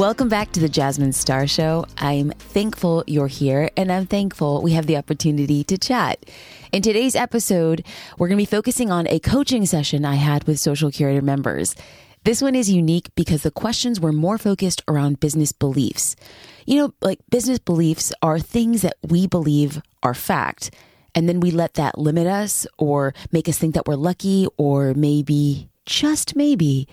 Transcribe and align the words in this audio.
Welcome 0.00 0.30
back 0.30 0.52
to 0.52 0.60
the 0.60 0.68
Jasmine 0.70 1.12
Star 1.12 1.46
Show. 1.46 1.84
I'm 1.98 2.30
thankful 2.30 3.04
you're 3.06 3.26
here, 3.26 3.68
and 3.76 3.92
I'm 3.92 4.06
thankful 4.06 4.62
we 4.62 4.72
have 4.72 4.86
the 4.86 4.96
opportunity 4.96 5.62
to 5.64 5.76
chat. 5.76 6.24
In 6.72 6.80
today's 6.80 7.14
episode, 7.14 7.84
we're 8.16 8.28
going 8.28 8.38
to 8.38 8.40
be 8.40 8.46
focusing 8.46 8.90
on 8.90 9.06
a 9.08 9.18
coaching 9.18 9.66
session 9.66 10.06
I 10.06 10.14
had 10.14 10.44
with 10.44 10.58
Social 10.58 10.90
Curator 10.90 11.20
members. 11.20 11.76
This 12.24 12.40
one 12.40 12.54
is 12.54 12.70
unique 12.70 13.14
because 13.14 13.42
the 13.42 13.50
questions 13.50 14.00
were 14.00 14.10
more 14.10 14.38
focused 14.38 14.82
around 14.88 15.20
business 15.20 15.52
beliefs. 15.52 16.16
You 16.64 16.78
know, 16.78 16.94
like 17.02 17.18
business 17.28 17.58
beliefs 17.58 18.10
are 18.22 18.38
things 18.38 18.80
that 18.80 18.96
we 19.06 19.26
believe 19.26 19.82
are 20.02 20.14
fact, 20.14 20.74
and 21.14 21.28
then 21.28 21.40
we 21.40 21.50
let 21.50 21.74
that 21.74 21.98
limit 21.98 22.26
us 22.26 22.66
or 22.78 23.12
make 23.32 23.50
us 23.50 23.58
think 23.58 23.74
that 23.74 23.86
we're 23.86 23.96
lucky 23.96 24.48
or 24.56 24.94
maybe 24.94 25.68
just 25.90 26.36
maybe 26.36 26.86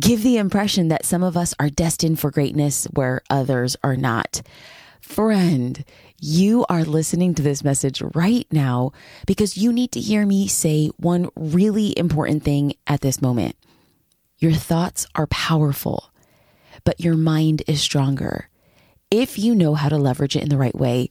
give 0.00 0.22
the 0.22 0.36
impression 0.36 0.86
that 0.86 1.04
some 1.04 1.24
of 1.24 1.36
us 1.36 1.54
are 1.58 1.68
destined 1.68 2.20
for 2.20 2.30
greatness 2.30 2.84
where 2.92 3.20
others 3.28 3.76
are 3.82 3.96
not. 3.96 4.42
Friend, 5.00 5.84
you 6.20 6.64
are 6.68 6.84
listening 6.84 7.34
to 7.34 7.42
this 7.42 7.64
message 7.64 8.00
right 8.14 8.46
now 8.52 8.92
because 9.26 9.56
you 9.58 9.72
need 9.72 9.90
to 9.92 10.00
hear 10.00 10.24
me 10.24 10.46
say 10.46 10.88
one 10.98 11.28
really 11.34 11.98
important 11.98 12.44
thing 12.44 12.74
at 12.86 13.00
this 13.00 13.20
moment. 13.20 13.56
Your 14.38 14.52
thoughts 14.52 15.06
are 15.16 15.26
powerful, 15.26 16.12
but 16.84 17.00
your 17.00 17.16
mind 17.16 17.64
is 17.66 17.82
stronger. 17.82 18.48
If 19.10 19.36
you 19.36 19.56
know 19.56 19.74
how 19.74 19.88
to 19.88 19.98
leverage 19.98 20.36
it 20.36 20.44
in 20.44 20.48
the 20.48 20.56
right 20.56 20.74
way, 20.74 21.10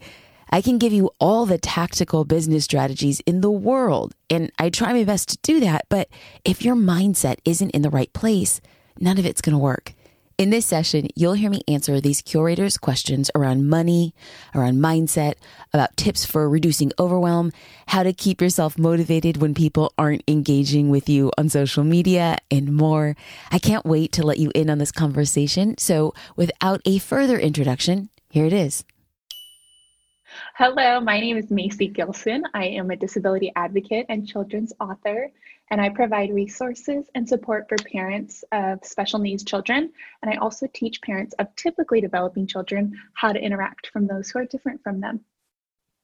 I 0.53 0.61
can 0.61 0.77
give 0.77 0.93
you 0.93 1.09
all 1.19 1.47
the 1.47 1.57
tactical 1.57 2.25
business 2.25 2.65
strategies 2.65 3.21
in 3.21 3.41
the 3.41 3.49
world. 3.49 4.13
And 4.29 4.51
I 4.59 4.69
try 4.69 4.93
my 4.93 5.03
best 5.03 5.29
to 5.29 5.37
do 5.41 5.59
that. 5.61 5.87
But 5.89 6.09
if 6.45 6.63
your 6.63 6.75
mindset 6.75 7.37
isn't 7.43 7.71
in 7.71 7.81
the 7.81 7.89
right 7.89 8.13
place, 8.13 8.61
none 8.99 9.17
of 9.17 9.25
it's 9.25 9.41
going 9.41 9.53
to 9.53 9.57
work. 9.57 9.95
In 10.37 10.51
this 10.51 10.67
session, 10.67 11.07
you'll 11.15 11.33
hear 11.33 11.49
me 11.49 11.63
answer 11.67 11.99
these 11.99 12.21
curators' 12.21 12.77
questions 12.77 13.31
around 13.33 13.67
money, 13.67 14.13
around 14.53 14.75
mindset, 14.75 15.33
about 15.73 15.97
tips 15.97 16.23
for 16.23 16.47
reducing 16.47 16.91
overwhelm, 16.99 17.51
how 17.87 18.03
to 18.03 18.13
keep 18.13 18.39
yourself 18.39 18.77
motivated 18.77 19.37
when 19.37 19.55
people 19.55 19.91
aren't 19.97 20.23
engaging 20.27 20.89
with 20.89 21.09
you 21.09 21.31
on 21.35 21.49
social 21.49 21.83
media, 21.83 22.37
and 22.51 22.75
more. 22.75 23.15
I 23.51 23.57
can't 23.57 23.87
wait 23.87 24.11
to 24.11 24.23
let 24.23 24.37
you 24.37 24.51
in 24.53 24.69
on 24.69 24.77
this 24.77 24.91
conversation. 24.91 25.79
So, 25.79 26.13
without 26.35 26.79
a 26.85 26.99
further 26.99 27.39
introduction, 27.39 28.09
here 28.29 28.45
it 28.45 28.53
is. 28.53 28.83
Hello, 30.55 30.99
my 30.99 31.19
name 31.19 31.35
is 31.35 31.49
Macy 31.49 31.87
Gilson. 31.87 32.43
I 32.53 32.65
am 32.65 32.91
a 32.91 32.95
disability 32.95 33.51
advocate 33.55 34.05
and 34.07 34.27
children's 34.27 34.71
author, 34.79 35.31
and 35.71 35.81
I 35.81 35.89
provide 35.89 36.31
resources 36.31 37.09
and 37.15 37.27
support 37.27 37.67
for 37.67 37.75
parents 37.91 38.43
of 38.51 38.85
special 38.85 39.17
needs 39.17 39.43
children. 39.43 39.91
And 40.21 40.31
I 40.31 40.35
also 40.35 40.67
teach 40.71 41.01
parents 41.01 41.33
of 41.39 41.47
typically 41.55 42.01
developing 42.01 42.45
children 42.45 42.93
how 43.15 43.33
to 43.33 43.43
interact 43.43 43.87
from 43.87 44.05
those 44.05 44.29
who 44.29 44.37
are 44.37 44.45
different 44.45 44.83
from 44.83 45.01
them. 45.01 45.21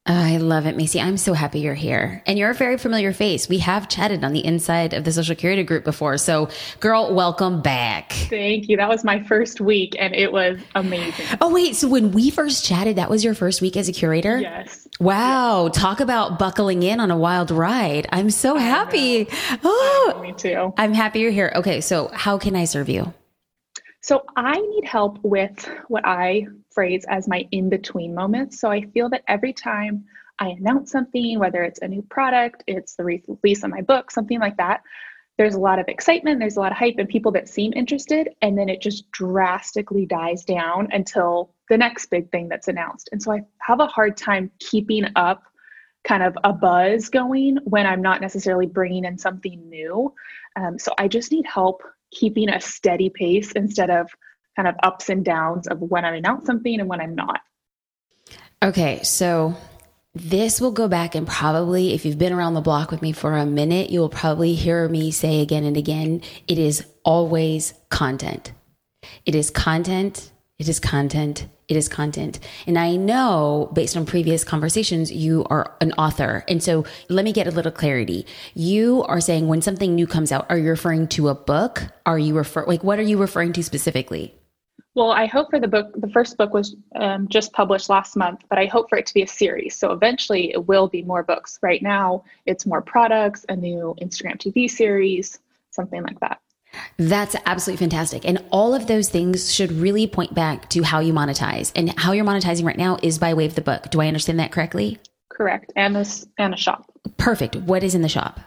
I 0.05 0.37
love 0.37 0.65
it, 0.65 0.75
Macy. 0.75 0.99
I'm 0.99 1.17
so 1.17 1.33
happy 1.33 1.59
you're 1.59 1.75
here. 1.75 2.23
And 2.25 2.39
you're 2.39 2.49
a 2.49 2.55
very 2.55 2.77
familiar 2.77 3.13
face. 3.13 3.47
We 3.47 3.59
have 3.59 3.89
chatted 3.89 4.23
on 4.23 4.33
the 4.33 4.43
inside 4.43 4.93
of 4.93 5.03
the 5.03 5.11
social 5.11 5.35
curator 5.35 5.63
group 5.63 5.83
before. 5.83 6.17
So, 6.17 6.49
girl, 6.79 7.13
welcome 7.13 7.61
back. 7.61 8.13
Thank 8.13 8.69
you. 8.69 8.77
That 8.77 8.89
was 8.89 9.03
my 9.03 9.21
first 9.23 9.61
week 9.61 9.95
and 9.99 10.15
it 10.15 10.31
was 10.31 10.57
amazing. 10.73 11.25
Oh, 11.41 11.53
wait. 11.53 11.75
So, 11.75 11.87
when 11.87 12.11
we 12.11 12.31
first 12.31 12.65
chatted, 12.65 12.95
that 12.95 13.09
was 13.09 13.23
your 13.23 13.35
first 13.35 13.61
week 13.61 13.77
as 13.77 13.87
a 13.87 13.93
curator? 13.93 14.39
Yes. 14.39 14.87
Wow. 14.99 15.65
Yes. 15.65 15.75
Talk 15.77 15.99
about 15.99 16.39
buckling 16.39 16.81
in 16.81 16.99
on 16.99 17.11
a 17.11 17.17
wild 17.17 17.51
ride. 17.51 18.07
I'm 18.11 18.31
so 18.31 18.55
happy. 18.55 19.27
Oh, 19.63 20.19
me 20.23 20.33
too. 20.33 20.73
I'm 20.77 20.93
happy 20.93 21.19
you're 21.19 21.31
here. 21.31 21.51
Okay. 21.55 21.81
So, 21.81 22.09
how 22.13 22.39
can 22.39 22.55
I 22.55 22.65
serve 22.65 22.89
you? 22.89 23.13
So, 24.01 24.23
I 24.35 24.53
need 24.53 24.85
help 24.85 25.19
with 25.23 25.69
what 25.87 26.03
I 26.07 26.47
phrase 26.79 27.03
as 27.09 27.27
my 27.27 27.45
in 27.51 27.67
between 27.67 28.15
moments. 28.15 28.61
So, 28.61 28.71
I 28.71 28.83
feel 28.93 29.09
that 29.09 29.23
every 29.27 29.51
time 29.51 30.05
I 30.39 30.47
announce 30.47 30.93
something, 30.93 31.37
whether 31.37 31.61
it's 31.61 31.81
a 31.81 31.89
new 31.89 32.01
product, 32.01 32.63
it's 32.67 32.95
the 32.95 33.03
release 33.03 33.65
of 33.65 33.69
my 33.69 33.81
book, 33.81 34.09
something 34.11 34.39
like 34.39 34.55
that, 34.55 34.83
there's 35.37 35.55
a 35.55 35.59
lot 35.59 35.79
of 35.79 35.89
excitement, 35.89 36.39
there's 36.39 36.55
a 36.55 36.61
lot 36.61 36.71
of 36.71 36.77
hype, 36.77 36.95
and 36.97 37.09
people 37.09 37.33
that 37.33 37.49
seem 37.49 37.73
interested. 37.73 38.29
And 38.41 38.57
then 38.57 38.69
it 38.69 38.81
just 38.81 39.11
drastically 39.11 40.05
dies 40.05 40.45
down 40.45 40.87
until 40.93 41.53
the 41.67 41.77
next 41.77 42.05
big 42.05 42.31
thing 42.31 42.47
that's 42.47 42.69
announced. 42.69 43.09
And 43.11 43.21
so, 43.21 43.33
I 43.33 43.41
have 43.59 43.81
a 43.81 43.87
hard 43.87 44.15
time 44.15 44.49
keeping 44.59 45.03
up 45.17 45.43
kind 46.05 46.23
of 46.23 46.37
a 46.45 46.53
buzz 46.53 47.09
going 47.09 47.57
when 47.65 47.85
I'm 47.85 48.01
not 48.01 48.21
necessarily 48.21 48.67
bringing 48.67 49.03
in 49.03 49.17
something 49.17 49.67
new. 49.67 50.13
Um, 50.55 50.79
so, 50.79 50.93
I 50.97 51.09
just 51.09 51.33
need 51.33 51.45
help 51.45 51.81
keeping 52.11 52.47
a 52.47 52.61
steady 52.61 53.09
pace 53.09 53.51
instead 53.51 53.89
of 53.89 54.09
kind 54.59 54.67
of 54.67 54.75
ups 54.83 55.07
and 55.07 55.23
downs 55.23 55.67
of 55.67 55.79
when 55.79 56.03
I 56.03 56.17
announce 56.17 56.45
something 56.45 56.81
and 56.81 56.89
when 56.89 56.99
I'm 56.99 57.15
not. 57.15 57.39
Okay, 58.61 59.01
so 59.03 59.55
this 60.13 60.59
will 60.59 60.73
go 60.73 60.89
back 60.89 61.15
and 61.15 61.25
probably, 61.25 61.93
if 61.93 62.03
you've 62.03 62.17
been 62.17 62.33
around 62.33 62.55
the 62.55 62.61
block 62.61 62.91
with 62.91 63.01
me 63.01 63.13
for 63.13 63.37
a 63.37 63.45
minute, 63.45 63.89
you 63.89 64.01
will 64.01 64.09
probably 64.09 64.55
hear 64.55 64.89
me 64.89 65.11
say 65.11 65.39
again 65.39 65.63
and 65.63 65.77
again 65.77 66.21
it 66.45 66.57
is 66.57 66.85
always 67.05 67.73
content. 67.89 68.51
It 69.25 69.33
is 69.33 69.49
content. 69.49 70.29
It 70.57 70.67
is 70.67 70.81
content 70.81 71.47
it 71.69 71.77
is 71.77 71.87
content. 71.87 72.39
And 72.65 72.77
I 72.77 72.95
know 72.95 73.69
based 73.73 73.95
on 73.95 74.05
previous 74.07 74.43
conversations, 74.43 75.11
you 75.11 75.45
are 75.51 75.75
an 75.79 75.93
author. 75.93 76.43
And 76.49 76.61
so 76.63 76.83
let 77.09 77.23
me 77.23 77.31
get 77.31 77.47
a 77.47 77.51
little 77.51 77.71
clarity. 77.71 78.25
You 78.55 79.03
are 79.03 79.21
saying 79.21 79.47
when 79.47 79.61
something 79.61 79.93
new 79.93 80.07
comes 80.07 80.31
out, 80.31 80.47
are 80.49 80.57
you 80.57 80.69
referring 80.69 81.07
to 81.09 81.29
a 81.29 81.35
book? 81.35 81.83
Are 82.07 82.17
you 82.17 82.33
refer 82.33 82.65
like 82.65 82.83
what 82.83 82.97
are 82.97 83.03
you 83.03 83.17
referring 83.17 83.53
to 83.53 83.63
specifically? 83.63 84.33
Well, 84.95 85.11
I 85.11 85.27
hope 85.27 85.49
for 85.49 85.59
the 85.59 85.67
book, 85.67 85.91
the 85.95 86.09
first 86.09 86.37
book 86.37 86.53
was 86.53 86.75
um, 86.95 87.27
just 87.27 87.53
published 87.53 87.89
last 87.89 88.15
month, 88.15 88.41
but 88.49 88.57
I 88.57 88.65
hope 88.65 88.89
for 88.89 88.97
it 88.97 89.05
to 89.05 89.13
be 89.13 89.21
a 89.21 89.27
series. 89.27 89.75
So 89.75 89.91
eventually 89.91 90.51
it 90.51 90.67
will 90.67 90.87
be 90.87 91.03
more 91.03 91.23
books. 91.23 91.59
Right 91.61 91.81
now, 91.81 92.23
it's 92.45 92.65
more 92.65 92.81
products, 92.81 93.45
a 93.49 93.55
new 93.55 93.95
Instagram 94.01 94.37
TV 94.37 94.69
series, 94.69 95.39
something 95.69 96.01
like 96.01 96.19
that. 96.21 96.41
That's 96.97 97.35
absolutely 97.45 97.85
fantastic. 97.85 98.25
And 98.25 98.43
all 98.51 98.73
of 98.73 98.87
those 98.87 99.09
things 99.09 99.53
should 99.53 99.71
really 99.71 100.07
point 100.07 100.33
back 100.33 100.69
to 100.69 100.83
how 100.83 100.99
you 100.99 101.13
monetize. 101.13 101.71
And 101.75 101.97
how 101.97 102.11
you're 102.11 102.25
monetizing 102.25 102.65
right 102.65 102.77
now 102.77 102.97
is 103.01 103.17
by 103.17 103.33
way 103.33 103.45
of 103.45 103.55
the 103.55 103.61
book. 103.61 103.89
Do 103.89 104.01
I 104.01 104.07
understand 104.07 104.39
that 104.39 104.51
correctly? 104.51 104.99
Correct. 105.29 105.71
And 105.75 105.97
a, 105.97 106.05
and 106.37 106.53
a 106.53 106.57
shop. 106.57 106.91
Perfect. 107.17 107.55
What 107.55 107.83
is 107.83 107.95
in 107.95 108.01
the 108.01 108.09
shop? 108.09 108.39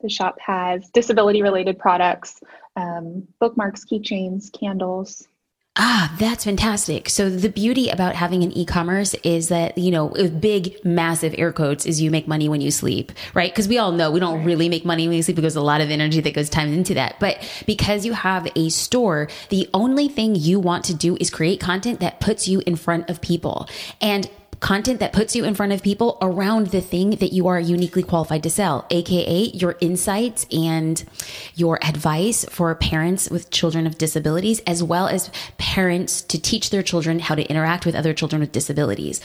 The 0.00 0.08
shop 0.08 0.36
has 0.44 0.88
disability 0.90 1.42
related 1.42 1.78
products, 1.78 2.40
um, 2.76 3.26
bookmarks, 3.40 3.84
keychains, 3.84 4.52
candles, 4.52 5.26
Ah, 5.78 6.14
that's 6.18 6.44
fantastic. 6.44 7.10
So 7.10 7.28
the 7.28 7.50
beauty 7.50 7.90
about 7.90 8.14
having 8.14 8.42
an 8.42 8.50
e-commerce 8.56 9.12
is 9.22 9.48
that, 9.48 9.76
you 9.76 9.90
know, 9.90 10.08
big, 10.40 10.82
massive 10.86 11.34
air 11.36 11.52
quotes 11.52 11.84
is 11.84 12.00
you 12.00 12.10
make 12.10 12.26
money 12.26 12.48
when 12.48 12.62
you 12.62 12.70
sleep, 12.70 13.12
right? 13.34 13.52
Because 13.52 13.68
we 13.68 13.76
all 13.76 13.92
know 13.92 14.10
we 14.10 14.18
don't 14.18 14.42
really 14.42 14.70
make 14.70 14.86
money 14.86 15.06
when 15.06 15.18
you 15.18 15.22
sleep 15.22 15.36
because 15.36 15.54
a 15.54 15.60
lot 15.60 15.82
of 15.82 15.90
energy 15.90 16.22
that 16.22 16.32
goes 16.32 16.48
time 16.48 16.72
into 16.72 16.94
that. 16.94 17.20
But 17.20 17.46
because 17.66 18.06
you 18.06 18.14
have 18.14 18.48
a 18.56 18.70
store, 18.70 19.28
the 19.50 19.68
only 19.74 20.08
thing 20.08 20.34
you 20.34 20.58
want 20.58 20.84
to 20.86 20.94
do 20.94 21.18
is 21.20 21.28
create 21.28 21.60
content 21.60 22.00
that 22.00 22.20
puts 22.20 22.48
you 22.48 22.62
in 22.66 22.76
front 22.76 23.10
of 23.10 23.20
people. 23.20 23.68
And 24.00 24.30
content 24.60 25.00
that 25.00 25.12
puts 25.12 25.36
you 25.36 25.44
in 25.44 25.54
front 25.54 25.72
of 25.72 25.82
people 25.82 26.18
around 26.20 26.68
the 26.68 26.80
thing 26.80 27.10
that 27.10 27.32
you 27.32 27.46
are 27.46 27.60
uniquely 27.60 28.02
qualified 28.02 28.42
to 28.42 28.50
sell, 28.50 28.86
aka 28.90 29.44
your 29.54 29.76
insights 29.80 30.46
and 30.52 31.04
your 31.54 31.78
advice 31.84 32.44
for 32.50 32.74
parents 32.74 33.30
with 33.30 33.50
children 33.50 33.84
with 33.84 33.98
disabilities, 33.98 34.60
as 34.60 34.82
well 34.82 35.08
as 35.08 35.30
parents 35.58 36.22
to 36.22 36.40
teach 36.40 36.70
their 36.70 36.82
children 36.82 37.18
how 37.18 37.34
to 37.34 37.48
interact 37.48 37.86
with 37.86 37.94
other 37.94 38.14
children 38.14 38.40
with 38.40 38.52
disabilities. 38.52 39.20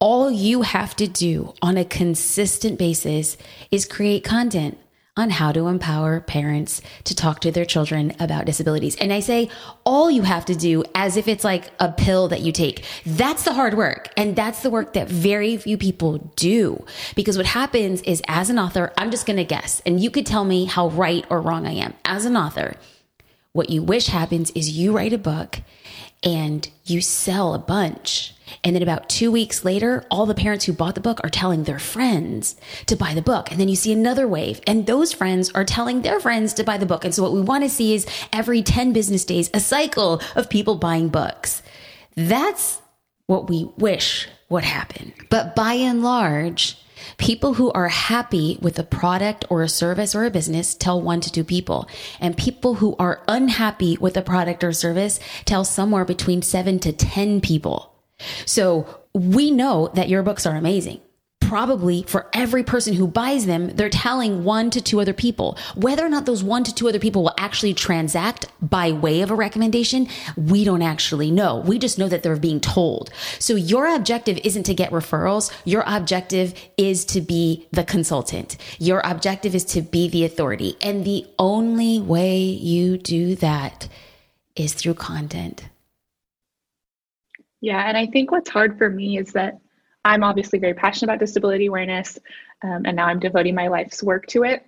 All 0.00 0.30
you 0.30 0.62
have 0.62 0.94
to 0.96 1.08
do 1.08 1.54
on 1.60 1.76
a 1.76 1.84
consistent 1.84 2.78
basis 2.78 3.36
is 3.70 3.84
create 3.84 4.22
content 4.22 4.78
on 5.18 5.30
how 5.30 5.50
to 5.52 5.66
empower 5.66 6.20
parents 6.20 6.80
to 7.04 7.14
talk 7.14 7.40
to 7.40 7.50
their 7.50 7.64
children 7.64 8.14
about 8.20 8.46
disabilities. 8.46 8.96
And 8.96 9.12
I 9.12 9.20
say 9.20 9.50
all 9.84 10.10
you 10.10 10.22
have 10.22 10.44
to 10.46 10.54
do 10.54 10.84
as 10.94 11.16
if 11.16 11.26
it's 11.26 11.44
like 11.44 11.64
a 11.80 11.90
pill 11.90 12.28
that 12.28 12.40
you 12.40 12.52
take. 12.52 12.84
That's 13.04 13.42
the 13.42 13.52
hard 13.52 13.74
work. 13.74 14.08
And 14.16 14.36
that's 14.36 14.62
the 14.62 14.70
work 14.70 14.92
that 14.92 15.08
very 15.08 15.56
few 15.56 15.76
people 15.76 16.18
do. 16.36 16.86
Because 17.16 17.36
what 17.36 17.46
happens 17.46 18.00
is 18.02 18.22
as 18.28 18.48
an 18.48 18.58
author, 18.58 18.92
I'm 18.96 19.10
just 19.10 19.26
going 19.26 19.38
to 19.38 19.44
guess 19.44 19.82
and 19.84 20.00
you 20.00 20.10
could 20.10 20.24
tell 20.24 20.44
me 20.44 20.64
how 20.64 20.88
right 20.88 21.26
or 21.28 21.40
wrong 21.40 21.66
I 21.66 21.72
am. 21.72 21.94
As 22.04 22.24
an 22.24 22.36
author, 22.36 22.76
what 23.58 23.70
you 23.70 23.82
wish 23.82 24.06
happens 24.06 24.50
is 24.52 24.70
you 24.70 24.96
write 24.96 25.12
a 25.12 25.18
book 25.18 25.60
and 26.22 26.70
you 26.84 27.00
sell 27.00 27.54
a 27.54 27.58
bunch 27.58 28.34
and 28.64 28.74
then 28.74 28.82
about 28.82 29.08
two 29.08 29.30
weeks 29.30 29.64
later, 29.64 30.04
all 30.10 30.26
the 30.26 30.34
parents 30.34 30.64
who 30.64 30.72
bought 30.72 30.94
the 30.94 31.00
book 31.00 31.20
are 31.22 31.30
telling 31.30 31.64
their 31.64 31.78
friends 31.78 32.56
to 32.86 32.96
buy 32.96 33.14
the 33.14 33.22
book. 33.22 33.50
And 33.50 33.60
then 33.60 33.68
you 33.68 33.76
see 33.76 33.92
another 33.92 34.26
wave, 34.26 34.60
and 34.66 34.86
those 34.86 35.12
friends 35.12 35.50
are 35.52 35.64
telling 35.64 36.02
their 36.02 36.20
friends 36.20 36.54
to 36.54 36.64
buy 36.64 36.78
the 36.78 36.86
book. 36.86 37.04
And 37.04 37.14
so 37.14 37.22
what 37.22 37.32
we 37.32 37.40
want 37.40 37.64
to 37.64 37.70
see 37.70 37.94
is 37.94 38.06
every 38.32 38.62
10 38.62 38.92
business 38.92 39.24
days, 39.24 39.50
a 39.52 39.60
cycle 39.60 40.20
of 40.34 40.48
people 40.48 40.76
buying 40.76 41.08
books. 41.08 41.62
That's 42.16 42.80
what 43.26 43.48
we 43.48 43.70
wish 43.76 44.28
would 44.48 44.64
happen. 44.64 45.12
But 45.28 45.54
by 45.54 45.74
and 45.74 46.02
large, 46.02 46.78
People 47.16 47.54
who 47.54 47.70
are 47.72 47.88
happy 47.88 48.58
with 48.60 48.78
a 48.78 48.84
product 48.84 49.44
or 49.50 49.62
a 49.62 49.68
service 49.68 50.14
or 50.14 50.24
a 50.24 50.30
business 50.30 50.74
tell 50.74 51.00
one 51.00 51.20
to 51.20 51.32
two 51.32 51.44
people. 51.44 51.88
And 52.20 52.36
people 52.36 52.74
who 52.74 52.96
are 52.98 53.22
unhappy 53.28 53.96
with 54.00 54.16
a 54.16 54.22
product 54.22 54.62
or 54.64 54.72
service 54.72 55.20
tell 55.44 55.64
somewhere 55.64 56.04
between 56.04 56.42
seven 56.42 56.78
to 56.80 56.92
10 56.92 57.40
people. 57.40 57.94
So 58.46 58.86
we 59.14 59.50
know 59.50 59.90
that 59.94 60.08
your 60.08 60.22
books 60.22 60.46
are 60.46 60.56
amazing 60.56 61.00
probably 61.48 62.02
for 62.02 62.28
every 62.34 62.62
person 62.62 62.92
who 62.92 63.06
buys 63.06 63.46
them, 63.46 63.68
they're 63.68 63.88
telling 63.88 64.44
one 64.44 64.68
to 64.68 64.82
two 64.82 65.00
other 65.00 65.14
people. 65.14 65.56
Whether 65.74 66.04
or 66.04 66.10
not 66.10 66.26
those 66.26 66.44
one 66.44 66.62
to 66.64 66.74
two 66.74 66.88
other 66.88 66.98
people 66.98 67.22
will 67.22 67.34
actually 67.38 67.72
transact 67.72 68.46
by 68.60 68.92
way 68.92 69.22
of 69.22 69.30
a 69.30 69.34
recommendation, 69.34 70.08
we 70.36 70.62
don't 70.62 70.82
actually 70.82 71.30
know. 71.30 71.56
We 71.56 71.78
just 71.78 71.98
know 71.98 72.08
that 72.08 72.22
they're 72.22 72.36
being 72.36 72.60
told. 72.60 73.10
So 73.38 73.54
your 73.54 73.86
objective 73.86 74.38
isn't 74.44 74.64
to 74.64 74.74
get 74.74 74.90
referrals. 74.90 75.50
Your 75.64 75.84
objective 75.86 76.52
is 76.76 77.06
to 77.06 77.22
be 77.22 77.66
the 77.72 77.84
consultant. 77.84 78.58
Your 78.78 79.00
objective 79.02 79.54
is 79.54 79.64
to 79.66 79.80
be 79.80 80.06
the 80.06 80.26
authority. 80.26 80.76
And 80.82 81.06
the 81.06 81.26
only 81.38 81.98
way 81.98 82.40
you 82.40 82.98
do 82.98 83.36
that 83.36 83.88
is 84.54 84.74
through 84.74 84.94
content. 84.94 85.66
Yeah. 87.62 87.88
And 87.88 87.96
I 87.96 88.06
think 88.06 88.30
what's 88.30 88.50
hard 88.50 88.76
for 88.76 88.90
me 88.90 89.16
is 89.16 89.32
that 89.32 89.58
I'm 90.04 90.24
obviously 90.24 90.58
very 90.58 90.74
passionate 90.74 91.10
about 91.12 91.20
disability 91.20 91.66
awareness, 91.66 92.18
um, 92.62 92.82
and 92.86 92.96
now 92.96 93.06
I'm 93.06 93.20
devoting 93.20 93.54
my 93.54 93.68
life's 93.68 94.02
work 94.02 94.26
to 94.28 94.44
it. 94.44 94.64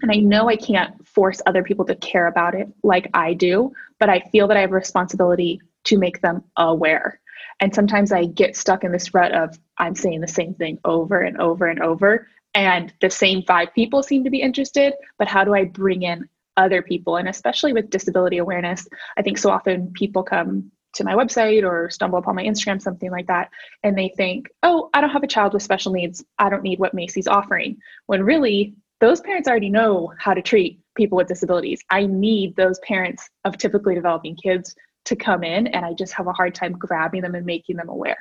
And 0.00 0.12
I 0.12 0.16
know 0.16 0.48
I 0.48 0.56
can't 0.56 1.06
force 1.06 1.42
other 1.46 1.64
people 1.64 1.84
to 1.86 1.96
care 1.96 2.28
about 2.28 2.54
it 2.54 2.68
like 2.84 3.10
I 3.14 3.34
do, 3.34 3.72
but 3.98 4.08
I 4.08 4.20
feel 4.30 4.46
that 4.48 4.56
I 4.56 4.60
have 4.60 4.70
a 4.70 4.74
responsibility 4.74 5.60
to 5.84 5.98
make 5.98 6.20
them 6.20 6.44
aware. 6.56 7.20
And 7.60 7.74
sometimes 7.74 8.12
I 8.12 8.26
get 8.26 8.56
stuck 8.56 8.84
in 8.84 8.92
this 8.92 9.12
rut 9.14 9.32
of 9.32 9.58
I'm 9.78 9.94
saying 9.94 10.20
the 10.20 10.28
same 10.28 10.54
thing 10.54 10.78
over 10.84 11.20
and 11.20 11.40
over 11.40 11.66
and 11.66 11.82
over, 11.82 12.28
and 12.54 12.92
the 13.00 13.10
same 13.10 13.42
five 13.42 13.74
people 13.74 14.02
seem 14.02 14.24
to 14.24 14.30
be 14.30 14.40
interested, 14.40 14.94
but 15.18 15.28
how 15.28 15.44
do 15.44 15.54
I 15.54 15.64
bring 15.64 16.02
in 16.02 16.28
other 16.56 16.82
people? 16.82 17.16
And 17.16 17.28
especially 17.28 17.72
with 17.72 17.90
disability 17.90 18.38
awareness, 18.38 18.86
I 19.16 19.22
think 19.22 19.38
so 19.38 19.50
often 19.50 19.92
people 19.92 20.22
come 20.22 20.70
to 20.98 21.04
my 21.04 21.14
website 21.14 21.68
or 21.68 21.90
stumble 21.90 22.18
upon 22.18 22.36
my 22.36 22.44
Instagram, 22.44 22.80
something 22.80 23.10
like 23.10 23.26
that, 23.26 23.50
and 23.82 23.96
they 23.96 24.12
think, 24.16 24.48
oh, 24.62 24.90
I 24.92 25.00
don't 25.00 25.10
have 25.10 25.22
a 25.22 25.28
child 25.28 25.54
with 25.54 25.62
special 25.62 25.92
needs. 25.92 26.24
I 26.38 26.50
don't 26.50 26.62
need 26.62 26.78
what 26.78 26.94
Macy's 26.94 27.26
offering. 27.26 27.78
When 28.06 28.22
really, 28.22 28.74
those 29.00 29.20
parents 29.20 29.48
already 29.48 29.70
know 29.70 30.12
how 30.18 30.34
to 30.34 30.42
treat 30.42 30.80
people 30.96 31.16
with 31.16 31.28
disabilities. 31.28 31.80
I 31.90 32.06
need 32.06 32.56
those 32.56 32.78
parents 32.80 33.28
of 33.44 33.56
typically 33.56 33.94
developing 33.94 34.36
kids 34.36 34.74
to 35.06 35.16
come 35.16 35.44
in, 35.44 35.68
and 35.68 35.84
I 35.84 35.94
just 35.94 36.12
have 36.14 36.26
a 36.26 36.32
hard 36.32 36.54
time 36.54 36.72
grabbing 36.72 37.22
them 37.22 37.34
and 37.34 37.46
making 37.46 37.76
them 37.76 37.88
aware. 37.88 38.18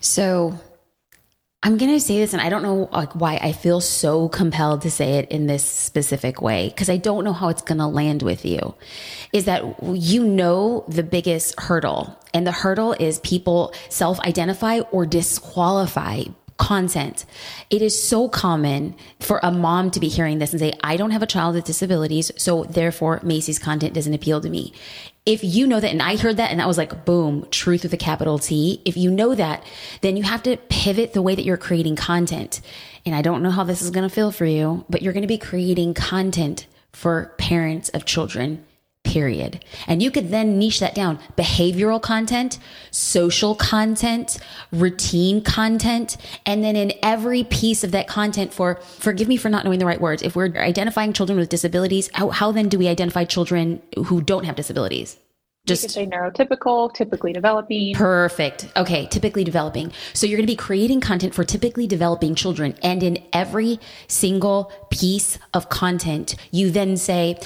So, 0.00 0.58
I'm 1.60 1.76
going 1.76 1.90
to 1.90 2.00
say 2.00 2.18
this 2.18 2.32
and 2.32 2.40
I 2.40 2.50
don't 2.50 2.62
know 2.62 2.88
like 2.92 3.16
why 3.16 3.36
I 3.42 3.50
feel 3.50 3.80
so 3.80 4.28
compelled 4.28 4.82
to 4.82 4.92
say 4.92 5.14
it 5.14 5.28
in 5.28 5.46
this 5.46 5.64
specific 5.64 6.40
way 6.40 6.68
because 6.68 6.88
I 6.88 6.98
don't 6.98 7.24
know 7.24 7.32
how 7.32 7.48
it's 7.48 7.62
going 7.62 7.78
to 7.78 7.86
land 7.88 8.22
with 8.22 8.44
you. 8.44 8.76
Is 9.32 9.46
that 9.46 9.64
you 9.82 10.24
know 10.24 10.84
the 10.86 11.02
biggest 11.02 11.58
hurdle 11.58 12.16
and 12.32 12.46
the 12.46 12.52
hurdle 12.52 12.92
is 12.92 13.18
people 13.20 13.74
self-identify 13.88 14.80
or 14.92 15.04
disqualify 15.04 16.24
content. 16.58 17.24
It 17.70 17.82
is 17.82 18.00
so 18.00 18.28
common 18.28 18.94
for 19.20 19.40
a 19.42 19.50
mom 19.50 19.90
to 19.92 20.00
be 20.00 20.08
hearing 20.08 20.38
this 20.38 20.52
and 20.52 20.60
say, 20.60 20.72
I 20.82 20.96
don't 20.96 21.12
have 21.12 21.22
a 21.22 21.26
child 21.26 21.54
with 21.54 21.64
disabilities, 21.64 22.32
so 22.36 22.64
therefore 22.64 23.20
Macy's 23.22 23.60
content 23.60 23.94
doesn't 23.94 24.12
appeal 24.12 24.40
to 24.40 24.50
me 24.50 24.72
if 25.28 25.44
you 25.44 25.66
know 25.66 25.78
that, 25.78 25.90
and 25.90 26.00
I 26.00 26.16
heard 26.16 26.38
that 26.38 26.50
and 26.50 26.58
that 26.58 26.66
was 26.66 26.78
like, 26.78 27.04
boom, 27.04 27.46
truth 27.50 27.82
with 27.82 27.92
a 27.92 27.98
capital 27.98 28.38
T. 28.38 28.80
If 28.86 28.96
you 28.96 29.10
know 29.10 29.34
that, 29.34 29.62
then 30.00 30.16
you 30.16 30.22
have 30.22 30.42
to 30.44 30.56
pivot 30.56 31.12
the 31.12 31.20
way 31.20 31.34
that 31.34 31.44
you're 31.44 31.58
creating 31.58 31.96
content. 31.96 32.62
And 33.04 33.14
I 33.14 33.20
don't 33.20 33.42
know 33.42 33.50
how 33.50 33.64
this 33.64 33.82
is 33.82 33.90
going 33.90 34.08
to 34.08 34.14
feel 34.14 34.32
for 34.32 34.46
you, 34.46 34.86
but 34.88 35.02
you're 35.02 35.12
going 35.12 35.20
to 35.20 35.28
be 35.28 35.36
creating 35.36 35.92
content 35.92 36.66
for 36.94 37.34
parents 37.36 37.90
of 37.90 38.06
children 38.06 38.64
period. 39.08 39.64
And 39.86 40.02
you 40.02 40.10
could 40.10 40.28
then 40.30 40.58
niche 40.58 40.80
that 40.80 40.94
down 40.94 41.18
behavioral 41.36 42.00
content, 42.00 42.58
social 42.90 43.54
content, 43.54 44.38
routine 44.70 45.42
content. 45.42 46.16
And 46.44 46.62
then 46.62 46.76
in 46.76 46.92
every 47.02 47.42
piece 47.44 47.82
of 47.82 47.90
that 47.92 48.06
content 48.06 48.52
for, 48.52 48.76
forgive 48.76 49.26
me 49.26 49.38
for 49.38 49.48
not 49.48 49.64
knowing 49.64 49.78
the 49.78 49.86
right 49.86 50.00
words. 50.00 50.22
If 50.22 50.36
we're 50.36 50.52
identifying 50.56 51.12
children 51.14 51.38
with 51.38 51.48
disabilities, 51.48 52.10
how, 52.12 52.28
how 52.28 52.52
then 52.52 52.68
do 52.68 52.78
we 52.78 52.86
identify 52.86 53.24
children 53.24 53.82
who 54.06 54.20
don't 54.20 54.44
have 54.44 54.56
disabilities? 54.56 55.16
Just 55.66 55.82
you 55.82 55.88
could 55.88 55.94
say 55.94 56.06
neurotypical, 56.06 56.94
typically 56.94 57.32
developing. 57.32 57.94
Perfect. 57.94 58.70
Okay, 58.76 59.06
typically 59.06 59.44
developing. 59.44 59.92
So 60.14 60.26
you're 60.26 60.38
going 60.38 60.46
to 60.46 60.52
be 60.52 60.56
creating 60.56 61.00
content 61.00 61.34
for 61.34 61.44
typically 61.44 61.86
developing 61.86 62.34
children. 62.34 62.74
And 62.82 63.02
in 63.02 63.22
every 63.32 63.78
single 64.06 64.72
piece 64.90 65.38
of 65.52 65.68
content, 65.68 66.36
you 66.50 66.70
then 66.70 66.96
say, 66.96 67.38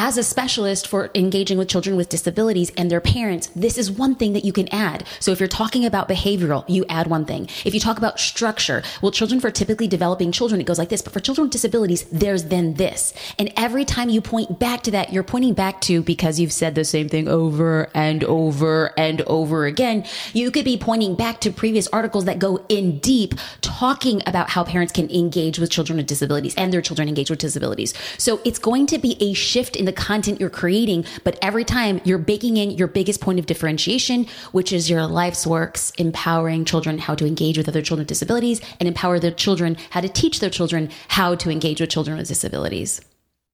as 0.00 0.16
a 0.16 0.22
specialist 0.22 0.88
for 0.88 1.10
engaging 1.14 1.58
with 1.58 1.68
children 1.68 1.94
with 1.94 2.08
disabilities 2.08 2.72
and 2.74 2.90
their 2.90 3.02
parents, 3.02 3.48
this 3.54 3.76
is 3.76 3.90
one 3.90 4.14
thing 4.14 4.32
that 4.32 4.46
you 4.46 4.52
can 4.52 4.66
add. 4.68 5.06
So 5.18 5.30
if 5.30 5.38
you're 5.38 5.46
talking 5.46 5.84
about 5.84 6.08
behavioral, 6.08 6.64
you 6.66 6.86
add 6.88 7.06
one 7.06 7.26
thing. 7.26 7.50
If 7.66 7.74
you 7.74 7.80
talk 7.80 7.98
about 7.98 8.18
structure, 8.18 8.82
well, 9.02 9.12
children 9.12 9.40
for 9.40 9.50
typically 9.50 9.86
developing 9.88 10.32
children, 10.32 10.58
it 10.58 10.64
goes 10.64 10.78
like 10.78 10.88
this. 10.88 11.02
But 11.02 11.12
for 11.12 11.20
children 11.20 11.44
with 11.44 11.52
disabilities, 11.52 12.04
there's 12.04 12.44
then 12.44 12.74
this. 12.74 13.12
And 13.38 13.52
every 13.58 13.84
time 13.84 14.08
you 14.08 14.22
point 14.22 14.58
back 14.58 14.80
to 14.84 14.90
that, 14.92 15.12
you're 15.12 15.22
pointing 15.22 15.52
back 15.52 15.82
to 15.82 16.00
because 16.02 16.40
you've 16.40 16.50
said 16.50 16.74
the 16.74 16.84
same 16.86 17.10
thing 17.10 17.28
over 17.28 17.90
and 17.92 18.24
over 18.24 18.98
and 18.98 19.20
over 19.26 19.66
again. 19.66 20.06
You 20.32 20.50
could 20.50 20.64
be 20.64 20.78
pointing 20.78 21.14
back 21.14 21.40
to 21.40 21.50
previous 21.50 21.88
articles 21.88 22.24
that 22.24 22.38
go 22.38 22.64
in 22.70 23.00
deep 23.00 23.34
talking 23.60 24.22
about 24.26 24.48
how 24.48 24.64
parents 24.64 24.94
can 24.94 25.10
engage 25.10 25.58
with 25.58 25.70
children 25.70 25.98
with 25.98 26.06
disabilities 26.06 26.54
and 26.56 26.72
their 26.72 26.80
children 26.80 27.06
engage 27.06 27.28
with 27.28 27.38
disabilities. 27.38 27.92
So 28.16 28.40
it's 28.46 28.58
going 28.58 28.86
to 28.86 28.98
be 28.98 29.18
a 29.20 29.34
shift 29.34 29.76
in 29.76 29.84
the 29.84 29.89
content 29.92 30.40
you're 30.40 30.50
creating, 30.50 31.04
but 31.24 31.38
every 31.42 31.64
time 31.64 32.00
you're 32.04 32.18
baking 32.18 32.56
in 32.56 32.70
your 32.72 32.88
biggest 32.88 33.20
point 33.20 33.38
of 33.38 33.46
differentiation, 33.46 34.26
which 34.52 34.72
is 34.72 34.90
your 34.90 35.06
life's 35.06 35.46
works, 35.46 35.92
empowering 35.98 36.64
children 36.64 36.98
how 36.98 37.14
to 37.14 37.26
engage 37.26 37.56
with 37.56 37.68
other 37.68 37.82
children 37.82 38.02
with 38.02 38.08
disabilities 38.08 38.60
and 38.78 38.88
empower 38.88 39.18
their 39.18 39.30
children 39.30 39.76
how 39.90 40.00
to 40.00 40.08
teach 40.08 40.40
their 40.40 40.50
children 40.50 40.90
how 41.08 41.34
to 41.34 41.50
engage 41.50 41.80
with 41.80 41.90
children 41.90 42.16
with 42.16 42.28
disabilities. 42.28 43.00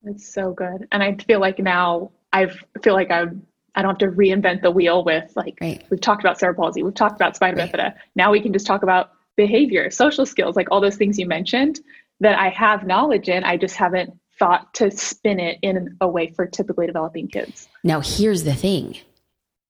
It's 0.04 0.32
so 0.32 0.52
good. 0.52 0.86
And 0.92 1.02
I 1.02 1.16
feel 1.26 1.40
like 1.40 1.58
now 1.58 2.10
I 2.32 2.46
feel 2.82 2.94
like 2.94 3.10
I'm 3.10 3.46
I 3.74 3.82
don't 3.82 4.00
have 4.00 4.10
to 4.10 4.16
reinvent 4.16 4.62
the 4.62 4.70
wheel 4.70 5.04
with 5.04 5.30
like 5.36 5.58
right. 5.60 5.84
we've 5.90 6.00
talked 6.00 6.22
about 6.22 6.38
cerebral 6.38 6.66
palsy, 6.66 6.82
we've 6.82 6.94
talked 6.94 7.16
about 7.16 7.36
spina 7.36 7.56
bifida. 7.56 7.94
Now 8.14 8.32
we 8.32 8.40
can 8.40 8.52
just 8.52 8.66
talk 8.66 8.82
about 8.82 9.10
behavior, 9.36 9.90
social 9.90 10.24
skills, 10.24 10.56
like 10.56 10.68
all 10.70 10.80
those 10.80 10.96
things 10.96 11.18
you 11.18 11.26
mentioned 11.26 11.80
that 12.20 12.38
I 12.38 12.48
have 12.48 12.86
knowledge 12.86 13.28
in. 13.28 13.44
I 13.44 13.58
just 13.58 13.76
haven't 13.76 14.18
thought 14.38 14.72
to 14.74 14.90
spin 14.90 15.40
it 15.40 15.58
in 15.62 15.96
a 16.00 16.08
way 16.08 16.30
for 16.30 16.46
typically 16.46 16.86
developing 16.86 17.28
kids. 17.28 17.68
Now, 17.82 18.00
here's 18.00 18.44
the 18.44 18.54
thing 18.54 18.96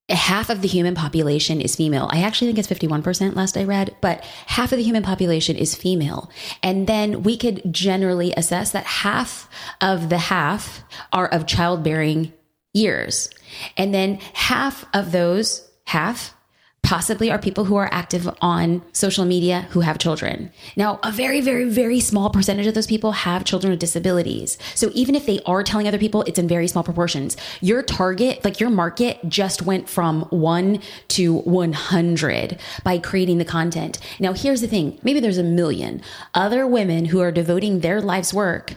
half 0.08 0.50
of 0.50 0.62
the 0.62 0.68
human 0.68 0.94
population 0.94 1.60
is 1.60 1.74
female. 1.74 2.08
I 2.12 2.22
actually 2.22 2.52
think 2.52 2.58
it's 2.58 2.68
51% 2.68 3.34
last 3.34 3.56
I 3.56 3.64
read, 3.64 3.96
but 4.00 4.24
half 4.46 4.70
of 4.70 4.78
the 4.78 4.84
human 4.84 5.02
population 5.02 5.56
is 5.56 5.74
female. 5.74 6.30
And 6.62 6.86
then 6.86 7.24
we 7.24 7.36
could 7.36 7.62
generally 7.72 8.32
assess 8.36 8.70
that 8.70 8.84
half 8.84 9.50
of 9.80 10.08
the 10.08 10.18
half 10.18 10.84
are 11.12 11.26
of 11.26 11.46
childbearing 11.46 12.32
years. 12.72 13.30
And 13.76 13.92
then 13.92 14.20
half 14.32 14.84
of 14.94 15.10
those, 15.10 15.68
half 15.86 16.35
possibly 16.86 17.32
are 17.32 17.38
people 17.38 17.64
who 17.64 17.74
are 17.74 17.88
active 17.90 18.30
on 18.40 18.80
social 18.92 19.24
media 19.24 19.62
who 19.70 19.80
have 19.80 19.98
children. 19.98 20.52
Now, 20.76 21.00
a 21.02 21.10
very, 21.10 21.40
very, 21.40 21.68
very 21.68 21.98
small 21.98 22.30
percentage 22.30 22.68
of 22.68 22.74
those 22.74 22.86
people 22.86 23.10
have 23.10 23.44
children 23.44 23.72
with 23.72 23.80
disabilities. 23.80 24.56
So 24.76 24.90
even 24.94 25.16
if 25.16 25.26
they 25.26 25.40
are 25.46 25.64
telling 25.64 25.88
other 25.88 25.98
people, 25.98 26.22
it's 26.28 26.38
in 26.38 26.46
very 26.46 26.68
small 26.68 26.84
proportions. 26.84 27.36
Your 27.60 27.82
target, 27.82 28.44
like 28.44 28.60
your 28.60 28.70
market 28.70 29.18
just 29.28 29.62
went 29.62 29.88
from 29.88 30.22
one 30.30 30.80
to 31.08 31.38
100 31.38 32.60
by 32.84 32.98
creating 32.98 33.38
the 33.38 33.44
content. 33.44 33.98
Now, 34.20 34.32
here's 34.32 34.60
the 34.60 34.68
thing. 34.68 35.00
Maybe 35.02 35.18
there's 35.18 35.38
a 35.38 35.42
million 35.42 36.00
other 36.34 36.68
women 36.68 37.06
who 37.06 37.20
are 37.20 37.32
devoting 37.32 37.80
their 37.80 38.00
life's 38.00 38.32
work 38.32 38.74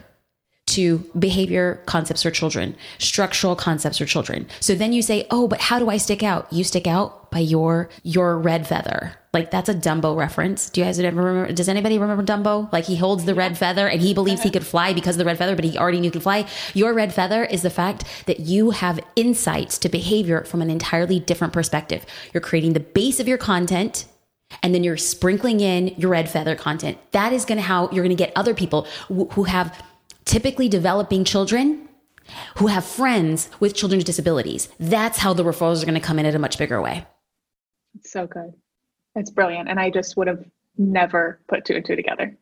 to 0.70 0.98
behavior 1.18 1.82
concepts 1.86 2.22
for 2.22 2.30
children, 2.30 2.74
structural 2.98 3.56
concepts 3.56 3.98
for 3.98 4.06
children. 4.06 4.46
So 4.60 4.74
then 4.74 4.92
you 4.92 5.02
say, 5.02 5.26
"Oh, 5.30 5.48
but 5.48 5.60
how 5.60 5.78
do 5.78 5.88
I 5.88 5.96
stick 5.96 6.22
out?" 6.22 6.52
You 6.52 6.64
stick 6.64 6.86
out 6.86 7.20
by 7.30 7.38
your 7.38 7.88
your 8.02 8.38
red 8.38 8.66
feather. 8.66 9.16
Like 9.32 9.50
that's 9.50 9.68
a 9.68 9.74
Dumbo 9.74 10.16
reference. 10.16 10.70
Do 10.70 10.80
you 10.80 10.86
guys 10.86 10.98
ever 10.98 11.22
remember? 11.22 11.52
Does 11.52 11.68
anybody 11.68 11.98
remember 11.98 12.24
Dumbo? 12.24 12.72
Like 12.72 12.84
he 12.84 12.96
holds 12.96 13.24
the 13.24 13.34
red 13.34 13.56
feather 13.56 13.86
and 13.86 14.00
he 14.00 14.12
believes 14.12 14.42
he 14.42 14.48
uh-huh. 14.48 14.58
could 14.58 14.66
fly 14.66 14.92
because 14.92 15.14
of 15.14 15.18
the 15.18 15.24
red 15.24 15.38
feather, 15.38 15.54
but 15.54 15.64
he 15.64 15.78
already 15.78 16.00
knew 16.00 16.08
he 16.08 16.12
could 16.12 16.22
fly. 16.22 16.46
Your 16.74 16.92
red 16.92 17.14
feather 17.14 17.44
is 17.44 17.62
the 17.62 17.70
fact 17.70 18.04
that 18.26 18.40
you 18.40 18.70
have 18.70 18.98
insights 19.14 19.78
to 19.78 19.88
behavior 19.88 20.44
from 20.44 20.62
an 20.62 20.70
entirely 20.70 21.20
different 21.20 21.52
perspective. 21.52 22.04
You're 22.34 22.40
creating 22.40 22.72
the 22.72 22.80
base 22.80 23.20
of 23.20 23.28
your 23.28 23.38
content 23.38 24.06
and 24.62 24.74
then 24.74 24.82
you're 24.82 24.96
sprinkling 24.96 25.60
in 25.60 25.88
your 25.96 26.10
red 26.10 26.28
feather 26.28 26.56
content. 26.56 26.98
That 27.12 27.32
is 27.32 27.44
going 27.44 27.58
to 27.58 27.62
how 27.62 27.88
you're 27.90 28.02
going 28.02 28.16
to 28.16 28.16
get 28.16 28.32
other 28.34 28.54
people 28.54 28.86
who 29.08 29.44
have 29.44 29.80
typically 30.30 30.68
developing 30.68 31.24
children 31.24 31.88
who 32.58 32.68
have 32.68 32.84
friends 32.84 33.50
with 33.58 33.74
children 33.74 33.98
with 33.98 34.06
disabilities. 34.06 34.68
That's 34.78 35.18
how 35.18 35.32
the 35.32 35.42
referrals 35.42 35.82
are 35.82 35.86
going 35.86 36.00
to 36.00 36.06
come 36.06 36.20
in 36.20 36.26
at 36.26 36.36
a 36.36 36.38
much 36.38 36.56
bigger 36.56 36.80
way. 36.80 37.04
It's 37.96 38.12
so 38.12 38.28
good. 38.28 38.52
It's 39.16 39.30
brilliant. 39.30 39.68
And 39.68 39.80
I 39.80 39.90
just 39.90 40.16
would 40.16 40.28
have 40.28 40.44
never 40.78 41.40
put 41.48 41.64
two 41.64 41.74
and 41.74 41.84
two 41.84 41.96
together. 41.96 42.38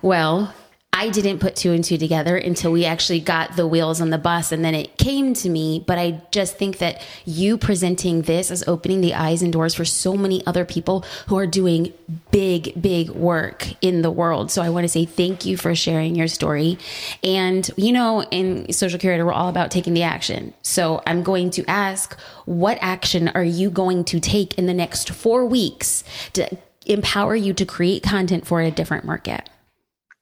Well, 0.00 0.54
I 0.94 1.08
didn't 1.08 1.38
put 1.38 1.56
two 1.56 1.72
and 1.72 1.82
two 1.82 1.96
together 1.96 2.36
until 2.36 2.70
we 2.70 2.84
actually 2.84 3.18
got 3.18 3.56
the 3.56 3.66
wheels 3.66 4.00
on 4.00 4.10
the 4.10 4.18
bus 4.18 4.52
and 4.52 4.62
then 4.62 4.74
it 4.74 4.98
came 4.98 5.32
to 5.34 5.48
me. 5.48 5.82
But 5.84 5.98
I 5.98 6.20
just 6.30 6.58
think 6.58 6.78
that 6.78 7.00
you 7.24 7.56
presenting 7.56 8.22
this 8.22 8.50
as 8.50 8.62
opening 8.68 9.00
the 9.00 9.14
eyes 9.14 9.42
and 9.42 9.52
doors 9.52 9.74
for 9.74 9.86
so 9.86 10.16
many 10.16 10.46
other 10.46 10.64
people 10.66 11.04
who 11.28 11.38
are 11.38 11.46
doing 11.46 11.92
big, 12.30 12.80
big 12.80 13.08
work 13.10 13.66
in 13.80 14.02
the 14.02 14.10
world. 14.10 14.50
So 14.50 14.62
I 14.62 14.68
want 14.68 14.84
to 14.84 14.88
say 14.88 15.06
thank 15.06 15.46
you 15.46 15.56
for 15.56 15.74
sharing 15.74 16.14
your 16.14 16.28
story. 16.28 16.78
And, 17.24 17.68
you 17.76 17.92
know, 17.92 18.22
in 18.24 18.70
Social 18.72 18.98
Curator, 18.98 19.24
we're 19.24 19.32
all 19.32 19.48
about 19.48 19.70
taking 19.70 19.94
the 19.94 20.02
action. 20.02 20.52
So 20.62 21.02
I'm 21.06 21.22
going 21.22 21.50
to 21.52 21.64
ask, 21.68 22.16
what 22.44 22.76
action 22.82 23.28
are 23.28 23.42
you 23.42 23.70
going 23.70 24.04
to 24.04 24.20
take 24.20 24.58
in 24.58 24.66
the 24.66 24.74
next 24.74 25.10
four 25.10 25.46
weeks 25.46 26.04
to 26.34 26.54
empower 26.84 27.34
you 27.34 27.54
to 27.54 27.64
create 27.64 28.02
content 28.02 28.46
for 28.46 28.60
a 28.60 28.70
different 28.70 29.06
market? 29.06 29.48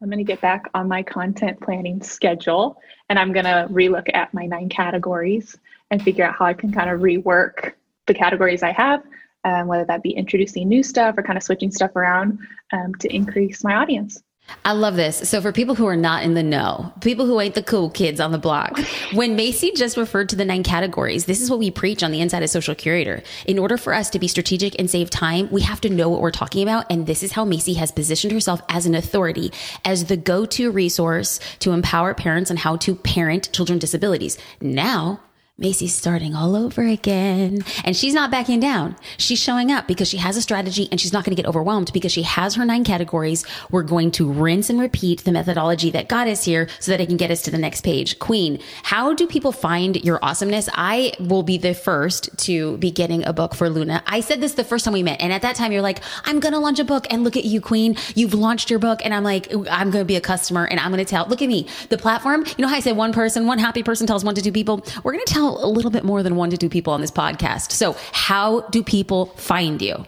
I'm 0.03 0.09
going 0.09 0.19
to 0.19 0.25
get 0.25 0.41
back 0.41 0.71
on 0.73 0.89
my 0.89 1.03
content 1.03 1.61
planning 1.61 2.03
schedule 2.03 2.81
and 3.09 3.19
I'm 3.19 3.33
going 3.33 3.45
to 3.45 3.69
relook 3.71 4.07
at 4.15 4.33
my 4.33 4.47
nine 4.47 4.71
categories 4.71 5.59
and 5.91 6.03
figure 6.03 6.25
out 6.25 6.37
how 6.37 6.47
I 6.47 6.55
can 6.55 6.73
kind 6.73 6.89
of 6.89 7.01
rework 7.01 7.73
the 8.07 8.15
categories 8.15 8.63
I 8.63 8.73
have, 8.73 9.03
um, 9.45 9.67
whether 9.67 9.85
that 9.85 10.03
be 10.03 10.13
introducing 10.13 10.69
new 10.69 10.83
stuff 10.83 11.19
or 11.19 11.23
kind 11.23 11.37
of 11.37 11.43
switching 11.43 11.71
stuff 11.71 11.97
around 11.97 12.39
um, 12.73 12.95
to 12.97 13.15
increase 13.15 13.63
my 13.63 13.75
audience. 13.75 14.23
I 14.65 14.73
love 14.73 14.97
this. 14.97 15.29
So 15.29 15.41
for 15.41 15.53
people 15.53 15.75
who 15.75 15.87
are 15.87 15.97
not 15.97 16.23
in 16.23 16.35
the 16.35 16.43
know, 16.43 16.93
people 17.01 17.25
who 17.25 17.41
ain't 17.41 17.55
the 17.55 17.63
cool 17.63 17.89
kids 17.91 18.21
on 18.21 18.33
the 18.33 18.39
block, 18.39 18.79
when 19.15 19.37
Macy 19.37 19.73
just 19.73 19.97
referred 19.97 20.29
to 20.31 20.37
the 20.37 20.45
nine 20.45 20.63
categories, 20.63 21.25
this 21.25 21.41
is 21.41 21.51
what 21.51 21.59
we 21.59 21.71
preach 21.71 22.03
on 22.03 22.11
the 22.11 22.21
inside 22.21 22.43
of 22.43 22.51
Social 22.51 22.75
Curator. 22.75 23.23
In 23.47 23.59
order 23.59 23.77
for 23.77 23.95
us 23.95 24.11
to 24.11 24.19
be 24.19 24.29
strategic 24.29 24.79
and 24.79 24.91
save 24.91 25.09
time, 25.09 25.49
we 25.51 25.63
have 25.63 25.81
to 25.83 25.91
know 25.91 26.09
what 26.09 26.21
we're 26.21 26.31
talking 26.31 26.63
about. 26.63 26.87
And 26.91 27.07
this 27.07 27.23
is 27.23 27.33
how 27.33 27.45
Macy 27.45 27.75
has 27.75 27.93
positioned 27.93 28.33
herself 28.33 28.61
as 28.69 28.87
an 28.87 28.95
authority, 28.95 29.53
as 29.85 30.07
the 30.07 30.17
go-to 30.17 30.71
resource 30.71 31.41
to 31.61 31.73
empower 31.73 32.15
parents 32.15 32.51
on 32.51 32.57
how 32.57 32.77
to 32.79 32.95
parent 32.95 33.53
children 33.53 33.77
with 33.77 33.83
disabilities. 33.83 34.37
Now 34.61 35.21
Macy's 35.61 35.95
starting 35.95 36.35
all 36.35 36.57
over 36.57 36.83
again. 36.83 37.63
And 37.85 37.95
she's 37.95 38.15
not 38.15 38.31
backing 38.31 38.61
down. 38.61 38.97
She's 39.19 39.39
showing 39.39 39.71
up 39.71 39.87
because 39.87 40.09
she 40.09 40.17
has 40.17 40.39
a 40.39 40.43
strategy 40.43 40.89
and 40.91 40.99
she's 40.99 41.13
not 41.13 41.23
going 41.23 41.37
to 41.37 41.41
get 41.41 41.47
overwhelmed 41.47 41.93
because 41.93 42.11
she 42.11 42.23
has 42.23 42.55
her 42.55 42.65
nine 42.65 42.83
categories. 42.83 43.45
We're 43.71 43.83
going 43.83 44.11
to 44.13 44.33
rinse 44.33 44.71
and 44.71 44.81
repeat 44.81 45.25
the 45.25 45.33
methodology 45.33 45.91
that 45.91 46.09
got 46.09 46.29
us 46.29 46.45
here 46.45 46.67
so 46.79 46.91
that 46.91 47.01
it 47.01 47.09
can 47.09 47.19
get 47.19 47.31
us 47.31 47.43
to 47.43 47.51
the 47.51 47.59
next 47.59 47.83
page. 47.83 48.19
Queen, 48.19 48.59
how 48.85 49.13
do 49.13 49.27
people 49.27 49.53
find 49.53 50.03
your 50.03 50.19
awesomeness? 50.25 50.71
I 50.73 51.13
will 51.21 51.43
be 51.43 51.59
the 51.59 51.75
first 51.75 52.31
to 52.47 52.79
be 52.79 52.91
getting 52.91 53.23
a 53.27 53.35
book 53.35 53.55
for 53.55 53.69
Luna. 53.69 54.03
I 54.07 54.21
said 54.21 54.41
this 54.41 54.55
the 54.55 54.65
first 54.65 54.87
time 54.87 54.95
we 54.95 55.03
met. 55.03 55.21
And 55.21 55.31
at 55.31 55.43
that 55.43 55.57
time, 55.57 55.73
you're 55.73 55.83
like, 55.83 56.01
I'm 56.25 56.41
going 56.41 56.55
to 56.55 56.59
launch 56.59 56.79
a 56.79 56.85
book 56.85 57.07
and 57.11 57.23
look 57.23 57.37
at 57.37 57.45
you, 57.45 57.61
Queen. 57.61 57.97
You've 58.15 58.33
launched 58.33 58.71
your 58.71 58.79
book. 58.79 59.05
And 59.05 59.13
I'm 59.13 59.25
like, 59.25 59.53
I'm 59.71 59.91
going 59.91 60.03
to 60.03 60.07
be 60.07 60.17
a 60.17 60.23
customer 60.23 60.65
and 60.65 60.81
I'm 60.81 60.91
going 60.91 61.05
to 61.05 61.11
tell, 61.11 61.27
look 61.27 61.43
at 61.43 61.49
me, 61.49 61.69
the 61.91 61.99
platform. 61.99 62.47
You 62.57 62.63
know 62.63 62.69
how 62.69 62.77
I 62.77 62.81
said 62.81 62.97
one 62.97 63.13
person, 63.13 63.47
one 63.47 63.59
happy 63.59 63.83
person 63.83 64.07
tells 64.07 64.25
one 64.25 64.35
to 64.37 64.41
two 64.41 64.53
people. 64.53 64.83
We're 65.05 65.13
going 65.13 65.25
to 65.27 65.33
tell 65.33 65.50
a 65.57 65.67
little 65.67 65.91
bit 65.91 66.05
more 66.05 66.23
than 66.23 66.37
one 66.37 66.51
to 66.51 66.57
two 66.57 66.69
people 66.69 66.93
on 66.93 67.01
this 67.01 67.11
podcast. 67.11 67.73
So, 67.73 67.97
how 68.13 68.61
do 68.69 68.83
people 68.83 69.27
find 69.37 69.81
you? 69.81 70.07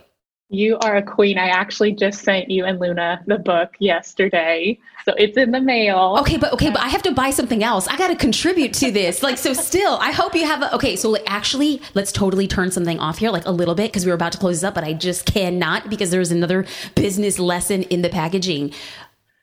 You 0.53 0.77
are 0.81 0.97
a 0.97 1.03
queen. 1.03 1.39
I 1.39 1.49
actually 1.49 1.93
just 1.93 2.23
sent 2.23 2.51
you 2.51 2.67
and 2.67 2.79
Luna 2.79 3.23
the 3.27 3.39
book 3.39 3.71
yesterday. 3.79 4.79
So 5.07 5.15
it's 5.17 5.39
in 5.39 5.51
the 5.51 5.63
mail. 5.63 6.19
Okay, 6.21 6.37
but 6.37 6.53
okay, 6.53 6.69
but 6.69 6.81
I 6.81 6.89
have 6.89 7.03
to 7.05 7.13
buy 7.13 7.31
something 7.31 7.65
else. 7.65 7.89
I 7.89 7.97
got 7.97 8.09
to 8.09 8.17
contribute 8.17 8.75
to 8.75 8.91
this. 8.91 9.23
Like, 9.23 9.39
so 9.39 9.55
still, 9.55 9.97
I 9.97 10.13
hope 10.13 10.35
you 10.35 10.45
have 10.45 10.61
a, 10.63 10.75
okay, 10.75 10.95
so 10.95 11.17
actually, 11.27 11.81
let's 11.95 12.13
totally 12.13 12.47
turn 12.47 12.71
something 12.71 12.99
off 12.99 13.17
here, 13.17 13.31
like 13.31 13.47
a 13.47 13.51
little 13.51 13.75
bit, 13.75 13.91
because 13.91 14.05
we 14.05 14.11
were 14.11 14.15
about 14.15 14.33
to 14.33 14.39
close 14.39 14.61
this 14.61 14.69
up, 14.69 14.75
but 14.75 14.85
I 14.85 14.93
just 14.93 15.25
cannot 15.25 15.89
because 15.89 16.11
there's 16.11 16.31
another 16.31 16.67
business 16.95 17.39
lesson 17.39 17.85
in 17.85 18.03
the 18.03 18.11
packaging. 18.11 18.75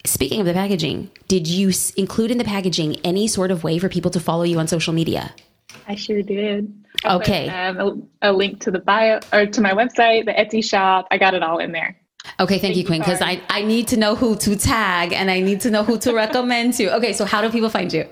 Speaking 0.05 0.39
of 0.39 0.45
the 0.45 0.53
packaging, 0.53 1.09
did 1.27 1.47
you 1.47 1.71
include 1.97 2.29
in 2.29 2.37
the 2.37 2.45
packaging 2.45 2.97
any 3.03 3.27
sort 3.27 3.49
of 3.49 3.63
way 3.63 3.79
for 3.79 3.89
people 3.89 4.11
to 4.11 4.19
follow 4.19 4.43
you 4.43 4.59
on 4.59 4.67
social 4.67 4.93
media? 4.93 5.33
I 5.87 5.95
sure 5.95 6.21
did. 6.21 6.73
I 7.03 7.15
okay. 7.15 7.47
Put, 7.47 7.81
um, 7.81 8.09
a, 8.21 8.29
a, 8.29 8.33
link 8.33 8.59
to 8.61 8.71
the 8.71 8.79
bio 8.79 9.19
or 9.33 9.45
to 9.45 9.61
my 9.61 9.71
website, 9.71 10.25
the 10.25 10.33
Etsy 10.33 10.63
shop. 10.63 11.07
I 11.11 11.17
got 11.17 11.33
it 11.33 11.43
all 11.43 11.59
in 11.59 11.71
there. 11.71 11.97
Okay, 12.39 12.55
thank, 12.55 12.61
thank 12.61 12.77
you, 12.77 12.85
Queen, 12.85 12.99
because 12.99 13.21
I, 13.21 13.41
I 13.49 13.63
need 13.63 13.87
to 13.89 13.97
know 13.97 14.15
who 14.15 14.35
to 14.37 14.55
tag 14.55 15.13
and 15.13 15.31
I 15.31 15.39
need 15.39 15.61
to 15.61 15.71
know 15.71 15.83
who 15.83 15.97
to 15.99 16.13
recommend 16.13 16.73
to. 16.75 16.95
Okay, 16.97 17.13
so 17.13 17.25
how 17.25 17.41
do 17.41 17.49
people 17.49 17.69
find 17.69 17.91
you? 17.91 18.05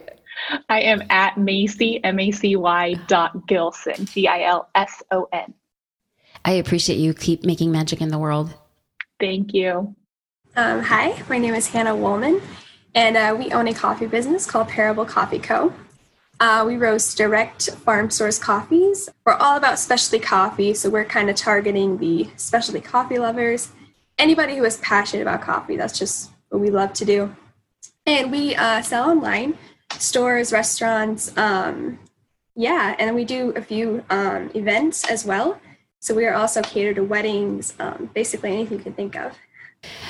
I 0.70 0.82
am 0.82 1.04
at 1.10 1.38
Macy, 1.38 2.04
M 2.04 2.20
A 2.20 2.32
C 2.32 2.56
Y 2.56 2.94
dot 3.08 3.48
Gilson, 3.48 4.06
G 4.06 4.28
I 4.28 4.44
L 4.44 4.70
S 4.76 5.04
O 5.12 5.28
N. 5.34 5.54
I 6.46 6.54
appreciate 6.54 6.98
you. 6.98 7.14
Keep 7.14 7.44
making 7.44 7.72
magic 7.72 8.02
in 8.02 8.10
the 8.10 8.18
world. 8.18 8.54
Thank 9.20 9.54
you. 9.54 9.96
Um, 10.56 10.82
hi, 10.82 11.22
my 11.30 11.38
name 11.38 11.54
is 11.54 11.68
Hannah 11.68 11.96
Woolman, 11.96 12.42
and 12.96 13.18
uh, 13.18 13.36
we 13.38 13.52
own 13.52 13.68
a 13.68 13.74
coffee 13.74 14.08
business 14.08 14.46
called 14.46 14.70
Parable 14.70 15.06
Coffee 15.06 15.40
Co. 15.40 15.74
Uh, 16.40 16.64
we 16.68 16.78
roast 16.78 17.18
direct 17.18 17.72
farm 17.78 18.12
source 18.12 18.38
coffees. 18.38 19.10
We're 19.26 19.34
all 19.34 19.58
about 19.58 19.80
specialty 19.80 20.24
coffee, 20.24 20.74
so 20.76 20.90
we're 20.90 21.06
kind 21.06 21.30
of 21.30 21.36
targeting 21.36 21.98
the 21.98 22.30
specialty 22.36 22.80
coffee 22.80 23.18
lovers, 23.18 23.70
anybody 24.20 24.56
who 24.56 24.64
is 24.64 24.78
passionate 24.78 25.24
about 25.24 25.42
coffee. 25.42 25.76
That's 25.76 25.98
just 25.98 26.32
what 26.50 26.62
we 26.62 26.70
love 26.70 26.94
to 26.94 27.06
do. 27.06 27.36
And 28.06 28.32
we 28.32 28.56
uh, 28.56 28.84
sell 28.84 29.10
online, 29.10 29.58
stores, 29.98 30.52
restaurants, 30.52 31.36
um, 31.38 32.00
yeah, 32.56 32.96
and 33.00 33.16
we 33.16 33.26
do 33.26 33.52
a 33.52 33.62
few 33.62 34.04
um, 34.10 34.52
events 34.54 35.10
as 35.10 35.26
well. 35.26 35.60
So 36.00 36.14
we 36.14 36.26
are 36.26 36.34
also 36.34 36.62
catered 36.62 36.98
to 36.98 37.04
weddings, 37.04 37.74
um, 37.80 38.12
basically 38.14 38.52
anything 38.52 38.78
you 38.78 38.84
can 38.84 38.94
think 38.94 39.16
of. 39.16 39.34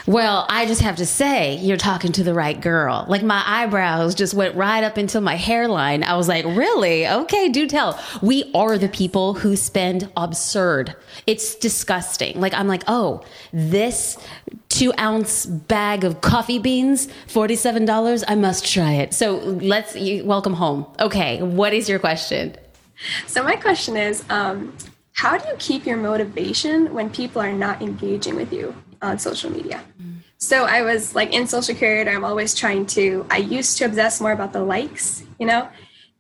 Well, 0.08 0.46
I 0.48 0.66
just 0.66 0.82
have 0.82 0.96
to 0.98 1.06
say, 1.06 1.58
you're 1.58 1.76
talking 1.76 2.14
to 2.14 2.24
the 2.24 2.34
right 2.34 2.60
girl. 2.60 3.06
Like 3.10 3.24
my 3.24 3.44
eyebrows 3.46 4.16
just 4.16 4.34
went 4.34 4.56
right 4.56 4.84
up 4.84 4.98
into 4.98 5.20
my 5.20 5.36
hairline. 5.36 6.04
I 6.04 6.16
was 6.16 6.30
like, 6.30 6.46
really? 6.46 7.06
Okay, 7.06 7.50
do 7.50 7.68
tell. 7.68 8.00
We 8.22 8.50
are 8.56 8.78
the 8.78 8.88
people 8.88 9.34
who 9.34 9.58
spend 9.58 10.10
absurd. 10.16 10.96
It's 11.26 11.56
disgusting. 11.56 12.40
Like, 12.40 12.54
I'm 12.54 12.70
like, 12.70 12.84
oh, 12.88 13.26
this 13.52 14.18
two 14.70 14.94
ounce 14.98 15.46
bag 15.46 16.06
of 16.06 16.22
coffee 16.22 16.60
beans, 16.60 17.08
$47. 17.28 18.24
I 18.28 18.36
must 18.36 18.66
try 18.66 18.94
it. 18.94 19.14
So 19.14 19.38
let's, 19.40 19.98
welcome 20.24 20.54
home. 20.54 20.86
Okay, 21.02 21.42
what 21.42 21.74
is 21.74 21.90
your 21.90 22.00
question? 22.00 22.56
So, 23.28 23.44
my 23.44 23.56
question 23.56 23.96
is, 23.96 24.24
um, 24.30 24.76
how 25.14 25.38
do 25.38 25.48
you 25.50 25.56
keep 25.60 25.86
your 25.86 25.98
motivation 25.98 26.94
when 26.94 27.12
people 27.12 27.42
are 27.42 27.54
not 27.54 27.82
engaging 27.82 28.36
with 28.36 28.52
you? 28.52 28.74
On 29.02 29.20
social 29.20 29.52
media. 29.52 29.82
So 30.40 30.66
I 30.66 30.84
was 30.84 31.16
like 31.16 31.34
in 31.34 31.48
social 31.48 31.74
curator, 31.74 32.12
I'm 32.12 32.24
always 32.24 32.54
trying 32.54 32.86
to, 32.88 33.26
I 33.32 33.38
used 33.38 33.78
to 33.80 33.86
obsess 33.86 34.22
more 34.22 34.32
about 34.32 34.54
the 34.54 34.64
likes, 34.64 35.24
you 35.40 35.48
know? 35.48 35.68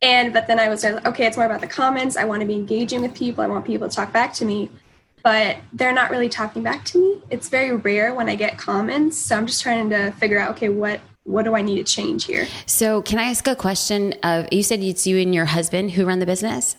And, 0.01 0.33
but 0.33 0.47
then 0.47 0.59
I 0.59 0.69
was 0.69 0.83
like, 0.83 1.05
okay, 1.05 1.25
it's 1.25 1.37
more 1.37 1.45
about 1.45 1.61
the 1.61 1.67
comments. 1.67 2.17
I 2.17 2.23
want 2.25 2.41
to 2.41 2.47
be 2.47 2.55
engaging 2.55 3.01
with 3.01 3.13
people. 3.13 3.43
I 3.43 3.47
want 3.47 3.65
people 3.65 3.87
to 3.87 3.95
talk 3.95 4.11
back 4.11 4.33
to 4.33 4.45
me, 4.45 4.69
but 5.23 5.57
they're 5.73 5.93
not 5.93 6.09
really 6.09 6.29
talking 6.29 6.63
back 6.63 6.83
to 6.85 6.97
me. 6.99 7.21
It's 7.29 7.49
very 7.49 7.75
rare 7.75 8.13
when 8.13 8.27
I 8.27 8.35
get 8.35 8.57
comments. 8.57 9.17
So 9.17 9.35
I'm 9.35 9.45
just 9.45 9.61
trying 9.61 9.89
to 9.91 10.11
figure 10.13 10.39
out, 10.39 10.51
okay, 10.51 10.69
what, 10.69 10.99
what 11.23 11.43
do 11.43 11.55
I 11.55 11.61
need 11.61 11.77
to 11.77 11.83
change 11.83 12.25
here? 12.25 12.47
So 12.65 13.01
can 13.01 13.19
I 13.19 13.25
ask 13.25 13.47
a 13.47 13.55
question 13.55 14.13
of, 14.23 14.47
you 14.51 14.63
said 14.63 14.81
it's 14.81 15.05
you 15.05 15.17
and 15.17 15.33
your 15.33 15.45
husband 15.45 15.91
who 15.91 16.05
run 16.05 16.19
the 16.19 16.25
business? 16.25 16.75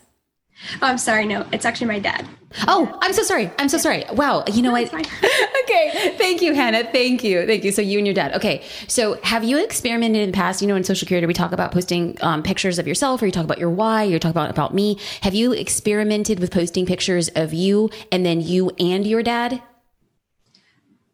Oh, 0.83 0.87
I'm 0.87 0.99
sorry. 0.99 1.27
No, 1.27 1.47
it's 1.53 1.65
actually 1.65 1.87
my 1.87 1.99
dad. 1.99 2.27
Oh, 2.67 2.99
I'm 3.03 3.13
so 3.13 3.23
sorry. 3.23 3.51
I'm 3.59 3.69
so 3.69 3.79
sorry. 3.79 4.05
Wow. 4.13 4.45
You 4.53 4.63
know 4.63 4.75
no, 4.75 4.83
what? 4.93 4.95
okay. 5.65 6.15
Thank 6.17 6.43
you, 6.43 6.55
Hannah. 6.55 6.85
Thank 6.85 7.23
you. 7.23 7.47
Thank 7.47 7.65
you. 7.65 7.73
So 7.73 7.83
you 7.83 7.99
and 7.99 8.07
your 8.07 8.15
dad. 8.15 8.35
Okay. 8.35 8.65
So 8.87 9.21
have 9.23 9.45
you 9.45 9.63
experimented 9.63 10.23
in 10.23 10.31
the 10.31 10.35
past? 10.35 10.63
You 10.63 10.69
know, 10.69 10.77
in 10.77 10.85
social 10.85 11.07
curator, 11.07 11.27
we 11.27 11.35
talk 11.35 11.53
about 11.53 11.73
posting 11.73 12.17
um, 12.21 12.43
pictures 12.43 12.79
of 12.79 12.87
yourself, 12.87 13.23
or 13.23 13.27
you 13.27 13.33
talk 13.33 13.45
about 13.45 13.59
your 13.59 13.71
why, 13.71 14.03
you 14.05 14.19
talk 14.19 14.31
about 14.31 14.51
about 14.51 14.75
me. 14.75 14.99
Have 15.23 15.35
you 15.35 15.53
experimented 15.53 16.41
with 16.41 16.51
posting 16.51 16.87
pictures 16.87 17.29
of 17.31 17.53
you 17.53 17.91
and 18.11 18.25
then 18.25 18.41
you 18.41 18.71
and 18.79 19.07
your 19.07 19.23
dad? 19.23 19.63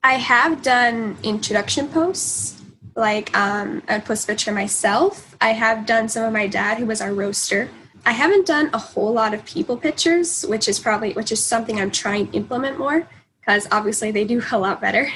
I 0.02 0.14
have 0.14 0.62
done 0.62 1.16
introduction 1.22 1.88
posts. 1.88 2.62
Like 2.96 3.36
um, 3.36 3.82
I'd 3.88 4.04
post 4.04 4.24
a 4.24 4.28
picture 4.28 4.50
of 4.50 4.54
myself. 4.54 5.36
I 5.40 5.52
have 5.52 5.84
done 5.84 6.08
some 6.08 6.24
of 6.24 6.32
my 6.32 6.46
dad, 6.46 6.78
who 6.78 6.86
was 6.86 7.00
our 7.00 7.12
roaster. 7.12 7.68
I 8.06 8.12
haven't 8.12 8.46
done 8.46 8.70
a 8.72 8.78
whole 8.78 9.12
lot 9.12 9.32
of 9.32 9.44
people 9.44 9.76
pictures, 9.76 10.42
which 10.42 10.68
is 10.68 10.78
probably 10.78 11.12
which 11.12 11.32
is 11.32 11.42
something 11.42 11.80
I'm 11.80 11.90
trying 11.90 12.28
to 12.28 12.36
implement 12.36 12.78
more 12.78 13.08
because 13.44 13.68
obviously 13.70 14.10
they 14.10 14.24
do 14.24 14.42
a 14.52 14.58
lot 14.58 14.80
better. 14.80 15.08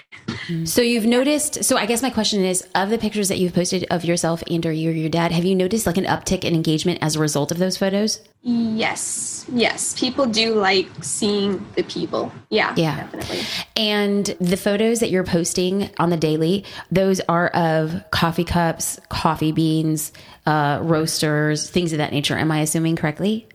So 0.64 0.82
you've 0.82 1.06
noticed. 1.06 1.64
So 1.64 1.76
I 1.76 1.86
guess 1.86 2.02
my 2.02 2.10
question 2.10 2.44
is: 2.44 2.66
of 2.74 2.90
the 2.90 2.98
pictures 2.98 3.28
that 3.28 3.38
you've 3.38 3.54
posted 3.54 3.86
of 3.90 4.04
yourself 4.04 4.42
and 4.50 4.64
or 4.64 4.72
you 4.72 4.90
or 4.90 4.92
your 4.92 5.08
dad, 5.08 5.32
have 5.32 5.44
you 5.44 5.54
noticed 5.54 5.86
like 5.86 5.96
an 5.96 6.04
uptick 6.04 6.44
in 6.44 6.54
engagement 6.54 7.00
as 7.02 7.16
a 7.16 7.18
result 7.18 7.50
of 7.50 7.58
those 7.58 7.76
photos? 7.76 8.20
Yes, 8.42 9.44
yes. 9.52 9.98
People 9.98 10.26
do 10.26 10.54
like 10.54 10.88
seeing 11.02 11.64
the 11.74 11.82
people. 11.82 12.32
Yeah, 12.50 12.74
yeah, 12.76 12.96
definitely. 12.96 13.40
And 13.76 14.24
the 14.40 14.56
photos 14.56 15.00
that 15.00 15.10
you're 15.10 15.24
posting 15.24 15.90
on 15.98 16.10
the 16.10 16.16
daily, 16.16 16.64
those 16.90 17.20
are 17.28 17.48
of 17.48 18.02
coffee 18.10 18.44
cups, 18.44 18.98
coffee 19.08 19.52
beans, 19.52 20.12
uh, 20.46 20.78
roasters, 20.82 21.68
things 21.68 21.92
of 21.92 21.98
that 21.98 22.12
nature. 22.12 22.36
Am 22.36 22.50
I 22.50 22.60
assuming 22.60 22.96
correctly? 22.96 23.48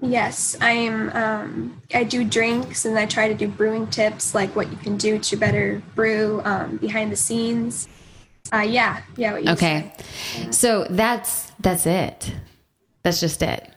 Yes, 0.00 0.56
I'm. 0.60 1.10
Um, 1.10 1.82
I 1.92 2.04
do 2.04 2.22
drinks, 2.24 2.84
and 2.84 2.98
I 2.98 3.06
try 3.06 3.28
to 3.28 3.34
do 3.34 3.48
brewing 3.48 3.88
tips, 3.88 4.34
like 4.34 4.54
what 4.54 4.70
you 4.70 4.76
can 4.76 4.96
do 4.96 5.18
to 5.18 5.36
better 5.36 5.82
brew 5.94 6.40
um, 6.44 6.76
behind 6.76 7.10
the 7.10 7.16
scenes. 7.16 7.88
Uh, 8.52 8.58
yeah, 8.58 9.02
yeah. 9.16 9.34
okay, 9.52 9.92
so 10.50 10.86
that's 10.88 11.50
that's 11.58 11.84
it. 11.86 12.32
That's 13.02 13.20
just 13.20 13.42
it 13.42 13.72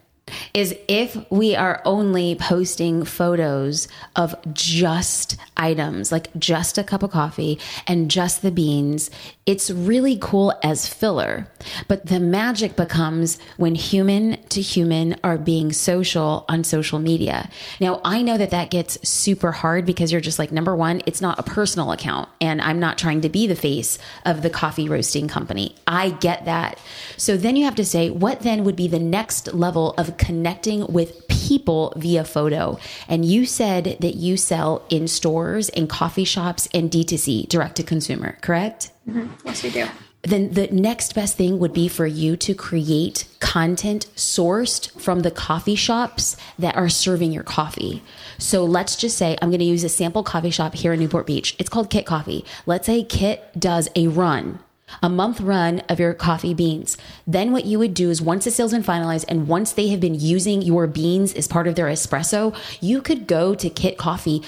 is 0.53 0.75
if 0.87 1.17
we 1.31 1.55
are 1.55 1.81
only 1.85 2.35
posting 2.35 3.03
photos 3.05 3.87
of 4.15 4.35
just 4.53 5.37
items, 5.57 6.11
like 6.11 6.27
just 6.37 6.77
a 6.77 6.83
cup 6.83 7.03
of 7.03 7.11
coffee 7.11 7.59
and 7.87 8.11
just 8.11 8.41
the 8.41 8.51
beans, 8.51 9.09
it's 9.45 9.71
really 9.71 10.17
cool 10.21 10.53
as 10.63 10.87
filler. 10.87 11.47
But 11.87 12.05
the 12.05 12.19
magic 12.19 12.75
becomes 12.75 13.39
when 13.57 13.75
human 13.75 14.41
to 14.49 14.61
human 14.61 15.15
are 15.23 15.37
being 15.37 15.73
social 15.73 16.45
on 16.47 16.63
social 16.63 16.99
media. 16.99 17.49
Now, 17.79 18.01
I 18.03 18.21
know 18.21 18.37
that 18.37 18.51
that 18.51 18.69
gets 18.69 18.97
super 19.07 19.51
hard 19.51 19.85
because 19.85 20.11
you're 20.11 20.21
just 20.21 20.39
like, 20.39 20.51
number 20.51 20.75
one, 20.75 21.01
it's 21.05 21.21
not 21.21 21.39
a 21.39 21.43
personal 21.43 21.91
account, 21.91 22.29
and 22.39 22.61
I'm 22.61 22.79
not 22.79 22.97
trying 22.97 23.21
to 23.21 23.29
be 23.29 23.47
the 23.47 23.55
face 23.55 23.97
of 24.25 24.41
the 24.41 24.49
coffee 24.49 24.87
roasting 24.87 25.27
company. 25.27 25.75
I 25.87 26.11
get 26.11 26.45
that. 26.45 26.79
So 27.17 27.35
then 27.37 27.55
you 27.55 27.65
have 27.65 27.75
to 27.75 27.85
say, 27.85 28.09
what 28.09 28.41
then 28.41 28.63
would 28.63 28.75
be 28.75 28.87
the 28.87 28.99
next 28.99 29.53
level 29.53 29.93
of 29.97 30.17
connecting 30.21 30.85
with 30.87 31.27
people 31.27 31.93
via 31.97 32.23
photo? 32.23 32.77
And 33.09 33.25
you 33.25 33.45
said 33.45 33.97
that 33.99 34.15
you 34.15 34.37
sell 34.37 34.83
in 34.89 35.07
stores 35.07 35.69
and 35.69 35.89
coffee 35.89 36.23
shops 36.23 36.69
and 36.73 36.89
D2C, 36.89 37.49
direct 37.49 37.75
to 37.77 37.83
consumer, 37.83 38.37
correct? 38.41 38.91
Mm-hmm. 39.09 39.27
Yes, 39.45 39.63
we 39.63 39.71
do. 39.71 39.87
Then 40.23 40.51
the 40.51 40.67
next 40.67 41.15
best 41.15 41.35
thing 41.35 41.57
would 41.57 41.73
be 41.73 41.87
for 41.87 42.05
you 42.05 42.37
to 42.37 42.53
create 42.53 43.27
content 43.39 44.05
sourced 44.15 44.91
from 45.01 45.21
the 45.21 45.31
coffee 45.31 45.75
shops 45.75 46.37
that 46.59 46.75
are 46.75 46.89
serving 46.89 47.31
your 47.31 47.43
coffee. 47.43 48.03
So 48.37 48.63
let's 48.63 48.95
just 48.95 49.17
say 49.17 49.35
I'm 49.41 49.49
going 49.49 49.59
to 49.59 49.65
use 49.65 49.83
a 49.83 49.89
sample 49.89 50.23
coffee 50.23 50.51
shop 50.51 50.75
here 50.75 50.93
in 50.93 50.99
Newport 50.99 51.25
Beach. 51.25 51.55
It's 51.57 51.69
called 51.69 51.89
Kit 51.89 52.05
Coffee. 52.05 52.45
Let's 52.67 52.85
say 52.85 53.03
Kit 53.03 53.49
does 53.59 53.89
a 53.95 54.07
run 54.07 54.59
a 55.01 55.09
month 55.09 55.41
run 55.41 55.79
of 55.89 55.99
your 55.99 56.13
coffee 56.13 56.53
beans. 56.53 56.97
Then 57.27 57.51
what 57.51 57.65
you 57.65 57.79
would 57.79 57.93
do 57.93 58.09
is 58.09 58.21
once 58.21 58.45
the 58.45 58.51
sales 58.51 58.71
been 58.71 58.83
finalized 58.83 59.25
and 59.27 59.47
once 59.47 59.71
they 59.71 59.89
have 59.89 59.99
been 59.99 60.15
using 60.15 60.61
your 60.61 60.87
beans 60.87 61.33
as 61.33 61.47
part 61.47 61.67
of 61.67 61.75
their 61.75 61.87
espresso, 61.87 62.55
you 62.79 63.01
could 63.01 63.27
go 63.27 63.55
to 63.55 63.69
Kit 63.69 63.97
Coffee, 63.97 64.41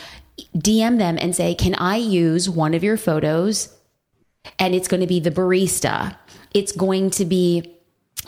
DM 0.57 0.97
them 0.97 1.17
and 1.19 1.35
say, 1.35 1.53
"Can 1.53 1.75
I 1.75 1.97
use 1.97 2.49
one 2.49 2.73
of 2.73 2.83
your 2.83 2.97
photos 2.97 3.69
and 4.59 4.75
it's 4.75 4.87
going 4.87 5.01
to 5.01 5.07
be 5.07 5.19
the 5.19 5.31
barista. 5.31 6.15
It's 6.53 6.71
going 6.71 7.09
to 7.11 7.25
be 7.25 7.75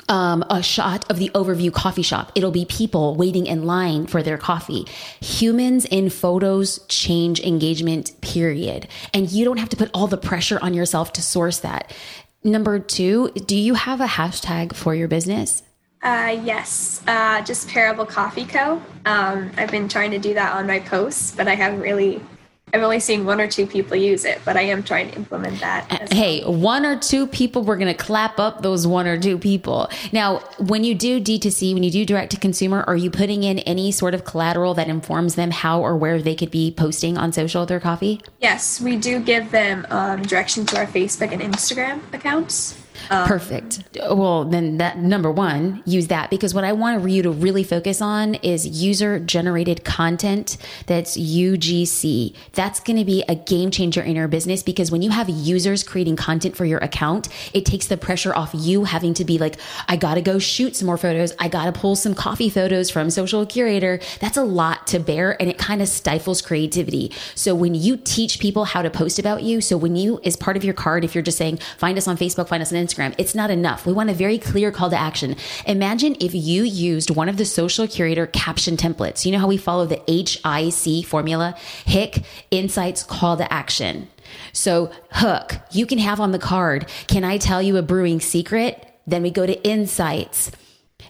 um, 0.10 0.44
a 0.50 0.62
shot 0.62 1.10
of 1.10 1.18
the 1.18 1.30
overview 1.34 1.72
coffee 1.72 2.02
shop. 2.02 2.32
It'll 2.36 2.52
be 2.52 2.66
people 2.66 3.16
waiting 3.16 3.46
in 3.46 3.66
line 3.66 4.08
for 4.08 4.22
their 4.22 4.38
coffee. 4.38 4.86
Humans 5.22 5.86
in 5.86 6.10
photos 6.10 6.80
change 6.88 7.40
engagement, 7.40 8.20
period. 8.22 8.88
And 9.14 9.32
you 9.32 9.46
don't 9.46 9.58
have 9.58 9.70
to 9.70 9.78
put 9.78 9.90
all 9.94 10.08
the 10.08 10.18
pressure 10.18 10.60
on 10.62 10.74
yourself 10.74 11.14
to 11.14 11.22
source 11.22 11.60
that. 11.60 11.94
Number 12.44 12.78
two, 12.78 13.30
do 13.32 13.56
you 13.56 13.74
have 13.74 14.02
a 14.02 14.06
hashtag 14.06 14.75
for 14.75 14.94
your 14.94 15.08
business? 15.08 15.64
Uh, 16.04 16.40
yes, 16.44 17.02
uh, 17.08 17.42
just 17.42 17.68
Parable 17.68 18.06
Coffee 18.06 18.46
Co. 18.46 18.80
Um, 19.06 19.52
I've 19.58 19.72
been 19.72 19.88
trying 19.88 20.12
to 20.12 20.20
do 20.20 20.36
that 20.36 20.56
on 20.56 20.68
my 20.68 20.80
posts, 20.80 21.34
but 21.36 21.48
I 21.48 21.56
haven't 21.56 21.80
really 21.80 22.22
I've 22.75 22.84
only 22.84 23.00
seen 23.00 23.24
one 23.24 23.39
or 23.39 23.48
two 23.48 23.65
people 23.65 23.96
use 23.96 24.25
it, 24.25 24.41
but 24.44 24.58
I 24.58 24.63
am 24.63 24.84
trying 24.84 25.10
to 25.10 25.15
implement 25.15 25.62
that. 25.62 26.12
Hey, 26.12 26.41
well. 26.44 26.55
one 26.55 26.86
or 26.86 27.00
two 27.00 27.25
people, 27.25 27.63
we're 27.63 27.77
going 27.77 27.88
to 27.88 28.03
clap 28.03 28.38
up 28.38 28.63
those 28.63 28.86
one 28.86 29.08
or 29.08 29.17
two 29.17 29.38
people. 29.38 29.89
Now, 30.12 30.39
when 30.60 30.84
you 30.84 30.94
do 30.94 31.22
D2C, 31.22 31.74
when 31.74 31.84
you 31.84 31.91
do 31.91 32.05
direct 32.05 32.34
to 32.34 32.38
consumer, 32.38 32.84
are 32.84 32.98
you 32.98 33.10
putting 33.10 33.44
in 33.44 33.60
any 33.60 33.94
sort 33.94 34.13
of 34.13 34.25
collateral 34.25 34.74
that 34.74 34.89
informs 34.89 35.36
them 35.36 35.51
how 35.51 35.79
or 35.79 35.96
where 35.96 36.22
they 36.22 36.36
could 36.36 36.51
be 36.51 36.70
posting 36.70 37.17
on 37.17 37.32
social 37.32 37.65
their 37.65 37.79
coffee? 37.79 38.20
Yes, 38.41 38.82
we 38.82 38.98
do 38.98 39.22
give 39.22 39.51
them 39.51 39.88
um, 39.89 40.24
direction 40.24 40.65
to 40.65 40.77
our 40.77 40.85
Facebook 40.85 41.31
and 41.31 41.42
Instagram 41.42 42.01
accounts. 42.14 42.77
Um, 43.09 43.27
Perfect. 43.27 43.87
Well, 44.09 44.46
then 44.46 44.77
that 44.77 44.98
number 44.98 45.31
one, 45.31 45.83
use 45.85 46.07
that 46.07 46.29
because 46.29 46.53
what 46.53 46.63
I 46.63 46.74
want 46.74 47.07
you 47.09 47.24
to 47.24 47.31
really 47.31 47.63
focus 47.63 48.01
on 48.01 48.35
is 48.35 48.65
user 48.68 49.20
generated 49.20 49.83
content 49.83 50.57
that's 50.87 51.18
UGC. 51.18 52.33
That's 52.53 52.79
going 52.79 52.98
to 52.98 53.05
be 53.05 53.24
a 53.27 53.35
game 53.35 53.72
changer 53.72 54.01
in 54.01 54.15
your 54.15 54.27
business 54.27 54.63
because 54.63 54.91
when 54.91 55.01
you 55.01 55.09
have 55.11 55.29
users 55.29 55.83
creating 55.83 56.15
content 56.15 56.55
for 56.55 56.65
your 56.65 56.79
account, 56.79 57.27
it 57.53 57.65
takes 57.65 57.87
the 57.87 57.98
pressure 57.98 58.35
off 58.35 58.51
you 58.53 58.85
having 58.85 59.13
to 59.15 59.25
be 59.25 59.37
like, 59.37 59.57
I 59.87 59.98
got 59.98 60.15
to 60.15 60.22
go 60.22 60.39
shoot 60.39 60.75
some 60.75 60.87
more 60.87 60.98
photos. 60.98 61.33
I 61.39 61.48
got 61.48 61.65
to 61.65 61.72
pull 61.72 61.96
some 61.96 62.15
coffee 62.15 62.50
photos 62.50 62.89
from 62.89 63.09
social 63.09 63.46
curator. 63.46 64.00
That's 64.20 64.37
a 64.37 64.44
lot 64.44 64.87
to 64.87 65.00
bear 65.00 65.39
and 65.39 65.50
it 65.50 65.57
kind 65.57 65.81
of 65.81 65.87
stifles 65.87 66.41
creativity. 66.41 67.11
So 67.35 67.55
when 67.55 67.75
you 67.75 67.98
teach 67.98 68.39
people 68.39 68.65
how 68.65 68.81
to 68.81 68.89
post 68.89 69.20
about 69.20 69.44
you, 69.44 69.61
so 69.61 69.77
when 69.77 69.96
you, 69.96 70.20
as 70.24 70.35
part 70.35 70.57
of 70.57 70.63
your 70.63 70.74
card, 70.74 71.03
if 71.03 71.15
you're 71.15 71.22
just 71.22 71.37
saying, 71.37 71.57
find 71.77 71.98
us 71.98 72.07
on 72.07 72.18
Facebook, 72.18 72.48
find 72.48 72.61
us 72.61 72.72
on 72.72 72.79
Instagram, 72.79 72.95
Instagram. 72.96 73.16
It's 73.18 73.36
not 73.36 73.51
enough. 73.51 73.86
We 73.86 73.94
want 73.94 74.10
a 74.10 74.14
very 74.14 74.38
clear 74.38 74.72
call 74.72 74.90
to 74.90 74.98
action. 74.98 75.36
Imagine 75.66 76.16
if 76.20 76.34
you 76.34 76.64
used 76.64 77.10
one 77.10 77.29
of 77.29 77.38
the 77.38 77.46
social 77.46 77.88
curator 77.88 78.27
caption 78.27 78.77
templates. 78.77 79.25
You 79.25 79.31
know 79.31 79.40
how 79.40 79.48
we 79.48 79.58
follow 79.58 79.86
the 79.86 80.01
HIC 80.08 81.05
formula? 81.05 81.55
HIC, 81.86 82.24
insights, 82.51 83.03
call 83.03 83.38
to 83.38 83.51
action. 83.51 84.08
So, 84.53 84.92
hook, 85.12 85.55
you 85.72 85.86
can 85.86 86.00
have 86.00 86.20
on 86.20 86.31
the 86.31 86.40
card, 86.40 86.90
can 87.08 87.24
I 87.24 87.38
tell 87.38 87.62
you 87.62 87.77
a 87.77 87.81
brewing 87.81 88.20
secret? 88.20 88.86
Then 89.08 89.22
we 89.22 89.31
go 89.31 89.46
to 89.46 89.64
insights. 89.68 90.51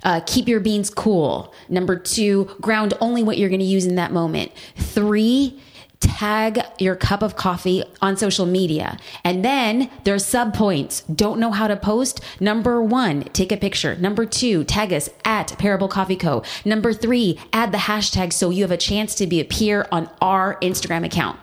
Uh, 0.04 0.22
keep 0.26 0.48
your 0.48 0.60
beans 0.60 0.90
cool. 0.90 1.54
Number 1.70 1.98
two, 1.98 2.46
ground 2.62 2.94
only 3.00 3.24
what 3.24 3.38
you're 3.38 3.50
going 3.50 3.62
to 3.62 3.66
use 3.66 3.86
in 3.86 3.96
that 3.96 4.12
moment. 4.12 4.52
Three, 4.76 5.60
tag 6.06 6.60
your 6.80 6.96
cup 6.96 7.22
of 7.22 7.36
coffee 7.36 7.84
on 8.02 8.16
social 8.16 8.46
media. 8.46 8.98
And 9.24 9.44
then 9.44 9.90
there's 10.04 10.26
sub 10.26 10.54
points. 10.54 11.02
Don't 11.02 11.40
know 11.40 11.52
how 11.52 11.68
to 11.68 11.76
post? 11.76 12.22
Number 12.40 12.82
one, 12.82 13.24
take 13.34 13.52
a 13.52 13.58
picture. 13.58 13.96
Number 13.96 14.26
two, 14.26 14.64
tag 14.64 14.94
us 14.94 15.10
at 15.26 15.58
Parable 15.58 15.88
Coffee 15.88 16.16
Co. 16.16 16.44
Number 16.64 16.94
three, 16.94 17.40
add 17.52 17.72
the 17.72 17.80
hashtag 17.80 18.32
so 18.32 18.50
you 18.50 18.64
have 18.64 18.72
a 18.72 18.78
chance 18.78 19.16
to 19.16 19.28
be 19.28 19.40
a 19.40 19.46
peer 19.46 19.88
on 19.92 20.10
our 20.22 20.60
Instagram 20.62 21.06
account. 21.06 21.40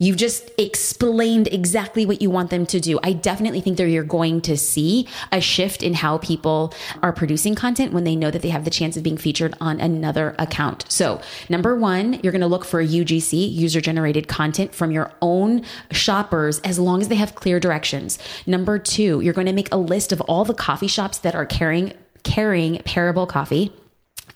You've 0.00 0.16
just 0.16 0.50
explained 0.58 1.48
exactly 1.48 2.06
what 2.06 2.22
you 2.22 2.30
want 2.30 2.50
them 2.50 2.66
to 2.66 2.78
do. 2.78 3.00
I 3.02 3.12
definitely 3.12 3.60
think 3.60 3.78
that 3.78 3.88
you're 3.88 4.04
going 4.04 4.40
to 4.42 4.56
see 4.56 5.08
a 5.32 5.40
shift 5.40 5.82
in 5.82 5.94
how 5.94 6.18
people 6.18 6.72
are 7.02 7.12
producing 7.12 7.56
content 7.56 7.92
when 7.92 8.04
they 8.04 8.14
know 8.14 8.30
that 8.30 8.42
they 8.42 8.50
have 8.50 8.64
the 8.64 8.70
chance 8.70 8.96
of 8.96 9.02
being 9.02 9.16
featured 9.16 9.54
on 9.60 9.80
another 9.80 10.36
account. 10.38 10.84
So, 10.88 11.20
number 11.48 11.74
one, 11.74 12.20
you're 12.22 12.32
going 12.32 12.42
to 12.42 12.46
look 12.46 12.64
for 12.64 12.82
UGC, 12.82 13.52
user 13.52 13.80
generated 13.80 14.28
content 14.28 14.72
from 14.72 14.92
your 14.92 15.12
own 15.20 15.64
shoppers 15.90 16.60
as 16.60 16.78
long 16.78 17.00
as 17.00 17.08
they 17.08 17.16
have 17.16 17.34
clear 17.34 17.58
directions. 17.58 18.20
Number 18.46 18.78
two, 18.78 19.20
you're 19.20 19.34
going 19.34 19.46
to 19.46 19.52
make 19.52 19.72
a 19.72 19.78
list 19.78 20.12
of 20.12 20.20
all 20.22 20.44
the 20.44 20.54
coffee 20.54 20.86
shops 20.86 21.18
that 21.18 21.34
are 21.34 21.46
carrying 21.46 21.92
carrying 22.22 22.78
Parable 22.82 23.26
coffee 23.26 23.72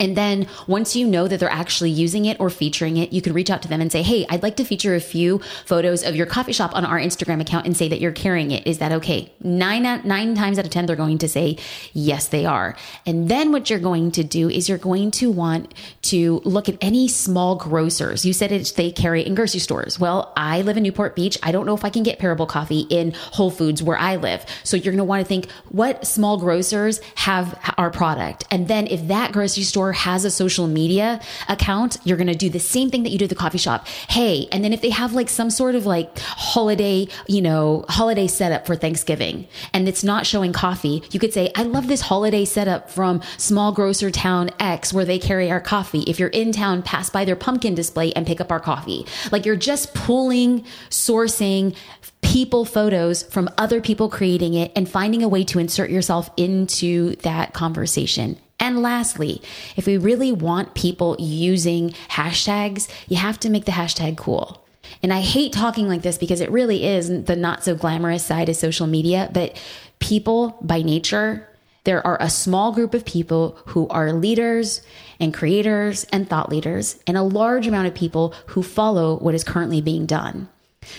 and 0.00 0.16
then 0.16 0.46
once 0.66 0.96
you 0.96 1.06
know 1.06 1.28
that 1.28 1.40
they're 1.40 1.50
actually 1.50 1.90
using 1.90 2.24
it 2.24 2.38
or 2.40 2.50
featuring 2.50 2.96
it, 2.96 3.12
you 3.12 3.22
can 3.22 3.32
reach 3.32 3.50
out 3.50 3.62
to 3.62 3.68
them 3.68 3.80
and 3.80 3.90
say, 3.90 4.02
Hey, 4.02 4.26
I'd 4.28 4.42
like 4.42 4.56
to 4.56 4.64
feature 4.64 4.94
a 4.94 5.00
few 5.00 5.38
photos 5.64 6.02
of 6.02 6.16
your 6.16 6.26
coffee 6.26 6.52
shop 6.52 6.74
on 6.74 6.84
our 6.84 6.98
Instagram 6.98 7.40
account 7.40 7.66
and 7.66 7.76
say 7.76 7.88
that 7.88 8.00
you're 8.00 8.12
carrying 8.12 8.50
it. 8.50 8.66
Is 8.66 8.78
that 8.78 8.92
okay? 8.92 9.32
Nine, 9.40 9.82
nine 9.82 10.34
times 10.34 10.58
out 10.58 10.64
of 10.64 10.70
10, 10.70 10.86
they're 10.86 10.96
going 10.96 11.18
to 11.18 11.28
say, 11.28 11.56
Yes, 11.92 12.28
they 12.28 12.46
are. 12.46 12.76
And 13.06 13.28
then 13.28 13.52
what 13.52 13.70
you're 13.70 13.78
going 13.78 14.12
to 14.12 14.24
do 14.24 14.48
is 14.48 14.68
you're 14.68 14.78
going 14.78 15.10
to 15.12 15.30
want 15.30 15.74
to 16.02 16.40
look 16.44 16.68
at 16.68 16.76
any 16.80 17.08
small 17.08 17.56
grocers. 17.56 18.24
You 18.24 18.32
said 18.32 18.52
it, 18.52 18.72
they 18.76 18.90
carry 18.90 19.24
in 19.24 19.34
grocery 19.34 19.60
stores. 19.60 19.98
Well, 19.98 20.32
I 20.36 20.62
live 20.62 20.76
in 20.76 20.82
Newport 20.82 21.16
Beach. 21.16 21.38
I 21.42 21.52
don't 21.52 21.66
know 21.66 21.74
if 21.74 21.84
I 21.84 21.90
can 21.90 22.02
get 22.02 22.18
Parable 22.18 22.46
coffee 22.46 22.80
in 22.90 23.12
Whole 23.12 23.50
Foods 23.50 23.82
where 23.82 23.98
I 23.98 24.16
live. 24.16 24.44
So 24.64 24.76
you're 24.76 24.92
going 24.92 24.98
to 24.98 25.04
want 25.04 25.22
to 25.22 25.28
think 25.28 25.50
what 25.68 26.06
small 26.06 26.38
grocers 26.38 27.00
have 27.16 27.58
our 27.78 27.90
product. 27.90 28.44
And 28.50 28.68
then 28.68 28.86
if 28.86 29.08
that 29.08 29.32
grocery 29.32 29.62
store 29.62 29.81
has 29.90 30.24
a 30.24 30.30
social 30.30 30.68
media 30.68 31.20
account, 31.48 31.96
you're 32.04 32.16
going 32.16 32.28
to 32.28 32.36
do 32.36 32.48
the 32.48 32.60
same 32.60 32.90
thing 32.90 33.02
that 33.02 33.10
you 33.10 33.18
do 33.18 33.26
the 33.26 33.34
coffee 33.34 33.58
shop. 33.58 33.88
Hey, 34.08 34.46
and 34.52 34.62
then 34.62 34.72
if 34.72 34.80
they 34.80 34.90
have 34.90 35.12
like 35.12 35.28
some 35.28 35.50
sort 35.50 35.74
of 35.74 35.84
like 35.84 36.16
holiday, 36.20 37.08
you 37.26 37.42
know, 37.42 37.84
holiday 37.88 38.28
setup 38.28 38.64
for 38.66 38.76
Thanksgiving 38.76 39.48
and 39.72 39.88
it's 39.88 40.04
not 40.04 40.24
showing 40.26 40.52
coffee, 40.52 41.02
you 41.10 41.18
could 41.18 41.32
say, 41.32 41.50
I 41.56 41.64
love 41.64 41.88
this 41.88 42.02
holiday 42.02 42.44
setup 42.44 42.88
from 42.88 43.20
small 43.38 43.72
grocer 43.72 44.12
town 44.12 44.50
X 44.60 44.92
where 44.92 45.04
they 45.04 45.18
carry 45.18 45.50
our 45.50 45.60
coffee. 45.60 46.02
If 46.02 46.20
you're 46.20 46.28
in 46.28 46.52
town, 46.52 46.82
pass 46.82 47.10
by 47.10 47.24
their 47.24 47.34
pumpkin 47.34 47.74
display 47.74 48.12
and 48.12 48.24
pick 48.24 48.40
up 48.40 48.52
our 48.52 48.60
coffee. 48.60 49.04
Like 49.32 49.44
you're 49.44 49.56
just 49.56 49.94
pulling, 49.94 50.64
sourcing, 50.90 51.74
people 52.22 52.64
photos 52.64 53.22
from 53.24 53.48
other 53.58 53.80
people 53.80 54.08
creating 54.08 54.54
it 54.54 54.72
and 54.74 54.88
finding 54.88 55.22
a 55.22 55.28
way 55.28 55.44
to 55.44 55.58
insert 55.58 55.90
yourself 55.90 56.30
into 56.36 57.16
that 57.16 57.52
conversation. 57.52 58.38
And 58.62 58.80
lastly, 58.80 59.42
if 59.74 59.86
we 59.88 59.96
really 59.96 60.30
want 60.30 60.74
people 60.74 61.16
using 61.18 61.90
hashtags, 62.10 62.88
you 63.08 63.16
have 63.16 63.40
to 63.40 63.50
make 63.50 63.64
the 63.64 63.72
hashtag 63.72 64.16
cool. 64.16 64.64
And 65.02 65.12
I 65.12 65.20
hate 65.20 65.52
talking 65.52 65.88
like 65.88 66.02
this 66.02 66.16
because 66.16 66.40
it 66.40 66.48
really 66.48 66.86
is 66.86 67.24
the 67.24 67.34
not 67.34 67.64
so 67.64 67.74
glamorous 67.74 68.24
side 68.24 68.48
of 68.48 68.54
social 68.54 68.86
media, 68.86 69.28
but 69.32 69.60
people 69.98 70.56
by 70.62 70.80
nature, 70.80 71.48
there 71.82 72.06
are 72.06 72.16
a 72.20 72.30
small 72.30 72.70
group 72.70 72.94
of 72.94 73.04
people 73.04 73.58
who 73.66 73.88
are 73.88 74.12
leaders 74.12 74.82
and 75.18 75.34
creators 75.34 76.04
and 76.12 76.30
thought 76.30 76.48
leaders, 76.48 77.00
and 77.04 77.16
a 77.16 77.22
large 77.24 77.66
amount 77.66 77.88
of 77.88 77.94
people 77.94 78.32
who 78.46 78.62
follow 78.62 79.18
what 79.18 79.34
is 79.34 79.42
currently 79.42 79.80
being 79.80 80.06
done. 80.06 80.48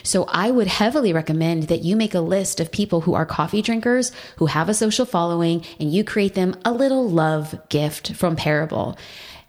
So 0.03 0.25
I 0.25 0.51
would 0.51 0.67
heavily 0.67 1.13
recommend 1.13 1.63
that 1.63 1.83
you 1.83 1.95
make 1.95 2.13
a 2.13 2.19
list 2.19 2.59
of 2.59 2.71
people 2.71 3.01
who 3.01 3.13
are 3.13 3.25
coffee 3.25 3.61
drinkers, 3.61 4.11
who 4.37 4.47
have 4.47 4.69
a 4.69 4.73
social 4.73 5.05
following, 5.05 5.63
and 5.79 5.91
you 5.91 6.03
create 6.03 6.35
them 6.35 6.55
a 6.65 6.71
little 6.71 7.09
love 7.09 7.59
gift 7.69 8.15
from 8.15 8.35
Parable. 8.35 8.97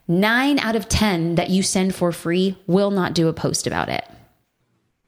Nine 0.06 0.58
out 0.58 0.76
of 0.76 0.88
10 0.88 1.36
that 1.36 1.50
you 1.50 1.62
send 1.62 1.94
for 1.94 2.12
free 2.12 2.58
will 2.66 2.90
not 2.90 3.14
do 3.14 3.28
a 3.28 3.32
post 3.32 3.66
about 3.66 3.88
it. 3.88 4.04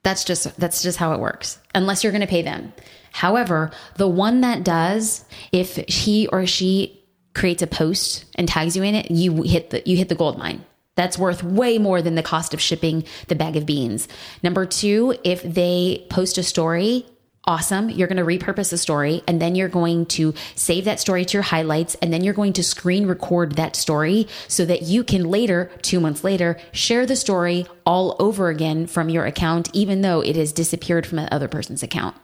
That's 0.03 0.25
just 0.25 0.57
that's 0.59 0.83
just 0.83 0.99
how 0.99 1.13
it 1.13 1.21
works. 1.21 1.59
Unless 1.75 2.05
you're 2.05 2.13
going 2.13 2.21
to 2.21 2.29
pay 2.29 2.43
them. 2.43 2.73
However, 3.13 3.73
the 3.97 4.07
one 4.07 4.43
that 4.43 4.63
does, 4.63 5.25
if 5.51 5.77
he 5.89 6.29
or 6.29 6.47
she 6.47 7.03
creates 7.35 7.63
a 7.63 7.67
post 7.67 8.25
and 8.37 8.47
tags 8.47 8.77
you 8.77 8.85
in 8.85 8.95
it, 8.95 9.11
you 9.11 9.43
hit 9.43 9.71
the 9.71 9.83
you 9.85 9.97
hit 9.97 10.09
the 10.09 10.15
gold 10.15 10.39
mine. 10.39 10.65
That's 10.97 11.19
worth 11.19 11.45
way 11.45 11.79
more 11.79 12.03
than 12.03 12.17
the 12.17 12.23
cost 12.23 12.53
of 12.53 12.61
shipping 12.61 13.05
the 13.29 13.37
bag 13.37 13.57
of 13.57 13.65
beans. 13.65 14.09
Number 14.43 14.67
2, 14.67 15.17
if 15.25 15.43
they 15.43 16.05
post 16.11 16.37
a 16.39 16.43
story 16.43 17.07
awesome. 17.47 17.89
You're 17.89 18.09
going 18.09 18.17
to 18.17 18.25
repurpose 18.25 18.71
the 18.71 18.79
story 18.79 19.23
and 19.29 19.41
then 19.41 19.55
you're 19.55 19.69
going 19.69 20.07
to 20.07 20.35
save 20.57 20.85
that 20.87 20.99
story 20.99 21.25
to 21.25 21.35
your 21.35 21.43
highlights 21.43 21.95
and 21.97 22.13
then 22.13 22.25
you're 22.25 22.35
going 22.35 22.53
to 22.55 22.63
screen 22.63 23.07
record 23.07 23.53
that 23.53 23.77
story 23.77 24.27
so 24.49 24.65
that 24.65 24.83
you 24.83 25.05
can 25.05 25.25
later, 25.25 25.71
two 25.83 26.01
months 26.01 26.25
later, 26.25 26.59
share 26.73 27.07
the 27.07 27.17
story 27.17 27.67
all 27.85 28.17
over 28.19 28.49
again 28.49 28.87
from 28.87 29.09
your 29.09 29.27
account, 29.27 29.71
even 29.73 30.01
though 30.01 30.21
it 30.21 30.35
has 30.35 30.53
disappeared 30.53 31.07
from 31.07 31.17
that 31.17 31.33
other 31.33 31.49
person's 31.49 31.83
account. 31.83 32.17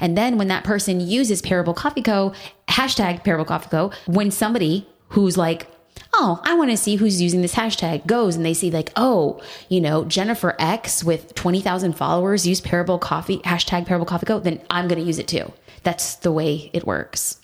And 0.00 0.16
then 0.16 0.38
when 0.38 0.48
that 0.48 0.64
person 0.64 1.00
uses 1.00 1.42
Parable 1.42 1.74
Coffee 1.74 2.02
Co., 2.02 2.32
hashtag 2.68 3.24
Parable 3.24 3.44
Coffee 3.44 3.68
Co., 3.68 3.92
when 4.06 4.30
somebody 4.30 4.88
who's 5.08 5.36
like, 5.36 5.68
oh, 6.12 6.40
I 6.44 6.54
want 6.54 6.70
to 6.70 6.76
see 6.76 6.96
who's 6.96 7.20
using 7.20 7.42
this 7.42 7.54
hashtag 7.54 8.06
goes 8.06 8.36
and 8.36 8.44
they 8.44 8.54
see 8.54 8.70
like, 8.70 8.92
oh, 8.96 9.40
you 9.68 9.80
know, 9.80 10.04
Jennifer 10.04 10.54
X 10.58 11.04
with 11.04 11.34
20,000 11.34 11.94
followers 11.94 12.46
use 12.46 12.60
Parable 12.60 12.98
Coffee, 12.98 13.38
hashtag 13.38 13.86
Parable 13.86 14.06
Coffee 14.06 14.26
Co, 14.26 14.38
then 14.38 14.60
I'm 14.70 14.88
going 14.88 15.00
to 15.00 15.06
use 15.06 15.18
it 15.18 15.28
too. 15.28 15.52
That's 15.82 16.16
the 16.16 16.32
way 16.32 16.70
it 16.72 16.86
works. 16.86 17.40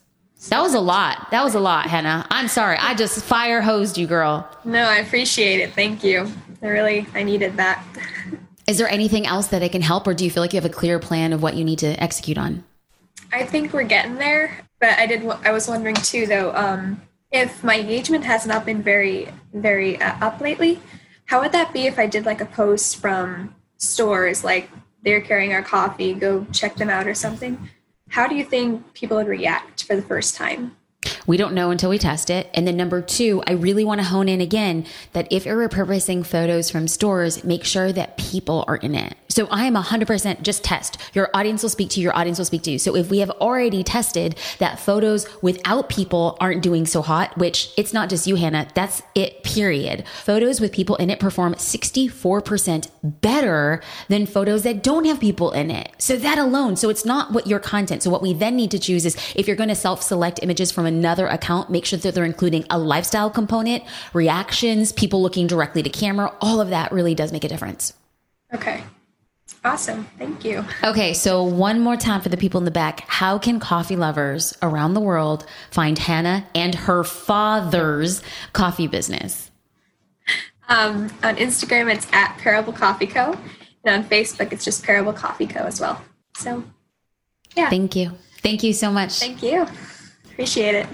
That 0.48 0.60
was 0.60 0.74
a 0.74 0.80
lot. 0.80 1.30
That 1.30 1.44
was 1.44 1.54
a 1.54 1.60
lot, 1.60 1.86
Hannah. 1.86 2.26
I'm 2.30 2.48
sorry. 2.48 2.76
I 2.76 2.94
just 2.94 3.22
fire 3.24 3.62
hosed 3.62 3.96
you, 3.96 4.08
girl. 4.08 4.48
No, 4.64 4.82
I 4.82 4.96
appreciate 4.96 5.60
it. 5.60 5.72
Thank 5.72 6.02
you. 6.02 6.28
I 6.62 6.66
really, 6.66 7.06
I 7.14 7.22
needed 7.22 7.56
that. 7.58 7.84
Is 8.66 8.78
there 8.78 8.88
anything 8.88 9.26
else 9.26 9.48
that 9.48 9.62
I 9.62 9.68
can 9.68 9.82
help, 9.82 10.06
or 10.06 10.14
do 10.14 10.24
you 10.24 10.30
feel 10.30 10.42
like 10.42 10.52
you 10.52 10.60
have 10.60 10.70
a 10.70 10.74
clear 10.74 10.98
plan 10.98 11.32
of 11.32 11.42
what 11.42 11.54
you 11.54 11.64
need 11.64 11.80
to 11.80 12.00
execute 12.02 12.38
on? 12.38 12.64
I 13.32 13.44
think 13.44 13.72
we're 13.72 13.82
getting 13.84 14.16
there, 14.16 14.64
but 14.78 14.98
I 14.98 15.06
did. 15.06 15.24
I 15.44 15.52
was 15.52 15.68
wondering 15.68 15.96
too, 15.96 16.26
though. 16.26 16.54
Um, 16.54 17.00
if 17.32 17.64
my 17.64 17.78
engagement 17.80 18.24
has 18.24 18.46
not 18.46 18.64
been 18.64 18.82
very 18.82 19.28
very 19.52 20.00
uh, 20.00 20.14
up 20.20 20.40
lately 20.40 20.80
how 21.26 21.40
would 21.40 21.52
that 21.52 21.72
be 21.72 21.86
if 21.86 21.98
i 21.98 22.06
did 22.06 22.26
like 22.26 22.40
a 22.40 22.46
post 22.46 22.96
from 22.96 23.54
stores 23.78 24.44
like 24.44 24.70
they're 25.02 25.20
carrying 25.20 25.52
our 25.52 25.62
coffee 25.62 26.14
go 26.14 26.46
check 26.52 26.76
them 26.76 26.90
out 26.90 27.06
or 27.06 27.14
something? 27.14 27.68
How 28.08 28.26
do 28.26 28.34
you 28.34 28.44
think 28.44 28.94
people 28.94 29.16
would 29.16 29.26
react 29.26 29.84
for 29.84 29.96
the 29.96 30.02
first 30.02 30.36
time 30.36 30.76
we 31.26 31.36
don't 31.36 31.54
know 31.54 31.70
until 31.70 31.90
we 31.90 31.98
test 31.98 32.30
it. 32.30 32.50
And 32.54 32.66
then 32.66 32.76
number 32.76 33.00
two, 33.00 33.42
I 33.46 33.52
really 33.52 33.84
want 33.84 34.00
to 34.00 34.06
hone 34.06 34.28
in 34.28 34.40
again 34.40 34.86
that 35.12 35.28
if 35.30 35.46
you're 35.46 35.68
repurposing 35.68 36.24
photos 36.26 36.70
from 36.70 36.88
stores, 36.88 37.44
make 37.44 37.64
sure 37.64 37.92
that 37.92 38.16
people 38.16 38.64
are 38.66 38.76
in 38.76 38.94
it. 38.94 39.16
So 39.28 39.48
I 39.50 39.64
am 39.64 39.74
100% 39.74 40.42
just 40.42 40.62
test. 40.62 40.98
Your 41.14 41.30
audience 41.32 41.62
will 41.62 41.70
speak 41.70 41.88
to 41.90 42.00
you, 42.00 42.04
your 42.04 42.16
audience 42.16 42.38
will 42.38 42.44
speak 42.44 42.62
to 42.62 42.70
you. 42.70 42.78
So 42.78 42.94
if 42.94 43.10
we 43.10 43.20
have 43.20 43.30
already 43.30 43.82
tested 43.82 44.38
that 44.58 44.78
photos 44.78 45.26
without 45.42 45.88
people 45.88 46.36
aren't 46.38 46.62
doing 46.62 46.84
so 46.84 47.00
hot, 47.00 47.38
which 47.38 47.72
it's 47.78 47.94
not 47.94 48.10
just 48.10 48.26
you, 48.26 48.36
Hannah, 48.36 48.68
that's 48.74 49.02
it, 49.14 49.42
period. 49.42 50.04
Photos 50.22 50.60
with 50.60 50.70
people 50.70 50.96
in 50.96 51.08
it 51.08 51.18
perform 51.18 51.54
64% 51.54 52.90
better 53.02 53.80
than 54.08 54.26
photos 54.26 54.64
that 54.64 54.82
don't 54.82 55.06
have 55.06 55.18
people 55.18 55.50
in 55.52 55.70
it. 55.70 55.90
So 55.96 56.16
that 56.16 56.36
alone, 56.36 56.76
so 56.76 56.90
it's 56.90 57.06
not 57.06 57.32
what 57.32 57.46
your 57.46 57.60
content. 57.60 58.02
So 58.02 58.10
what 58.10 58.22
we 58.22 58.34
then 58.34 58.54
need 58.54 58.70
to 58.72 58.78
choose 58.78 59.06
is 59.06 59.16
if 59.34 59.46
you're 59.46 59.56
going 59.56 59.70
to 59.70 59.74
self 59.74 60.02
select 60.02 60.40
images 60.42 60.70
from 60.70 60.84
another 60.84 61.11
account, 61.18 61.70
make 61.70 61.84
sure 61.84 61.98
that 61.98 62.14
they're 62.14 62.24
including 62.24 62.64
a 62.70 62.78
lifestyle 62.78 63.30
component, 63.30 63.84
reactions, 64.12 64.92
people 64.92 65.22
looking 65.22 65.46
directly 65.46 65.82
to 65.82 65.90
camera. 65.90 66.34
All 66.40 66.60
of 66.60 66.70
that 66.70 66.92
really 66.92 67.14
does 67.14 67.32
make 67.32 67.44
a 67.44 67.48
difference. 67.48 67.94
Okay. 68.54 68.82
Awesome. 69.64 70.04
Thank 70.18 70.44
you. 70.44 70.64
Okay, 70.82 71.14
so 71.14 71.44
one 71.44 71.78
more 71.78 71.96
time 71.96 72.20
for 72.20 72.28
the 72.28 72.36
people 72.36 72.58
in 72.58 72.64
the 72.64 72.72
back. 72.72 73.04
How 73.06 73.38
can 73.38 73.60
coffee 73.60 73.94
lovers 73.94 74.56
around 74.60 74.94
the 74.94 75.00
world 75.00 75.46
find 75.70 75.96
Hannah 75.98 76.46
and 76.54 76.74
her 76.74 77.04
father's 77.04 78.22
coffee 78.52 78.88
business? 78.88 79.50
Um, 80.68 81.12
on 81.22 81.36
Instagram, 81.36 81.92
it's 81.94 82.08
at 82.12 82.36
Parable 82.38 82.72
Coffee 82.72 83.06
Co. 83.06 83.38
And 83.84 84.02
on 84.02 84.08
Facebook, 84.08 84.52
it's 84.52 84.64
just 84.64 84.84
Parable 84.84 85.12
Coffee 85.12 85.46
Co. 85.46 85.60
as 85.60 85.80
well. 85.80 86.02
So, 86.36 86.64
yeah. 87.54 87.68
Thank 87.68 87.94
you. 87.94 88.12
Thank 88.42 88.64
you 88.64 88.72
so 88.72 88.90
much. 88.90 89.20
Thank 89.20 89.42
you. 89.42 89.66
Appreciate 90.32 90.74
it. 90.74 90.86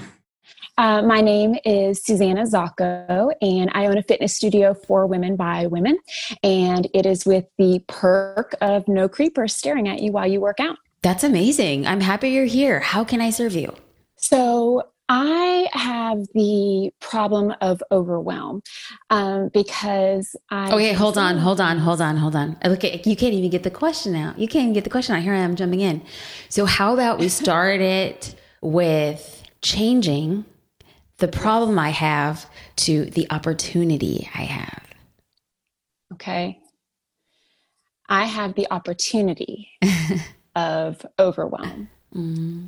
Uh, 0.78 1.02
my 1.02 1.20
name 1.20 1.56
is 1.64 2.04
Susanna 2.04 2.42
Zacco, 2.42 3.32
and 3.40 3.70
I 3.72 3.86
own 3.86 3.98
a 3.98 4.02
fitness 4.02 4.34
studio 4.34 4.74
for 4.74 5.06
women 5.06 5.36
by 5.36 5.66
women. 5.66 5.98
And 6.42 6.88
it 6.94 7.06
is 7.06 7.24
with 7.24 7.44
the 7.56 7.82
perk 7.88 8.54
of 8.60 8.86
no 8.86 9.08
creepers 9.08 9.54
staring 9.54 9.88
at 9.88 10.00
you 10.00 10.12
while 10.12 10.26
you 10.26 10.40
work 10.40 10.60
out. 10.60 10.76
That's 11.02 11.24
amazing. 11.24 11.86
I'm 11.86 12.00
happy 12.00 12.30
you're 12.30 12.44
here. 12.44 12.80
How 12.80 13.04
can 13.04 13.20
I 13.20 13.30
serve 13.30 13.54
you? 13.54 13.74
So, 14.16 14.88
I 15.08 15.68
have 15.72 16.26
the 16.34 16.90
problem 17.00 17.54
of 17.62 17.82
overwhelm 17.90 18.62
um, 19.08 19.48
because 19.54 20.36
I. 20.50 20.70
Okay, 20.70 20.92
hold 20.92 21.16
on, 21.16 21.38
hold 21.38 21.60
on, 21.60 21.78
hold 21.78 22.02
on, 22.02 22.16
hold 22.18 22.36
on. 22.36 22.58
Look, 22.64 22.84
you 22.84 23.16
can't 23.16 23.34
even 23.34 23.48
get 23.48 23.62
the 23.62 23.70
question 23.70 24.14
out. 24.14 24.38
You 24.38 24.46
can't 24.46 24.64
even 24.64 24.74
get 24.74 24.84
the 24.84 24.90
question 24.90 25.14
out. 25.16 25.22
Here 25.22 25.32
I 25.32 25.38
am 25.38 25.56
jumping 25.56 25.80
in. 25.80 26.02
So, 26.50 26.66
how 26.66 26.92
about 26.92 27.18
we 27.18 27.28
start 27.28 27.80
it 27.80 28.34
with 28.60 29.42
changing 29.62 30.44
the 31.18 31.28
problem 31.28 31.78
I 31.78 31.90
have 31.90 32.46
to 32.76 33.06
the 33.06 33.26
opportunity 33.30 34.28
I 34.34 34.42
have. 34.42 34.84
Okay. 36.14 36.60
I 38.08 38.24
have 38.24 38.54
the 38.54 38.66
opportunity 38.70 39.70
of 40.56 41.04
overwhelm. 41.18 41.90
Mm-hmm. 42.14 42.66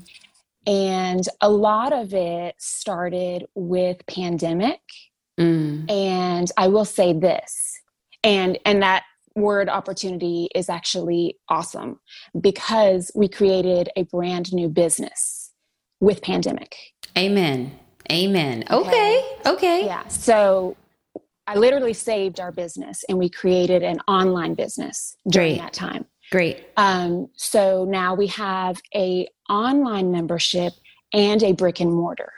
And 0.67 1.25
a 1.41 1.49
lot 1.49 1.93
of 1.93 2.13
it 2.13 2.55
started 2.59 3.47
with 3.55 4.05
pandemic. 4.07 4.81
Mm. 5.39 5.91
And 5.91 6.51
I 6.59 6.69
will 6.69 6.85
say 6.85 7.15
this, 7.15 7.81
and 8.23 8.59
and 8.67 8.83
that 8.83 9.05
word 9.35 9.71
opportunity 9.71 10.49
is 10.55 10.69
actually 10.69 11.39
awesome 11.49 11.99
because 12.39 13.11
we 13.15 13.27
created 13.27 13.89
a 13.97 14.03
brand 14.03 14.53
new 14.53 14.69
business 14.69 15.40
with 16.01 16.23
pandemic. 16.23 16.77
Amen. 17.17 17.79
Amen. 18.11 18.65
Okay. 18.71 19.25
Okay. 19.47 19.85
Yeah. 19.87 20.07
So 20.09 20.77
I 21.47 21.57
literally 21.57 21.93
saved 21.93 22.41
our 22.41 22.53
business 22.53 23.05
and 23.09 23.19
we 23.19 23.29
created 23.29 23.83
an 23.83 24.01
online 24.09 24.55
business 24.55 25.17
during 25.29 25.55
Great. 25.55 25.61
that 25.61 25.73
time. 25.73 26.07
Great. 26.31 26.67
Um, 26.77 27.29
so 27.37 27.85
now 27.85 28.15
we 28.15 28.29
have 28.29 28.81
a 28.95 29.29
online 29.49 30.13
membership 30.13 30.73
and 31.13 31.43
a 31.43 31.53
brick 31.53 31.81
and 31.81 31.93
mortar. 31.93 32.33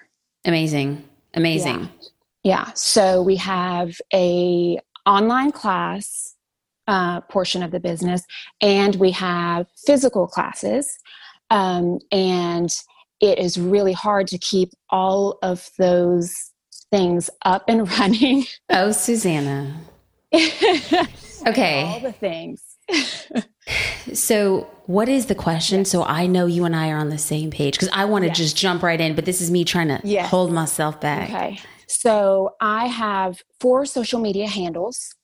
Amazing. 0.44 1.04
Amazing. 1.34 1.90
Yeah. 2.42 2.66
yeah. 2.66 2.72
So 2.74 3.22
we 3.22 3.36
have 3.36 3.94
a 4.14 4.78
online 5.06 5.52
class 5.52 6.34
uh, 6.88 7.20
portion 7.22 7.62
of 7.62 7.70
the 7.70 7.80
business 7.80 8.22
and 8.60 8.96
we 8.96 9.10
have 9.12 9.66
physical 9.86 10.26
classes. 10.26 10.98
Um, 11.50 11.98
and 12.10 12.74
it 13.22 13.38
is 13.38 13.56
really 13.56 13.92
hard 13.92 14.26
to 14.26 14.38
keep 14.38 14.70
all 14.90 15.38
of 15.42 15.70
those 15.78 16.50
things 16.90 17.30
up 17.44 17.64
and 17.68 17.90
running. 17.98 18.44
Oh, 18.68 18.92
Susanna. 18.92 19.80
okay. 20.34 21.84
All 21.84 22.00
the 22.00 22.12
things. 22.12 22.62
so, 24.12 24.68
what 24.86 25.08
is 25.08 25.26
the 25.26 25.34
question? 25.34 25.80
Yes. 25.80 25.90
So 25.90 26.02
I 26.02 26.26
know 26.26 26.46
you 26.46 26.64
and 26.64 26.74
I 26.74 26.90
are 26.90 26.98
on 26.98 27.08
the 27.08 27.18
same 27.18 27.50
page 27.50 27.74
because 27.74 27.88
I 27.92 28.04
want 28.04 28.22
to 28.24 28.28
yes. 28.28 28.36
just 28.36 28.56
jump 28.56 28.82
right 28.82 29.00
in, 29.00 29.14
but 29.14 29.24
this 29.24 29.40
is 29.40 29.50
me 29.50 29.64
trying 29.64 29.88
to 29.88 30.00
yes. 30.02 30.28
hold 30.28 30.52
myself 30.52 31.00
back. 31.00 31.30
Okay. 31.30 31.60
So, 31.86 32.56
I 32.60 32.86
have 32.86 33.40
four 33.60 33.86
social 33.86 34.18
media 34.18 34.48
handles, 34.48 35.14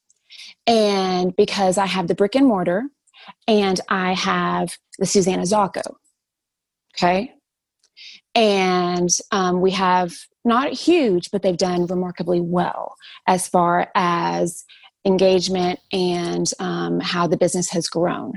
and 0.67 1.35
because 1.35 1.79
I 1.79 1.87
have 1.87 2.07
the 2.07 2.15
brick 2.15 2.37
and 2.37 2.47
mortar 2.47 2.85
and 3.47 3.81
I 3.89 4.13
have 4.15 4.77
the 4.99 5.07
Susanna 5.07 5.43
Zacco. 5.43 5.97
Okay. 6.97 7.35
And 8.39 9.11
um, 9.33 9.61
we 9.61 9.73
have 9.73 10.15
not 10.45 10.73
huge, 10.73 11.33
but 11.33 11.43
they've 11.43 11.57
done 11.57 11.87
remarkably 11.87 12.41
well 12.41 12.95
as 13.27 13.49
far 13.49 13.91
as 13.97 14.65
engagement 15.05 15.81
and 15.93 16.49
um, 16.61 17.01
how 17.01 17.27
the 17.27 17.37
business 17.37 17.69
has 17.71 17.89
grown. 17.89 18.35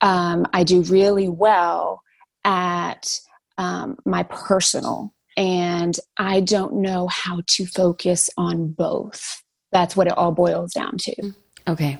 Um, 0.00 0.46
I 0.54 0.64
do 0.64 0.80
really 0.84 1.28
well 1.28 2.00
at 2.44 3.20
um, 3.58 3.98
my 4.06 4.22
personal, 4.22 5.12
and 5.36 5.94
I 6.16 6.40
don't 6.40 6.76
know 6.76 7.06
how 7.08 7.42
to 7.46 7.66
focus 7.66 8.30
on 8.38 8.68
both. 8.68 9.42
That's 9.70 9.94
what 9.94 10.06
it 10.06 10.16
all 10.16 10.32
boils 10.32 10.72
down 10.72 10.96
to. 10.96 11.34
Okay. 11.68 11.98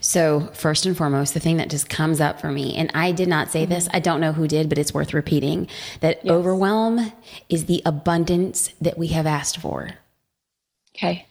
So, 0.00 0.48
first 0.54 0.86
and 0.86 0.96
foremost, 0.96 1.34
the 1.34 1.40
thing 1.40 1.58
that 1.58 1.70
just 1.70 1.88
comes 1.88 2.20
up 2.20 2.40
for 2.40 2.50
me, 2.50 2.74
and 2.74 2.90
I 2.94 3.12
did 3.12 3.28
not 3.28 3.50
say 3.50 3.62
mm-hmm. 3.62 3.72
this, 3.72 3.88
I 3.92 4.00
don't 4.00 4.20
know 4.20 4.32
who 4.32 4.48
did, 4.48 4.68
but 4.68 4.78
it's 4.78 4.94
worth 4.94 5.14
repeating 5.14 5.68
that 6.00 6.24
yes. 6.24 6.32
overwhelm 6.32 7.12
is 7.48 7.66
the 7.66 7.82
abundance 7.84 8.72
that 8.80 8.98
we 8.98 9.08
have 9.08 9.26
asked 9.26 9.58
for. 9.58 9.90
Okay. 10.96 11.26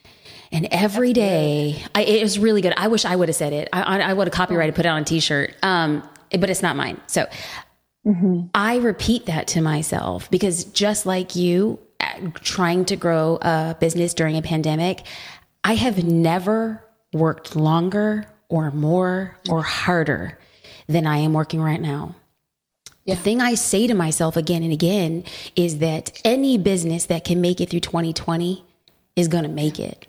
And 0.52 0.68
every 0.72 1.14
day, 1.14 1.84
I, 1.94 2.04
it 2.04 2.24
was 2.24 2.40
really 2.40 2.62
good. 2.62 2.74
I 2.76 2.88
wish 2.88 3.06
I 3.06 3.16
would 3.16 3.30
have 3.30 3.36
said 3.36 3.54
it. 3.54 3.70
I, 3.72 3.82
I, 3.82 4.00
I 4.00 4.14
would 4.14 4.28
have 4.28 4.34
copyrighted, 4.34 4.76
put 4.76 4.86
it 4.86 4.90
on 4.90 5.02
a 5.02 5.06
t 5.06 5.20
shirt, 5.20 5.56
um, 5.62 6.08
but 6.32 6.50
it's 6.50 6.62
not 6.62 6.76
mine. 6.76 7.00
So, 7.08 7.28
mm-hmm. 8.06 8.48
I 8.54 8.78
repeat 8.78 9.26
that 9.26 9.48
to 9.50 9.62
myself 9.62 10.30
because 10.32 10.66
just 10.66 11.06
like 11.06 11.36
you, 11.36 11.80
uh, 12.00 12.30
trying 12.42 12.86
to 12.86 12.96
grow 12.96 13.38
a 13.42 13.76
business 13.80 14.14
during 14.14 14.38
a 14.38 14.42
pandemic, 14.42 15.04
I 15.64 15.76
have 15.76 16.04
never 16.04 16.84
worked 17.14 17.56
longer 17.56 18.26
or 18.50 18.72
more 18.72 19.38
or 19.50 19.62
harder 19.62 20.38
than 20.88 21.06
I 21.06 21.18
am 21.18 21.34
working 21.34 21.62
right 21.62 21.82
now. 21.82 22.16
Yeah. 23.06 23.16
The 23.16 23.22
thing 23.22 23.42
I 23.42 23.56
say 23.56 23.88
to 23.88 23.94
myself 23.94 24.36
again 24.36 24.64
and 24.64 24.74
again 24.74 25.24
is 25.56 25.80
that 25.80 26.20
any 26.24 26.58
business 26.58 27.06
that 27.06 27.24
can 27.24 27.42
make 27.42 27.62
it 27.62 27.70
through 27.70 27.80
2020 27.80 28.64
is 29.16 29.28
going 29.28 29.44
to 29.44 29.50
make 29.50 29.80
it. 29.80 30.08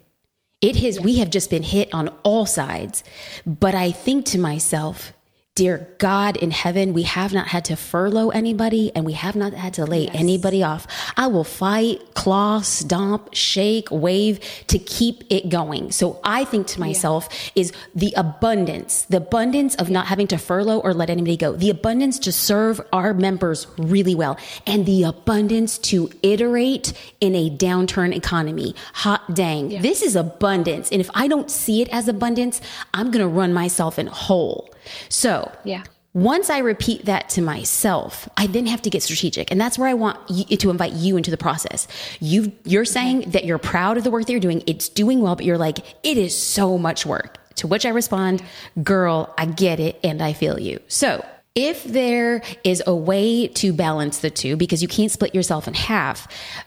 It 0.60 0.76
has, 0.76 1.00
we 1.00 1.16
have 1.16 1.30
just 1.30 1.48
been 1.48 1.62
hit 1.62 1.92
on 1.94 2.08
all 2.22 2.44
sides. 2.44 3.02
But 3.46 3.74
I 3.74 3.90
think 3.92 4.26
to 4.26 4.38
myself, 4.38 5.12
Dear 5.60 5.86
God 5.98 6.38
in 6.38 6.52
heaven, 6.52 6.94
we 6.94 7.02
have 7.02 7.34
not 7.34 7.48
had 7.48 7.66
to 7.66 7.76
furlough 7.76 8.30
anybody 8.30 8.90
and 8.94 9.04
we 9.04 9.12
have 9.12 9.36
not 9.36 9.52
had 9.52 9.74
to 9.74 9.84
lay 9.84 10.04
yes. 10.04 10.14
anybody 10.14 10.62
off. 10.62 10.86
I 11.18 11.26
will 11.26 11.44
fight, 11.44 12.14
claw, 12.14 12.62
stomp, 12.62 13.34
shake, 13.34 13.90
wave 13.90 14.40
to 14.68 14.78
keep 14.78 15.22
it 15.28 15.50
going. 15.50 15.92
So 15.92 16.18
I 16.24 16.46
think 16.46 16.66
to 16.68 16.80
myself 16.80 17.28
yeah. 17.54 17.60
is 17.60 17.72
the 17.94 18.14
abundance, 18.16 19.02
the 19.02 19.18
abundance 19.18 19.74
of 19.74 19.90
not 19.90 20.06
having 20.06 20.26
to 20.28 20.38
furlough 20.38 20.78
or 20.78 20.94
let 20.94 21.10
anybody 21.10 21.36
go, 21.36 21.52
the 21.52 21.68
abundance 21.68 22.18
to 22.20 22.32
serve 22.32 22.80
our 22.90 23.12
members 23.12 23.66
really 23.76 24.14
well, 24.14 24.38
and 24.66 24.86
the 24.86 25.02
abundance 25.02 25.76
to 25.90 26.08
iterate 26.22 26.94
in 27.20 27.34
a 27.34 27.50
downturn 27.50 28.16
economy. 28.16 28.74
Hot 28.94 29.34
dang. 29.34 29.72
Yeah. 29.72 29.82
This 29.82 30.00
is 30.00 30.16
abundance. 30.16 30.90
And 30.90 31.02
if 31.02 31.10
I 31.12 31.28
don't 31.28 31.50
see 31.50 31.82
it 31.82 31.90
as 31.92 32.08
abundance, 32.08 32.62
I'm 32.94 33.10
going 33.10 33.22
to 33.22 33.28
run 33.28 33.52
myself 33.52 33.98
in 33.98 34.06
hole. 34.06 34.70
So, 35.08 35.50
yeah. 35.64 35.84
Once 36.12 36.50
I 36.50 36.58
repeat 36.58 37.04
that 37.04 37.28
to 37.30 37.40
myself, 37.40 38.28
I 38.36 38.48
then 38.48 38.66
have 38.66 38.82
to 38.82 38.90
get 38.90 39.00
strategic. 39.04 39.52
And 39.52 39.60
that's 39.60 39.78
where 39.78 39.88
I 39.88 39.94
want 39.94 40.18
you, 40.28 40.56
to 40.56 40.70
invite 40.70 40.92
you 40.92 41.16
into 41.16 41.30
the 41.30 41.36
process. 41.36 41.86
You, 42.18 42.50
you're 42.64 42.84
saying 42.84 43.30
that 43.30 43.44
you're 43.44 43.58
proud 43.58 43.96
of 43.96 44.02
the 44.02 44.10
work 44.10 44.26
that 44.26 44.32
you're 44.32 44.40
doing. 44.40 44.64
It's 44.66 44.88
doing 44.88 45.20
well, 45.20 45.36
but 45.36 45.44
you're 45.44 45.56
like, 45.56 45.78
it 46.02 46.18
is 46.18 46.36
so 46.36 46.78
much 46.78 47.06
work. 47.06 47.36
To 47.56 47.68
which 47.68 47.86
I 47.86 47.90
respond, 47.90 48.42
girl, 48.82 49.32
I 49.38 49.46
get 49.46 49.78
it 49.78 50.00
and 50.02 50.20
I 50.20 50.32
feel 50.32 50.58
you. 50.58 50.80
So 50.88 51.24
if 51.54 51.84
there 51.84 52.42
is 52.64 52.82
a 52.86 52.94
way 52.94 53.48
to 53.48 53.72
balance 53.72 54.18
the 54.18 54.30
two, 54.30 54.56
because 54.56 54.82
you 54.82 54.88
can't 54.88 55.10
split 55.10 55.34
yourself 55.34 55.68
in 55.68 55.74
half, 55.74 56.26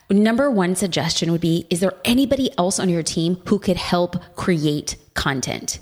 number 0.09 0.51
one 0.51 0.75
suggestion 0.75 1.31
would 1.31 1.41
be 1.41 1.65
Is 1.69 1.79
there 1.79 1.93
anybody 2.05 2.49
else 2.57 2.79
on 2.79 2.89
your 2.89 3.03
team 3.03 3.41
who 3.47 3.59
could 3.59 3.77
help 3.77 4.35
create 4.35 4.95
content? 5.13 5.79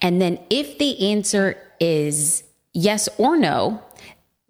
And 0.00 0.20
then 0.20 0.38
if 0.50 0.78
the 0.78 1.10
answer 1.10 1.56
is 1.78 2.44
yes 2.72 3.08
or 3.18 3.36
no, 3.36 3.82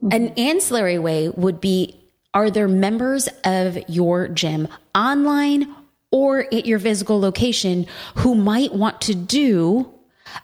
mm-hmm. 0.02 0.12
an 0.12 0.28
ancillary 0.36 0.98
way 0.98 1.28
would 1.28 1.60
be 1.60 1.96
are 2.32 2.50
there 2.50 2.68
members 2.68 3.28
of 3.44 3.76
your 3.88 4.28
gym 4.28 4.68
online 4.94 5.74
or 6.12 6.42
at 6.54 6.64
your 6.66 6.78
physical 6.78 7.18
location 7.18 7.86
who 8.16 8.34
might 8.34 8.72
want 8.72 9.00
to 9.02 9.14
do 9.14 9.92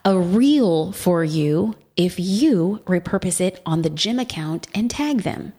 a 0.05 0.19
reel 0.19 0.91
for 0.91 1.23
you 1.23 1.77
if 1.97 2.19
you 2.19 2.81
repurpose 2.87 3.41
it 3.41 3.63
on 3.65 3.83
the 3.83 3.91
gym 3.91 4.19
account 4.19 4.67
and 4.75 4.91
tag 4.91 5.23
them? 5.23 5.53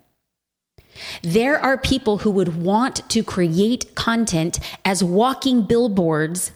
There 1.21 1.59
are 1.59 1.77
people 1.77 2.19
who 2.19 2.31
would 2.31 2.61
want 2.61 3.07
to 3.09 3.23
create 3.23 3.95
content 3.95 4.59
as 4.83 5.03
walking 5.03 5.61
billboards 5.61 6.51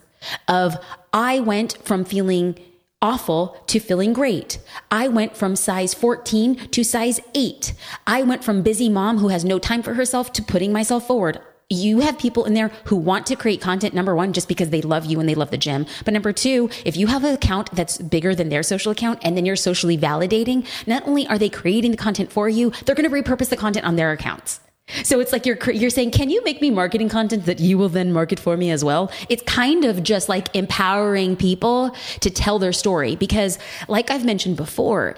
of 0.47 0.77
I 1.13 1.39
went 1.39 1.77
from 1.83 2.05
feeling 2.05 2.57
awful 3.01 3.57
to 3.67 3.79
feeling 3.79 4.13
great. 4.13 4.59
I 4.91 5.07
went 5.07 5.35
from 5.35 5.55
size 5.55 5.93
14 5.93 6.69
to 6.69 6.83
size 6.83 7.19
8. 7.33 7.73
I 8.05 8.21
went 8.23 8.43
from 8.43 8.61
busy 8.61 8.89
mom 8.89 9.17
who 9.17 9.29
has 9.29 9.43
no 9.43 9.59
time 9.59 9.81
for 9.81 9.95
herself 9.95 10.31
to 10.33 10.43
putting 10.43 10.71
myself 10.71 11.07
forward. 11.07 11.39
You 11.69 12.01
have 12.01 12.19
people 12.19 12.43
in 12.43 12.53
there 12.53 12.67
who 12.85 12.97
want 12.97 13.25
to 13.27 13.37
create 13.37 13.61
content, 13.61 13.93
number 13.93 14.13
one, 14.13 14.33
just 14.33 14.49
because 14.49 14.71
they 14.71 14.81
love 14.81 15.05
you 15.05 15.21
and 15.21 15.29
they 15.29 15.35
love 15.35 15.51
the 15.51 15.57
gym. 15.57 15.85
But 16.03 16.13
number 16.13 16.33
two, 16.33 16.69
if 16.83 16.97
you 16.97 17.07
have 17.07 17.23
an 17.23 17.33
account 17.33 17.71
that's 17.71 17.97
bigger 17.97 18.35
than 18.35 18.49
their 18.49 18.61
social 18.61 18.91
account 18.91 19.19
and 19.23 19.37
then 19.37 19.45
you're 19.45 19.55
socially 19.55 19.97
validating, 19.97 20.67
not 20.85 21.07
only 21.07 21.25
are 21.27 21.37
they 21.37 21.49
creating 21.49 21.91
the 21.91 21.97
content 21.97 22.29
for 22.29 22.49
you, 22.49 22.71
they're 22.85 22.95
going 22.95 23.09
to 23.09 23.15
repurpose 23.15 23.49
the 23.49 23.55
content 23.55 23.85
on 23.85 23.95
their 23.95 24.11
accounts. 24.11 24.59
So 25.03 25.19
it's 25.19 25.31
like 25.31 25.45
you're 25.45 25.57
you're 25.71 25.89
saying, 25.89 26.11
can 26.11 26.29
you 26.29 26.43
make 26.43 26.61
me 26.61 26.69
marketing 26.69 27.09
content 27.09 27.45
that 27.45 27.59
you 27.59 27.77
will 27.77 27.89
then 27.89 28.11
market 28.11 28.39
for 28.39 28.57
me 28.57 28.71
as 28.71 28.83
well? 28.83 29.11
It's 29.29 29.43
kind 29.43 29.85
of 29.85 30.03
just 30.03 30.29
like 30.29 30.53
empowering 30.55 31.35
people 31.35 31.95
to 32.19 32.29
tell 32.29 32.59
their 32.59 32.73
story 32.73 33.15
because, 33.15 33.57
like 33.87 34.11
I've 34.11 34.25
mentioned 34.25 34.57
before, 34.57 35.17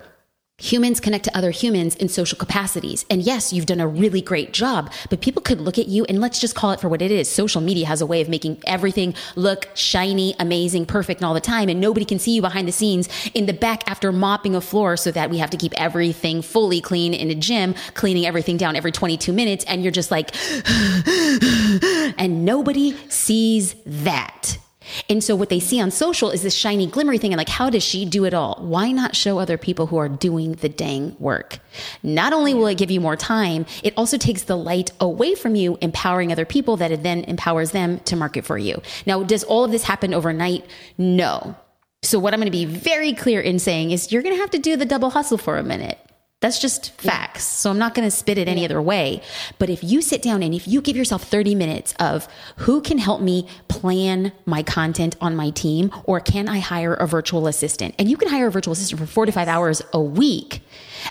Humans 0.63 1.01
connect 1.01 1.25
to 1.25 1.37
other 1.37 1.51
humans 1.51 1.93
in 1.97 2.07
social 2.07 2.37
capacities. 2.37 3.05
And 3.09 3.21
yes, 3.21 3.51
you've 3.51 3.65
done 3.65 3.81
a 3.81 3.87
really 3.87 4.21
great 4.21 4.53
job, 4.53 4.93
but 5.09 5.19
people 5.19 5.41
could 5.41 5.59
look 5.59 5.77
at 5.77 5.89
you 5.89 6.05
and 6.05 6.21
let's 6.21 6.39
just 6.39 6.55
call 6.55 6.71
it 6.71 6.79
for 6.79 6.87
what 6.87 7.01
it 7.01 7.11
is. 7.11 7.29
Social 7.29 7.59
media 7.59 7.85
has 7.85 7.99
a 7.99 8.05
way 8.05 8.21
of 8.21 8.29
making 8.29 8.63
everything 8.65 9.13
look 9.35 9.67
shiny, 9.73 10.35
amazing, 10.39 10.85
perfect 10.85 11.19
and 11.19 11.25
all 11.25 11.33
the 11.33 11.41
time. 11.41 11.67
And 11.67 11.81
nobody 11.81 12.05
can 12.05 12.17
see 12.17 12.31
you 12.31 12.41
behind 12.41 12.65
the 12.65 12.71
scenes 12.71 13.09
in 13.33 13.45
the 13.45 13.51
back 13.51 13.83
after 13.91 14.13
mopping 14.13 14.55
a 14.55 14.61
floor 14.61 14.95
so 14.95 15.11
that 15.11 15.29
we 15.29 15.37
have 15.37 15.49
to 15.49 15.57
keep 15.57 15.73
everything 15.75 16.41
fully 16.41 16.79
clean 16.79 17.13
in 17.13 17.29
a 17.29 17.35
gym, 17.35 17.75
cleaning 17.93 18.25
everything 18.25 18.55
down 18.55 18.77
every 18.77 18.93
22 18.93 19.33
minutes. 19.33 19.65
And 19.65 19.83
you're 19.83 19.91
just 19.91 20.11
like, 20.11 20.33
and 22.17 22.45
nobody 22.45 22.95
sees 23.09 23.75
that. 23.85 24.57
And 25.09 25.23
so 25.23 25.35
what 25.35 25.49
they 25.49 25.59
see 25.59 25.81
on 25.81 25.91
social 25.91 26.29
is 26.29 26.43
this 26.43 26.53
shiny, 26.53 26.87
glimmery 26.87 27.19
thing. 27.19 27.33
And 27.33 27.37
like, 27.37 27.49
how 27.49 27.69
does 27.69 27.83
she 27.83 28.05
do 28.05 28.25
it 28.25 28.33
all? 28.33 28.57
Why 28.61 28.91
not 28.91 29.15
show 29.15 29.39
other 29.39 29.57
people 29.57 29.87
who 29.87 29.97
are 29.97 30.09
doing 30.09 30.53
the 30.53 30.69
dang 30.69 31.15
work? 31.19 31.59
Not 32.01 32.33
only 32.33 32.53
will 32.53 32.67
it 32.67 32.77
give 32.77 32.91
you 32.91 33.01
more 33.01 33.15
time, 33.15 33.65
it 33.83 33.93
also 33.97 34.17
takes 34.17 34.43
the 34.43 34.57
light 34.57 34.91
away 34.99 35.35
from 35.35 35.55
you, 35.55 35.77
empowering 35.81 36.31
other 36.31 36.45
people 36.45 36.77
that 36.77 36.91
it 36.91 37.03
then 37.03 37.23
empowers 37.25 37.71
them 37.71 37.99
to 38.01 38.15
market 38.15 38.45
for 38.45 38.57
you. 38.57 38.81
Now, 39.05 39.23
does 39.23 39.43
all 39.43 39.63
of 39.63 39.71
this 39.71 39.83
happen 39.83 40.13
overnight? 40.13 40.65
No. 40.97 41.55
So 42.03 42.19
what 42.19 42.33
I'm 42.33 42.39
going 42.39 42.47
to 42.47 42.51
be 42.51 42.65
very 42.65 43.13
clear 43.13 43.39
in 43.39 43.59
saying 43.59 43.91
is 43.91 44.11
you're 44.11 44.21
going 44.21 44.35
to 44.35 44.41
have 44.41 44.51
to 44.51 44.59
do 44.59 44.75
the 44.75 44.85
double 44.85 45.09
hustle 45.09 45.37
for 45.37 45.57
a 45.57 45.63
minute. 45.63 45.97
That's 46.43 46.59
just 46.59 46.91
facts. 46.99 47.45
So 47.45 47.69
I'm 47.69 47.77
not 47.77 47.93
going 47.93 48.05
to 48.05 48.11
spit 48.11 48.37
it 48.37 48.49
any 48.49 48.65
other 48.65 48.81
way. 48.81 49.21
But 49.59 49.69
if 49.69 49.81
you 49.81 50.01
sit 50.01 50.21
down 50.21 50.43
and 50.43 50.53
if 50.53 50.67
you 50.67 50.81
give 50.81 50.97
yourself 50.97 51.23
30 51.23 51.55
minutes 51.55 51.95
of 52.01 52.27
who 52.57 52.81
can 52.81 52.97
help 52.97 53.21
me 53.21 53.47
plan 53.69 54.33
my 54.45 54.61
content 54.61 55.15
on 55.21 55.37
my 55.37 55.51
team, 55.51 55.89
or 56.03 56.19
can 56.19 56.49
I 56.49 56.59
hire 56.59 56.95
a 56.95 57.07
virtual 57.07 57.47
assistant? 57.47 57.95
And 57.97 58.09
you 58.09 58.17
can 58.17 58.27
hire 58.27 58.47
a 58.47 58.51
virtual 58.51 58.73
assistant 58.73 58.99
for 58.99 59.07
four 59.07 59.25
to 59.25 59.31
five 59.31 59.47
hours 59.47 59.81
a 59.93 60.01
week. 60.01 60.61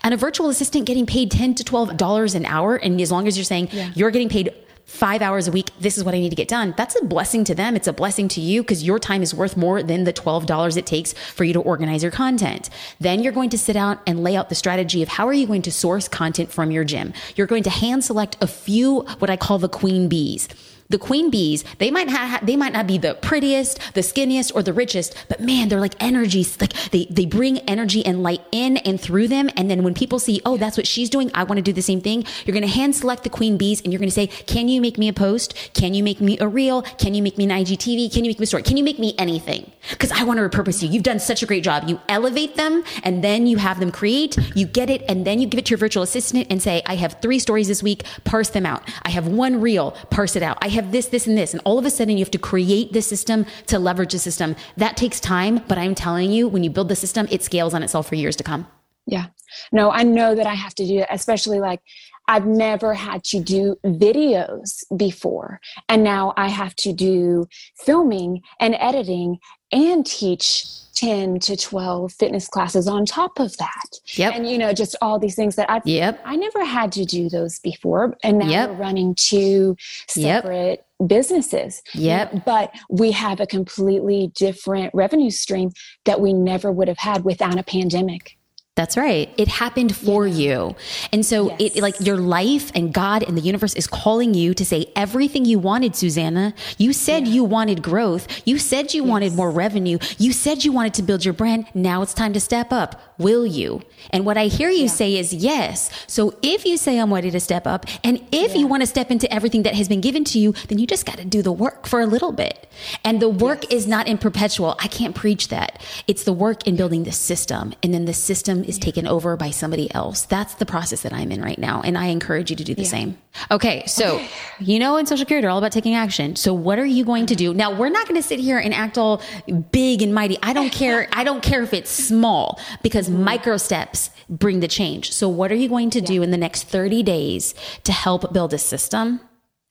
And 0.03 0.13
a 0.13 0.19
virtual 0.19 0.51
assistant 0.51 0.85
getting 0.85 1.07
paid 1.07 1.31
10 1.31 1.55
to 1.55 1.65
$12 1.65 2.35
an 2.35 2.45
hour. 2.45 2.77
And 2.77 3.01
as 3.01 3.11
long 3.11 3.27
as 3.27 3.39
you're 3.39 3.45
saying 3.47 3.71
yeah. 3.73 3.91
you're 3.95 4.11
getting 4.11 4.29
paid 4.29 4.53
five 4.93 5.23
hours 5.23 5.49
a 5.49 5.51
week, 5.51 5.71
this 5.81 5.97
is 5.97 6.05
what 6.05 6.15
I 6.15 6.19
need 6.19 6.29
to 6.29 6.37
get 6.37 6.49
done. 6.49 6.75
That's 6.77 7.01
a 7.01 7.05
blessing 7.05 7.45
to 7.45 7.55
them. 7.55 7.75
It's 7.75 7.89
a 7.89 7.95
blessing 7.95 8.29
to 8.29 8.43
you 8.43 8.63
because 8.63 8.85
your 8.85 8.99
time 8.99 9.23
is 9.23 9.35
worth 9.35 9.57
more 9.57 9.83
than 9.83 10.05
the 10.05 10.13
$12 10.13 10.77
it 10.77 10.85
takes 10.85 11.15
for 11.15 11.45
you 11.45 11.55
to 11.55 11.61
organize 11.61 12.03
your 12.03 12.13
content. 12.13 12.69
Then 13.01 13.23
you're 13.23 13.33
going 13.33 13.51
to 13.51 13.59
sit 13.59 13.75
out 13.75 14.03
and 14.07 14.23
lay 14.23 14.37
out 14.37 14.51
the 14.51 14.55
strategy 14.55 15.03
of 15.03 15.09
how 15.09 15.27
are 15.27 15.33
you 15.33 15.47
going 15.47 15.63
to 15.63 15.73
source 15.73 16.09
content 16.09 16.53
from 16.53 16.71
your 16.71 16.85
gym. 16.85 17.15
You're 17.37 17.47
going 17.47 17.63
to 17.63 17.71
hand 17.71 18.05
select 18.05 18.37
a 18.43 18.47
few, 18.47 19.01
what 19.19 19.31
I 19.31 19.37
call 19.37 19.59
the 19.59 19.69
queen 19.69 20.09
bees 20.09 20.47
the 20.93 20.99
queen 20.99 21.31
bees, 21.31 21.65
they 21.79 21.91
might 21.91 22.09
have, 22.09 22.47
they 22.47 22.57
might 22.57 22.73
not 22.73 22.87
be 22.87 22.99
the 22.99 23.15
prettiest, 23.15 23.81
the 23.95 24.03
skinniest, 24.03 24.55
or 24.55 24.63
the 24.63 24.73
richest, 24.73 25.17
but 25.29 25.41
man, 25.41 25.69
they're 25.69 25.81
like 25.81 26.01
energies. 26.03 26.61
Like 26.61 26.73
they, 26.91 27.07
they 27.07 27.27
bring 27.27 27.59
energy 27.61 28.05
and 28.07 28.23
light 28.23 28.43
in 28.53 28.77
and 28.79 29.01
through 29.01 29.29
them. 29.29 29.51
And 29.57 29.71
then 29.71 29.83
when 29.83 29.95
people 29.95 30.19
see, 30.19 30.41
oh, 30.45 30.57
that's 30.57 30.77
what 30.77 30.87
she's 30.87 31.11
doing, 31.11 31.31
I 31.35 31.45
want 31.45 31.59
to 31.59 31.63
do 31.63 31.73
the 31.73 31.83
same 31.83 32.01
thing. 32.01 32.25
You're 32.45 32.55
going 32.55 32.67
to 32.67 32.73
hand 32.73 32.95
select 32.95 33.25
the 33.25 33.31
queen 33.31 33.57
bees 33.57 33.81
and 33.81 33.93
you're 33.93 33.99
going 33.99 34.09
to 34.09 34.15
say, 34.15 34.29
can 34.29 34.69
you 34.69 34.81
make 34.81 34.99
me 34.99 35.09
a 35.09 35.13
post? 35.13 35.55
Can 35.75 35.95
you 35.95 36.03
make 36.05 36.21
me 36.21 36.39
a 36.39 36.47
reel? 36.47 36.83
Can 36.83 37.15
you 37.15 37.23
make 37.23 37.39
me 37.39 37.45
an 37.45 37.51
IGTV? 37.51 38.13
Can 38.13 38.25
you 38.25 38.31
make 38.31 38.39
me 38.39 38.45
a 38.45 38.47
story? 38.47 38.63
Can 38.63 38.77
you 38.77 38.85
make 38.85 38.99
me 38.99 39.15
anything? 39.19 39.71
Because 39.91 40.13
I 40.13 40.25
want 40.25 40.39
to 40.39 40.49
repurpose 40.49 40.83
you. 40.83 40.89
You've 40.89 41.03
done 41.03 41.19
such 41.19 41.43
a 41.43 41.47
great 41.47 41.65
job. 41.65 41.85
You 41.89 42.01
elevate 42.09 42.57
them 42.57 42.85
and 43.03 43.25
then 43.25 43.47
you 43.47 43.57
have 43.57 43.81
them 43.81 43.91
create, 43.91 44.37
you 44.55 44.67
get 44.67 44.91
it, 44.91 45.03
and 45.09 45.27
then 45.27 45.41
you 45.41 45.47
give 45.47 45.59
it 45.59 45.67
to 45.67 45.71
your 45.71 45.79
virtual 45.79 46.03
assistant 46.03 46.47
and 46.51 46.63
say, 46.63 46.83
I 46.87 46.97
have 46.97 47.17
three 47.23 47.39
stories 47.39 47.69
this 47.69 47.83
week, 47.83 48.05
parse 48.25 48.51
them 48.51 48.67
out. 48.67 48.89
I 49.03 49.11
have 49.11 49.27
one 49.27 49.61
reel, 49.61 49.93
parse 50.11 50.37
it 50.37 50.43
out. 50.43 50.59
I 50.61 50.69
have 50.69 50.82
have 50.83 50.93
this, 50.93 51.07
this, 51.07 51.27
and 51.27 51.39
this. 51.39 51.53
And 51.53 51.63
all 51.65 51.79
of 51.79 51.85
a 51.85 51.91
sudden, 51.91 52.17
you 52.17 52.25
have 52.25 52.31
to 52.33 52.39
create 52.39 52.93
the 52.93 53.03
system 53.03 53.47
to 53.67 53.79
leverage 53.79 54.13
the 54.13 54.19
system. 54.19 54.57
That 54.77 54.97
takes 54.97 55.21
time, 55.21 55.63
but 55.69 55.79
I'm 55.79 55.95
telling 55.95 56.31
you, 56.31 56.49
when 56.49 56.65
you 56.65 56.71
build 56.71 56.89
the 56.89 56.97
system, 56.97 57.27
it 57.31 57.43
scales 57.43 57.75
on 57.75 57.83
itself 57.83 58.09
for 58.09 58.17
years 58.17 58.37
to 58.37 58.45
come. 58.45 58.67
Yeah. 59.07 59.27
No, 59.73 59.91
I 59.91 60.03
know 60.03 60.35
that 60.35 60.47
I 60.47 60.55
have 60.55 60.75
to 60.77 60.87
do 60.87 60.99
it, 60.99 61.09
especially 61.11 61.61
like 61.61 61.81
I've 62.29 62.47
never 62.47 62.95
had 62.95 63.25
to 63.25 63.41
do 63.41 63.77
videos 63.85 64.85
before. 64.97 65.61
And 65.89 66.05
now 66.05 66.33
I 66.37 66.49
have 66.49 66.75
to 66.77 66.93
do 66.93 67.47
filming 67.77 68.43
and 68.61 68.75
editing 68.79 69.39
and 69.73 70.05
teach 70.05 70.65
10 70.95 71.41
to 71.41 71.57
12 71.57 72.13
fitness 72.13 72.47
classes 72.47 72.87
on 72.87 73.07
top 73.07 73.41
of 73.41 73.57
that. 73.57 73.99
Yep. 74.15 74.35
And 74.35 74.49
you 74.49 74.59
know, 74.59 74.73
just 74.73 74.95
all 75.01 75.19
these 75.19 75.35
things 75.35 75.57
that 75.57 75.71
I've 75.71 75.87
Yep. 75.87 76.21
I 76.25 76.37
never 76.37 76.65
had 76.65 76.93
to 76.93 77.05
do 77.05 77.29
those 77.29 77.59
before. 77.61 78.17
And 78.23 78.39
now 78.39 78.49
Yep. 78.49 78.71
we're 78.71 78.77
running 78.77 79.15
two 79.15 79.77
Yep. 80.15 80.43
separate 80.45 80.85
businesses. 81.07 81.83
Yep. 81.95 82.45
But 82.45 82.75
we 82.91 83.13
have 83.13 83.41
a 83.41 83.47
completely 83.47 84.31
different 84.37 84.95
revenue 84.95 85.31
stream 85.31 85.73
that 86.05 86.21
we 86.21 86.33
never 86.35 86.71
would 86.71 86.89
have 86.89 86.99
had 86.99 87.25
without 87.25 87.59
a 87.59 87.63
pandemic. 87.63 88.37
That's 88.75 88.97
right. 88.97 89.29
It 89.37 89.49
happened 89.49 89.95
for 89.95 90.27
you. 90.27 90.75
And 91.13 91.27
so 91.27 91.51
Yes. 91.51 91.75
it 91.77 91.83
like 91.83 92.01
your 92.01 92.17
life 92.17 92.73
and 92.75 92.91
God 92.91 93.23
and 93.23 93.37
the 93.37 93.43
universe 93.43 93.75
is 93.75 93.87
calling 93.87 94.33
you 94.33 94.55
to 94.55 94.65
say 94.65 94.87
everything 94.97 95.45
you 95.45 95.59
wanted, 95.59 95.95
Susanna. 95.95 96.55
You 96.79 96.95
said 96.95 97.29
you 97.29 97.45
wanted 97.45 97.83
growth. 97.83 98.27
You 98.47 98.59
said 98.59 98.95
you 98.95 99.05
wanted 99.05 99.35
more 99.35 99.51
revenue. 99.51 99.99
You 100.17 100.33
said 100.33 100.65
you 100.65 100.73
wanted 100.73 100.95
to 100.95 101.03
build 101.03 101.23
your 101.23 101.35
brand. 101.35 101.67
Now 101.75 102.01
it's 102.01 102.15
time 102.15 102.33
to 102.33 102.41
step 102.41 102.73
up. 102.73 102.99
Will 103.19 103.45
you? 103.45 103.83
And 104.09 104.25
what 104.25 104.39
I 104.39 104.47
hear 104.47 104.71
you 104.71 104.89
say 104.89 105.17
is 105.19 105.35
yes. 105.35 105.91
So 106.07 106.35
if 106.41 106.65
you 106.65 106.79
say 106.79 106.99
I'm 106.99 107.13
ready 107.13 107.31
to 107.31 107.41
step 107.41 107.67
up 107.67 107.85
and 108.03 108.27
if 108.33 108.57
you 108.57 108.67
want 108.67 108.81
to 108.81 108.87
step 108.87 109.11
into 109.11 109.31
everything 109.31 109.65
that 109.65 109.75
has 109.75 109.87
been 109.87 110.01
given 110.01 110.25
to 110.25 110.39
you, 110.39 110.53
then 110.69 110.79
you 110.79 110.87
just 110.87 111.05
got 111.05 111.19
to 111.19 111.27
do 111.27 111.43
the 111.43 111.53
work 111.53 111.87
for 111.87 112.01
a 112.01 112.07
little 112.07 112.33
bit. 112.33 112.73
And 113.05 113.21
the 113.21 113.29
work 113.29 113.71
is 113.71 113.87
not 113.87 114.09
in 114.09 114.17
perpetual. 114.17 114.77
I 114.81 114.89
can't 114.89 115.15
preach 115.15 115.49
that. 115.49 115.83
It's 116.09 116.25
the 116.25 116.33
work 116.33 116.67
in 116.67 116.75
building 116.75 117.05
the 117.05 117.13
system 117.13 117.75
and 117.83 117.93
then 117.93 118.07
the 118.07 118.15
system 118.15 118.62
is 118.65 118.79
taken 118.79 119.07
over 119.07 119.37
by 119.37 119.51
somebody 119.51 119.93
else. 119.95 120.23
That's 120.23 120.55
the 120.55 120.67
process 120.67 121.03
that 121.03 121.13
I'm 121.13 121.33
in 121.33 121.43
right 121.43 121.59
now. 121.59 121.83
And 121.83 121.97
I 121.97 122.07
encourage 122.07 122.51
you 122.51 122.57
to 122.57 122.65
do 122.65 122.75
the 122.75 122.85
same. 122.85 123.19
Okay. 123.51 123.85
So, 123.87 124.25
you 124.61 124.79
know, 124.79 124.97
in 124.97 125.07
Social 125.07 125.25
Curator, 125.25 125.47
they're 125.47 125.51
all 125.51 125.59
about 125.59 125.73
taking 125.73 125.95
action. 125.95 126.37
So 126.37 126.53
what 126.53 126.79
are 126.79 126.85
you 126.85 127.05
going 127.05 127.27
to 127.27 127.35
do? 127.35 127.55
Now, 127.55 127.75
we're 127.75 127.89
not 127.89 128.07
going 128.09 128.21
to 128.21 128.27
sit 128.27 128.41
here 128.41 128.59
and 128.59 128.75
act 128.75 128.99
all 128.99 129.23
big 129.71 130.03
and 130.03 130.15
mighty. 130.15 130.39
I 130.43 130.53
don't 130.53 130.73
care. 130.73 131.09
I 131.13 131.25
don't 131.25 131.43
care 131.43 131.63
if 131.63 131.73
it's 131.73 131.91
small 131.91 132.61
because 132.83 133.09
mm-hmm. 133.09 133.25
micro 133.25 133.57
steps 133.57 134.11
bring 134.29 134.61
the 134.61 134.69
change. 134.69 135.13
So 135.13 135.29
what 135.29 135.51
are 135.53 135.57
you 135.57 135.69
going 135.69 135.91
to 135.91 136.01
do 136.01 136.23
in 136.23 136.31
the 136.31 136.37
next 136.37 136.65
30 136.65 137.03
days 137.03 137.55
to 137.85 137.93
help 137.93 138.33
build 138.33 138.53
a 138.55 138.59
system 138.59 139.21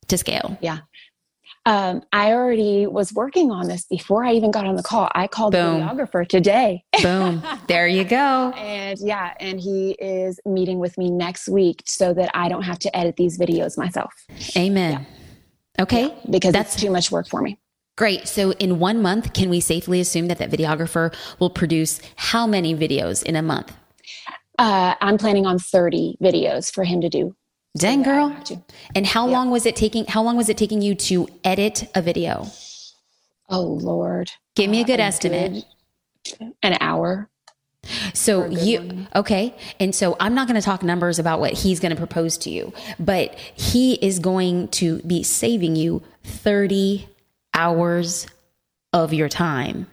to 0.08 0.18
scale? 0.18 0.58
Yeah. 0.60 0.78
Um, 1.64 2.02
I 2.12 2.32
already 2.32 2.86
was 2.88 3.12
working 3.12 3.52
on 3.52 3.68
this 3.68 3.84
before 3.84 4.24
I 4.24 4.32
even 4.32 4.50
got 4.50 4.66
on 4.66 4.74
the 4.74 4.82
call. 4.82 5.08
I 5.14 5.28
called 5.28 5.52
Boom. 5.52 5.78
the 5.78 5.84
videographer 5.86 6.28
today. 6.28 6.84
Boom. 7.02 7.42
There 7.68 7.86
you 7.86 8.04
go. 8.04 8.52
And 8.62 8.98
yeah, 9.00 9.34
and 9.38 9.60
he 9.60 9.92
is 9.92 10.40
meeting 10.44 10.78
with 10.78 10.98
me 10.98 11.10
next 11.10 11.48
week 11.48 11.82
so 11.86 12.12
that 12.14 12.30
I 12.34 12.48
don't 12.48 12.62
have 12.62 12.78
to 12.80 12.96
edit 12.96 13.16
these 13.16 13.38
videos 13.38 13.78
myself 13.78 14.12
Amen. 14.56 15.06
Okay. 15.78 16.08
because 16.30 16.52
That's- 16.52 16.72
that's 16.72 16.82
too 16.82 16.90
much 16.90 17.10
work 17.12 17.28
for 17.28 17.40
me. 17.40 17.58
Great. 17.96 18.26
So 18.26 18.52
in 18.52 18.78
one 18.78 19.00
month, 19.02 19.32
can 19.34 19.48
we 19.50 19.60
safely 19.60 20.00
assume 20.00 20.26
that 20.28 20.38
that 20.38 20.50
videographer 20.50 21.14
will 21.38 21.50
produce 21.50 22.00
how 22.16 22.46
many 22.46 22.74
videos 22.74 23.22
in 23.22 23.36
a 23.36 23.42
month? 23.42 23.72
Uh, 24.58 24.94
I'm 25.00 25.18
planning 25.18 25.46
on 25.46 25.58
30 25.58 26.16
videos 26.22 26.72
for 26.72 26.84
him 26.84 27.00
to 27.02 27.08
do. 27.08 27.34
Dang 27.76 28.02
girl. 28.02 28.36
And 28.94 29.06
how 29.06 29.26
long 29.26 29.50
was 29.50 29.64
it 29.66 29.76
taking 29.76 30.04
how 30.06 30.22
long 30.22 30.36
was 30.36 30.48
it 30.48 30.56
taking 30.58 30.82
you 30.82 30.94
to 30.94 31.28
edit 31.42 31.90
a 31.94 32.02
video? 32.02 32.46
Oh 33.48 33.62
Lord, 33.62 34.30
Give 34.54 34.70
me 34.70 34.80
a 34.80 34.82
uh, 34.82 34.86
good 34.86 35.00
a 35.00 35.04
estimate. 35.04 35.52
good- 35.52 35.64
an 36.62 36.76
hour. 36.80 37.28
So 38.14 38.46
you 38.46 39.06
okay, 39.16 39.56
and 39.80 39.92
so 39.92 40.16
I'm 40.20 40.34
not 40.34 40.46
going 40.46 40.60
to 40.60 40.64
talk 40.64 40.84
numbers 40.84 41.18
about 41.18 41.40
what 41.40 41.52
he's 41.52 41.80
going 41.80 41.90
to 41.90 41.96
propose 41.96 42.38
to 42.38 42.50
you, 42.50 42.72
but 43.00 43.34
he 43.56 43.94
is 43.94 44.20
going 44.20 44.68
to 44.68 44.98
be 45.02 45.24
saving 45.24 45.74
you 45.74 46.00
30 46.22 47.08
hours 47.54 48.28
of 48.92 49.12
your 49.12 49.28
time. 49.28 49.88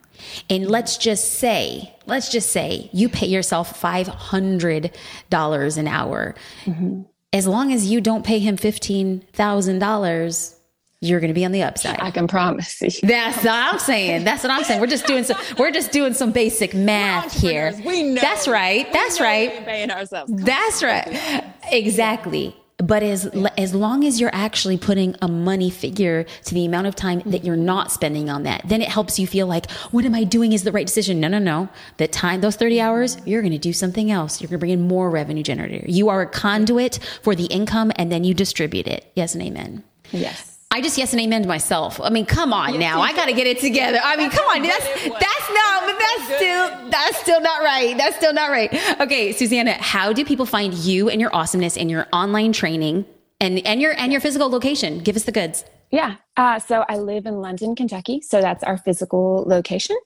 And 0.51 0.67
let's 0.69 0.97
just 0.97 1.39
say, 1.39 1.95
let's 2.05 2.29
just 2.29 2.51
say 2.51 2.89
you 2.93 3.09
pay 3.09 3.25
yourself 3.25 3.81
$500 3.81 5.77
an 5.77 5.87
hour. 5.87 6.35
Mm-hmm. 6.65 7.01
As 7.31 7.45
long 7.45 7.71
as 7.71 7.91
you 7.91 8.01
don't 8.01 8.25
pay 8.25 8.39
him 8.39 8.57
$15,000, 8.57 10.55
you're 11.01 11.19
going 11.19 11.29
to 11.29 11.33
be 11.33 11.45
on 11.45 11.51
the 11.51 11.63
upside. 11.63 12.01
I 12.01 12.11
can 12.11 12.27
promise 12.27 12.81
you. 12.81 12.89
That's 13.03 13.37
what 13.37 13.47
I'm 13.47 13.79
saying. 13.79 14.23
That's 14.23 14.43
what 14.43 14.51
I'm 14.51 14.63
saying. 14.63 14.81
We're 14.81 14.87
just 14.87 15.05
doing 15.05 15.23
some. 15.23 15.37
We're 15.57 15.71
just 15.71 15.91
doing 15.91 16.13
some 16.13 16.31
basic 16.31 16.73
math 16.73 17.31
here. 17.31 17.73
We 17.85 18.03
know. 18.03 18.19
That's 18.19 18.47
right. 18.47 18.91
That's 18.91 19.21
right. 19.21 19.63
Paying 19.63 19.91
ourselves. 19.91 20.31
That's 20.35 20.83
right. 20.83 21.45
Exactly. 21.71 22.55
But 22.81 23.03
as 23.03 23.25
as 23.57 23.75
long 23.75 24.05
as 24.05 24.21
you're 24.21 24.33
actually 24.33 24.77
putting 24.77 25.15
a 25.21 25.27
money 25.27 25.69
figure 25.69 26.25
to 26.45 26.53
the 26.53 26.65
amount 26.65 26.87
of 26.87 26.95
time 26.95 27.21
that 27.25 27.43
you're 27.43 27.57
not 27.57 27.91
spending 27.91 28.29
on 28.29 28.43
that, 28.43 28.61
then 28.65 28.81
it 28.81 28.87
helps 28.87 29.19
you 29.19 29.27
feel 29.27 29.47
like 29.47 29.69
what 29.91 30.05
am 30.05 30.15
I 30.15 30.23
doing 30.23 30.53
is 30.53 30.63
the 30.63 30.71
right 30.71 30.87
decision. 30.87 31.19
No, 31.19 31.27
no, 31.27 31.39
no. 31.39 31.69
The 31.97 32.07
time 32.07 32.41
those 32.41 32.55
30 32.55 32.79
hours, 32.79 33.17
you're 33.25 33.41
going 33.41 33.51
to 33.51 33.57
do 33.57 33.73
something 33.73 34.11
else. 34.11 34.39
You're 34.39 34.47
going 34.47 34.59
to 34.59 34.59
bring 34.59 34.71
in 34.71 34.87
more 34.87 35.09
revenue 35.09 35.43
generator. 35.43 35.85
You 35.89 36.09
are 36.09 36.21
a 36.21 36.27
conduit 36.27 36.99
for 37.21 37.35
the 37.35 37.45
income 37.45 37.91
and 37.97 38.11
then 38.11 38.23
you 38.23 38.33
distribute 38.33 38.87
it. 38.87 39.11
Yes 39.15 39.35
and 39.35 39.43
amen. 39.43 39.83
Yes. 40.11 40.48
I 40.71 40.81
just 40.81 40.99
yes 40.99 41.13
and 41.13 41.21
amen 41.21 41.41
to 41.41 41.47
myself. 41.47 41.99
I 41.99 42.09
mean, 42.11 42.27
come 42.27 42.53
on 42.53 42.77
now. 42.77 43.01
I 43.01 43.11
got 43.13 43.25
to 43.25 43.33
get 43.33 43.47
it 43.47 43.59
together. 43.67 43.99
I 44.03 44.15
mean, 44.15 44.29
come 44.29 44.45
on. 44.45 44.61
That's 44.61 44.85
that's 44.85 45.49
not, 45.49 45.83
but 45.85 45.97
that's 45.97 46.35
still 46.35 46.89
that's 46.91 47.17
still 47.17 47.41
not 47.41 47.63
right. 47.63 47.97
That's 47.97 48.15
still 48.17 48.33
not 48.33 48.51
right. 48.51 48.71
Okay, 49.01 49.31
Susanna, 49.33 49.73
how 49.73 50.13
do 50.13 50.23
people 50.23 50.45
find 50.45 50.73
you 50.75 51.09
and 51.09 51.19
your 51.19 51.35
awesomeness 51.35 51.75
and 51.75 51.89
your 51.89 52.07
online 52.13 52.53
training 52.53 53.05
and 53.41 53.65
and 53.65 53.81
your 53.81 53.93
and 53.97 54.11
your 54.11 54.21
physical 54.21 54.47
location? 54.49 54.99
Give 54.99 55.15
us 55.15 55.23
the 55.23 55.31
goods. 55.31 55.65
Yeah. 55.89 56.17
Uh, 56.37 56.57
so 56.57 56.85
I 56.87 56.97
live 56.97 57.25
in 57.25 57.41
London, 57.41 57.75
Kentucky. 57.75 58.21
So 58.21 58.39
that's 58.39 58.63
our 58.63 58.77
physical 58.77 59.43
location. 59.45 59.97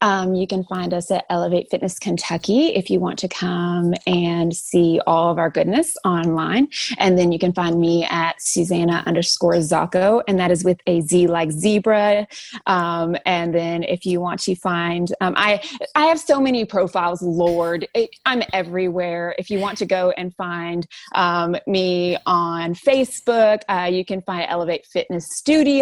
Um, 0.00 0.34
you 0.34 0.46
can 0.46 0.64
find 0.64 0.94
us 0.94 1.10
at 1.10 1.26
Elevate 1.28 1.68
Fitness 1.70 1.98
Kentucky 1.98 2.68
if 2.68 2.88
you 2.88 2.98
want 2.98 3.18
to 3.18 3.28
come 3.28 3.92
and 4.06 4.56
see 4.56 5.00
all 5.06 5.30
of 5.30 5.38
our 5.38 5.50
goodness 5.50 5.94
online. 6.04 6.68
And 6.96 7.18
then 7.18 7.30
you 7.30 7.38
can 7.38 7.52
find 7.52 7.78
me 7.78 8.04
at 8.04 8.40
Susanna 8.40 9.02
underscore 9.04 9.56
Zacco, 9.56 10.22
and 10.26 10.38
that 10.38 10.50
is 10.50 10.64
with 10.64 10.80
a 10.86 11.02
Z 11.02 11.26
like 11.26 11.50
zebra. 11.50 12.26
Um, 12.66 13.14
and 13.26 13.54
then 13.54 13.82
if 13.82 14.06
you 14.06 14.18
want 14.18 14.40
to 14.44 14.54
find, 14.54 15.12
um, 15.20 15.34
I 15.36 15.62
I 15.94 16.06
have 16.06 16.18
so 16.18 16.40
many 16.40 16.64
profiles, 16.64 17.20
Lord, 17.20 17.86
I'm 18.24 18.42
everywhere. 18.54 19.34
If 19.38 19.50
you 19.50 19.58
want 19.58 19.76
to 19.78 19.86
go 19.86 20.10
and 20.16 20.34
find 20.36 20.86
um, 21.14 21.54
me 21.66 22.16
on 22.24 22.74
Facebook, 22.74 23.60
uh, 23.68 23.90
you 23.92 24.06
can 24.06 24.22
find 24.22 24.46
Elevate 24.48 24.86
Fitness 24.86 25.26
Studio. 25.36 25.81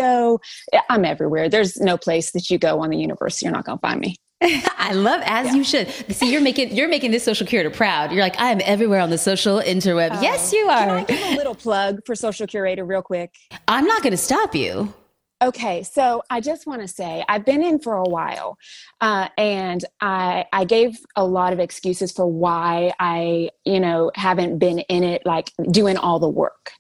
I'm 0.88 1.04
everywhere. 1.04 1.48
There's 1.48 1.78
no 1.80 1.96
place 1.96 2.32
that 2.32 2.50
you 2.50 2.58
go 2.58 2.80
on 2.80 2.90
the 2.90 2.98
universe 2.98 3.42
you're 3.42 3.52
not 3.52 3.64
going 3.64 3.78
to 3.78 3.82
find 3.82 4.00
me. 4.00 4.16
I 4.42 4.92
love 4.94 5.20
as 5.24 5.54
you 5.54 5.62
should. 5.62 5.90
See, 6.10 6.32
you're 6.32 6.40
making 6.40 6.74
you're 6.74 6.88
making 6.88 7.10
this 7.10 7.22
social 7.22 7.46
curator 7.46 7.68
proud. 7.68 8.10
You're 8.10 8.22
like 8.22 8.40
I 8.40 8.50
am 8.50 8.60
everywhere 8.64 9.00
on 9.00 9.10
the 9.10 9.18
social 9.18 9.60
interweb. 9.60 10.22
yes, 10.22 10.52
you 10.52 10.64
Can 10.66 10.88
are. 10.88 10.96
I 10.98 11.04
give 11.04 11.32
a 11.32 11.36
little 11.36 11.54
plug 11.54 12.00
for 12.06 12.14
Social 12.14 12.46
Curator 12.46 12.84
real 12.84 13.02
quick? 13.02 13.34
I'm 13.68 13.84
not 13.84 14.02
going 14.02 14.12
to 14.12 14.16
stop 14.16 14.54
you. 14.54 14.94
Okay, 15.42 15.82
so 15.82 16.22
I 16.28 16.40
just 16.40 16.66
want 16.66 16.82
to 16.82 16.88
say 16.88 17.24
I've 17.26 17.46
been 17.46 17.62
in 17.62 17.78
for 17.80 17.94
a 17.94 18.02
while, 18.04 18.58
uh, 19.00 19.28
and 19.38 19.82
I 20.00 20.44
I 20.52 20.64
gave 20.64 20.98
a 21.16 21.24
lot 21.24 21.52
of 21.54 21.60
excuses 21.60 22.12
for 22.12 22.26
why 22.26 22.92
I 22.98 23.50
you 23.64 23.80
know 23.80 24.10
haven't 24.14 24.58
been 24.58 24.80
in 24.80 25.02
it 25.02 25.22
like 25.24 25.52
doing 25.70 25.96
all 25.96 26.18
the 26.18 26.28
work, 26.28 26.72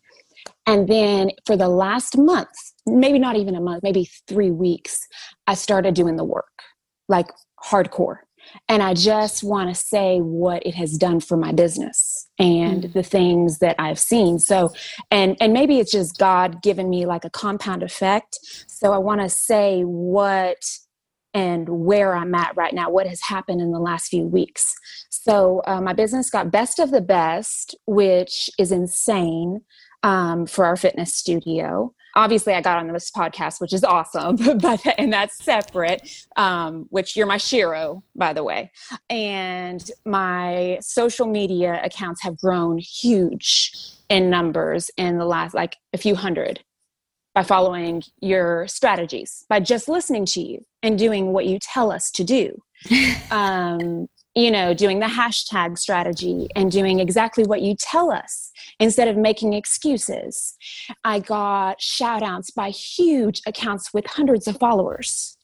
and 0.66 0.88
then 0.88 1.30
for 1.46 1.56
the 1.56 1.68
last 1.68 2.18
month, 2.18 2.48
maybe 2.86 3.18
not 3.18 3.36
even 3.36 3.54
a 3.54 3.60
month, 3.60 3.82
maybe 3.82 4.08
three 4.26 4.50
weeks, 4.50 5.06
I 5.46 5.54
started 5.54 5.94
doing 5.94 6.16
the 6.16 6.24
work 6.24 6.46
like 7.08 7.26
hardcore, 7.64 8.18
and 8.68 8.82
I 8.82 8.94
just 8.94 9.42
want 9.42 9.68
to 9.68 9.74
say 9.74 10.18
what 10.18 10.64
it 10.64 10.74
has 10.74 10.96
done 10.96 11.20
for 11.20 11.36
my 11.36 11.52
business 11.52 12.28
and 12.38 12.92
the 12.94 13.02
things 13.02 13.58
that 13.58 13.76
I've 13.78 13.98
seen. 13.98 14.38
So 14.38 14.72
and 15.10 15.36
and 15.40 15.52
maybe 15.52 15.78
it's 15.78 15.92
just 15.92 16.18
god 16.18 16.62
giving 16.62 16.88
me 16.88 17.06
like 17.06 17.24
a 17.24 17.30
compound 17.30 17.82
effect. 17.82 18.38
So 18.66 18.92
i 18.92 18.98
want 18.98 19.20
to 19.20 19.28
say 19.28 19.82
what 19.82 20.62
and 21.32 21.68
where 21.68 22.14
i'm 22.14 22.34
at 22.34 22.56
right 22.56 22.74
now 22.74 22.90
what 22.90 23.06
has 23.06 23.20
happened 23.20 23.60
in 23.60 23.72
the 23.72 23.78
last 23.78 24.08
few 24.08 24.26
weeks. 24.26 24.74
So 25.10 25.62
uh, 25.66 25.80
my 25.80 25.92
business 25.92 26.30
got 26.30 26.50
best 26.50 26.78
of 26.78 26.90
the 26.90 27.02
best 27.02 27.76
which 27.86 28.50
is 28.58 28.72
insane 28.72 29.60
um, 30.02 30.46
for 30.46 30.64
our 30.64 30.76
fitness 30.76 31.14
studio 31.14 31.94
obviously 32.14 32.54
i 32.54 32.60
got 32.60 32.78
on 32.78 32.92
this 32.92 33.10
podcast 33.10 33.60
which 33.60 33.72
is 33.72 33.84
awesome 33.84 34.36
but 34.58 34.80
and 34.98 35.12
that's 35.12 35.42
separate 35.44 36.26
um, 36.36 36.86
which 36.90 37.16
you're 37.16 37.26
my 37.26 37.36
shero 37.36 38.02
by 38.20 38.32
the 38.32 38.44
way. 38.44 38.70
And 39.08 39.90
my 40.04 40.78
social 40.80 41.26
media 41.26 41.80
accounts 41.82 42.22
have 42.22 42.38
grown 42.38 42.78
huge 42.78 43.72
in 44.08 44.30
numbers 44.30 44.90
in 44.96 45.18
the 45.18 45.24
last 45.24 45.54
like 45.54 45.76
a 45.92 45.98
few 45.98 46.14
hundred 46.14 46.62
by 47.34 47.42
following 47.42 48.02
your 48.20 48.66
strategies 48.68 49.44
by 49.48 49.60
just 49.60 49.88
listening 49.88 50.26
to 50.26 50.40
you 50.40 50.64
and 50.82 50.98
doing 50.98 51.32
what 51.32 51.46
you 51.46 51.58
tell 51.60 51.90
us 51.90 52.10
to 52.12 52.22
do. 52.22 52.56
Um, 53.30 54.08
you 54.40 54.50
know, 54.50 54.72
doing 54.72 55.00
the 55.00 55.06
hashtag 55.06 55.76
strategy 55.76 56.48
and 56.56 56.70
doing 56.70 56.98
exactly 56.98 57.44
what 57.44 57.60
you 57.60 57.74
tell 57.78 58.10
us 58.10 58.50
instead 58.78 59.06
of 59.06 59.16
making 59.16 59.52
excuses. 59.52 60.56
I 61.04 61.18
got 61.18 61.80
shout 61.80 62.22
outs 62.22 62.50
by 62.50 62.70
huge 62.70 63.42
accounts 63.46 63.92
with 63.92 64.06
hundreds 64.06 64.48
of 64.48 64.58
followers. 64.58 65.36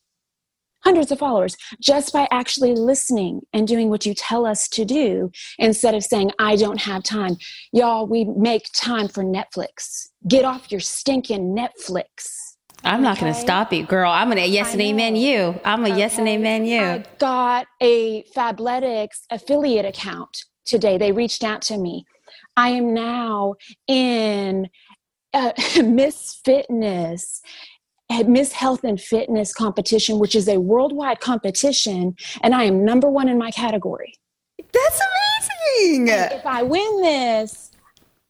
Hundreds 0.83 1.11
of 1.11 1.19
followers 1.19 1.57
just 1.81 2.13
by 2.13 2.29
actually 2.31 2.73
listening 2.75 3.41
and 3.53 3.67
doing 3.67 3.91
what 3.91 4.07
you 4.07 4.15
tell 4.15 4.47
us 4.47 4.69
to 4.69 4.85
do 4.85 5.31
instead 5.59 5.95
of 5.95 6.05
saying, 6.05 6.31
I 6.39 6.55
don't 6.57 6.81
have 6.81 7.03
time. 7.03 7.37
Y'all, 7.73 8.07
we 8.07 8.25
make 8.25 8.67
time 8.73 9.09
for 9.09 9.25
Netflix. 9.25 10.09
Get 10.29 10.45
off 10.45 10.71
your 10.71 10.81
stinking 10.81 11.57
Netflix 11.57 12.56
I'm 12.87 13.03
not 13.03 13.19
going 13.19 13.33
to 13.33 13.39
stop 13.39 13.73
you, 13.73 13.85
girl. 13.85 14.11
I'm 14.11 14.29
going 14.29 14.39
to 14.39 14.47
yes 14.47 14.73
and 14.73 14.81
amen 14.81 15.17
you. 15.17 15.59
I'm 15.65 15.85
a 15.85 15.89
okay. 15.89 15.99
yes 15.99 16.19
and 16.19 16.29
amen 16.29 16.65
you. 16.65 16.81
I 16.81 17.05
got 17.19 17.67
a 17.81 18.23
Fabletics 18.35 19.23
affiliate 19.31 19.85
account 19.85 20.45
today. 20.65 20.97
They 20.97 21.11
reached 21.11 21.43
out 21.43 21.63
to 21.63 21.79
me. 21.79 22.07
I 22.57 22.71
am 22.71 22.95
now 22.95 23.55
in 23.89 24.69
uh, 25.35 25.53
Miss 25.85 26.41
Fitness, 26.45 27.43
Miss 28.25 28.53
Health 28.53 28.85
and 28.85 29.01
Fitness 29.01 29.53
competition, 29.53 30.21
which 30.21 30.37
is 30.37 30.49
a 30.49 30.59
worldwide 30.59 31.19
competition, 31.19 32.15
and 32.43 32.55
I 32.55 32.65
am 32.65 32.85
number 32.85 33.11
one 33.11 33.29
in 33.29 33.37
my 33.37 33.51
category. 33.51 34.15
That's 34.59 35.01
amazing. 35.81 36.11
And 36.11 36.33
if 36.33 36.47
I 36.47 36.63
win 36.63 37.03
this, 37.03 37.66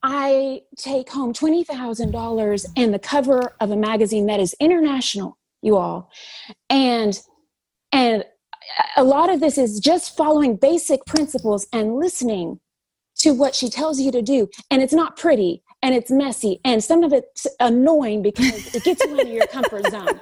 I 0.08 0.62
take 0.78 1.10
home 1.10 1.32
$20,000 1.32 2.66
and 2.76 2.94
the 2.94 2.98
cover 3.00 3.56
of 3.60 3.72
a 3.72 3.76
magazine 3.76 4.26
that 4.26 4.38
is 4.38 4.54
international, 4.60 5.36
you 5.62 5.76
all. 5.76 6.12
And 6.70 7.20
and 7.90 8.24
a 8.96 9.02
lot 9.02 9.30
of 9.30 9.40
this 9.40 9.58
is 9.58 9.80
just 9.80 10.16
following 10.16 10.54
basic 10.54 11.04
principles 11.06 11.66
and 11.72 11.96
listening 11.96 12.60
to 13.16 13.32
what 13.32 13.56
she 13.56 13.68
tells 13.68 14.00
you 14.00 14.12
to 14.12 14.22
do. 14.22 14.48
And 14.70 14.80
it's 14.80 14.92
not 14.92 15.16
pretty 15.16 15.64
and 15.82 15.92
it's 15.92 16.10
messy 16.10 16.60
and 16.64 16.84
some 16.84 17.02
of 17.02 17.12
it's 17.12 17.44
annoying 17.58 18.22
because 18.22 18.76
it 18.76 18.84
gets 18.84 19.04
you 19.04 19.12
out 19.12 19.22
of 19.22 19.28
your 19.28 19.46
comfort 19.48 19.86
zone. 19.90 20.20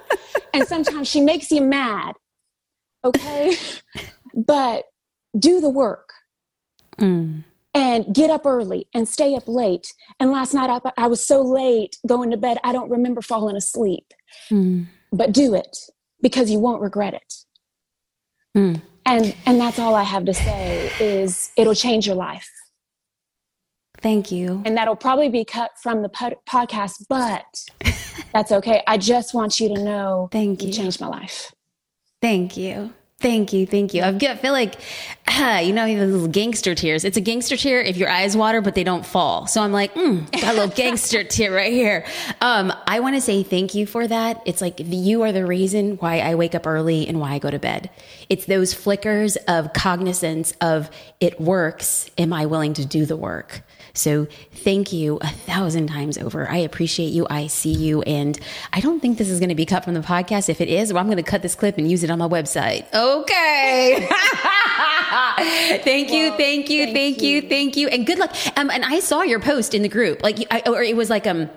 And 0.55 0.67
sometimes 0.67 1.07
she 1.07 1.21
makes 1.21 1.51
you 1.51 1.61
mad. 1.61 2.15
Okay? 3.03 3.55
But 4.37 4.83
do 5.39 5.61
the 5.61 5.69
work. 5.69 6.09
Mm 6.99 7.45
and 7.75 8.15
get 8.15 8.29
up 8.31 8.45
early 8.45 8.87
and 8.93 9.07
stay 9.07 9.35
up 9.35 9.47
late. 9.47 9.93
And 10.19 10.31
last 10.31 10.53
night 10.53 10.69
I, 10.69 10.91
I 10.97 11.07
was 11.07 11.23
so 11.23 11.41
late 11.41 11.97
going 12.07 12.31
to 12.31 12.37
bed, 12.37 12.57
I 12.63 12.71
don't 12.71 12.89
remember 12.89 13.21
falling 13.21 13.57
asleep. 13.57 14.05
Mm. 14.49 14.87
But 15.11 15.33
do 15.33 15.53
it 15.53 15.77
because 16.21 16.49
you 16.49 16.57
won't 16.57 16.81
regret 16.81 17.13
it. 17.13 17.33
Mm. 18.57 18.81
And 19.05 19.35
and 19.45 19.59
that's 19.59 19.77
all 19.77 19.93
I 19.93 20.03
have 20.03 20.25
to 20.25 20.33
say 20.33 20.91
is 20.99 21.51
it'll 21.57 21.75
change 21.75 22.07
your 22.07 22.15
life. 22.15 22.49
Thank 23.99 24.31
you. 24.31 24.61
And 24.65 24.77
that'll 24.77 24.95
probably 24.95 25.29
be 25.29 25.45
cut 25.45 25.71
from 25.81 26.01
the 26.01 26.09
pod- 26.09 26.35
podcast, 26.49 27.05
but 27.09 27.45
that's 28.33 28.51
okay. 28.51 28.83
I 28.87 28.97
just 28.97 29.33
want 29.33 29.59
you 29.59 29.73
to 29.75 29.83
know 29.83 30.29
Thank 30.31 30.61
you. 30.61 30.67
you 30.69 30.73
changed 30.73 31.01
my 31.01 31.07
life. 31.07 31.53
Thank 32.21 32.57
you. 32.57 32.93
Thank 33.21 33.53
you, 33.53 33.65
thank 33.65 33.93
you. 33.93 34.03
I 34.03 34.17
feel 34.35 34.51
like, 34.51 34.75
uh, 35.25 35.61
you 35.63 35.71
know, 35.71 35.87
those 35.87 36.11
little 36.11 36.27
gangster 36.27 36.75
tears. 36.75 37.05
It's 37.05 37.15
a 37.17 37.21
gangster 37.21 37.55
tear 37.55 37.81
if 37.81 37.97
your 37.97 38.09
eyes 38.09 38.35
water, 38.35 38.61
but 38.61 38.75
they 38.75 38.83
don't 38.83 39.05
fall. 39.05 39.47
So 39.47 39.61
I'm 39.61 39.71
like, 39.71 39.95
mm, 39.95 40.29
got 40.31 40.43
a 40.43 40.53
little 40.53 40.67
gangster 40.75 41.23
tear 41.23 41.55
right 41.55 41.71
here. 41.71 42.05
Um, 42.41 42.73
I 42.85 42.99
want 42.99 43.15
to 43.15 43.21
say 43.21 43.41
thank 43.41 43.73
you 43.73 43.85
for 43.85 44.05
that. 44.05 44.41
It's 44.45 44.61
like 44.61 44.75
you 44.77 45.21
are 45.23 45.31
the 45.31 45.45
reason 45.45 45.95
why 45.97 46.19
I 46.19 46.35
wake 46.35 46.55
up 46.55 46.67
early 46.67 47.07
and 47.07 47.19
why 47.19 47.31
I 47.33 47.39
go 47.39 47.49
to 47.49 47.59
bed. 47.59 47.89
It's 48.27 48.45
those 48.45 48.73
flickers 48.73 49.37
of 49.47 49.71
cognizance 49.73 50.53
of 50.59 50.89
it 51.19 51.39
works. 51.39 52.09
Am 52.17 52.33
I 52.33 52.45
willing 52.45 52.73
to 52.73 52.85
do 52.85 53.05
the 53.05 53.15
work? 53.15 53.63
So 53.95 54.27
thank 54.51 54.93
you 54.93 55.17
a 55.21 55.27
thousand 55.27 55.87
times 55.87 56.17
over. 56.17 56.49
I 56.49 56.57
appreciate 56.57 57.09
you. 57.09 57.25
I 57.29 57.47
see 57.47 57.71
you. 57.73 58.01
And 58.03 58.39
I 58.73 58.79
don't 58.79 58.99
think 58.99 59.17
this 59.17 59.29
is 59.29 59.39
going 59.39 59.49
to 59.49 59.55
be 59.55 59.65
cut 59.65 59.83
from 59.83 59.93
the 59.93 60.01
podcast. 60.01 60.49
If 60.49 60.61
it 60.61 60.69
is, 60.69 60.93
well, 60.93 61.01
I'm 61.01 61.07
going 61.07 61.17
to 61.17 61.23
cut 61.23 61.41
this 61.41 61.55
clip 61.55 61.77
and 61.77 61.89
use 61.89 62.03
it 62.03 62.09
on 62.09 62.19
my 62.19 62.27
website. 62.27 62.85
Okay. 62.93 64.07
thank 65.83 66.11
you. 66.11 66.29
Well, 66.29 66.37
thank 66.37 66.69
you. 66.69 66.85
Thank, 66.85 66.95
thank 66.95 67.21
you. 67.21 67.29
you. 67.29 67.49
Thank 67.49 67.77
you. 67.77 67.87
And 67.87 68.05
good 68.05 68.19
luck. 68.19 68.35
Um, 68.57 68.69
and 68.69 68.83
I 68.85 68.99
saw 68.99 69.21
your 69.21 69.39
post 69.39 69.73
in 69.73 69.81
the 69.81 69.89
group, 69.89 70.21
like, 70.23 70.39
I, 70.51 70.61
or 70.67 70.81
it 70.81 70.95
was 70.95 71.09
like, 71.09 71.25
um, 71.27 71.49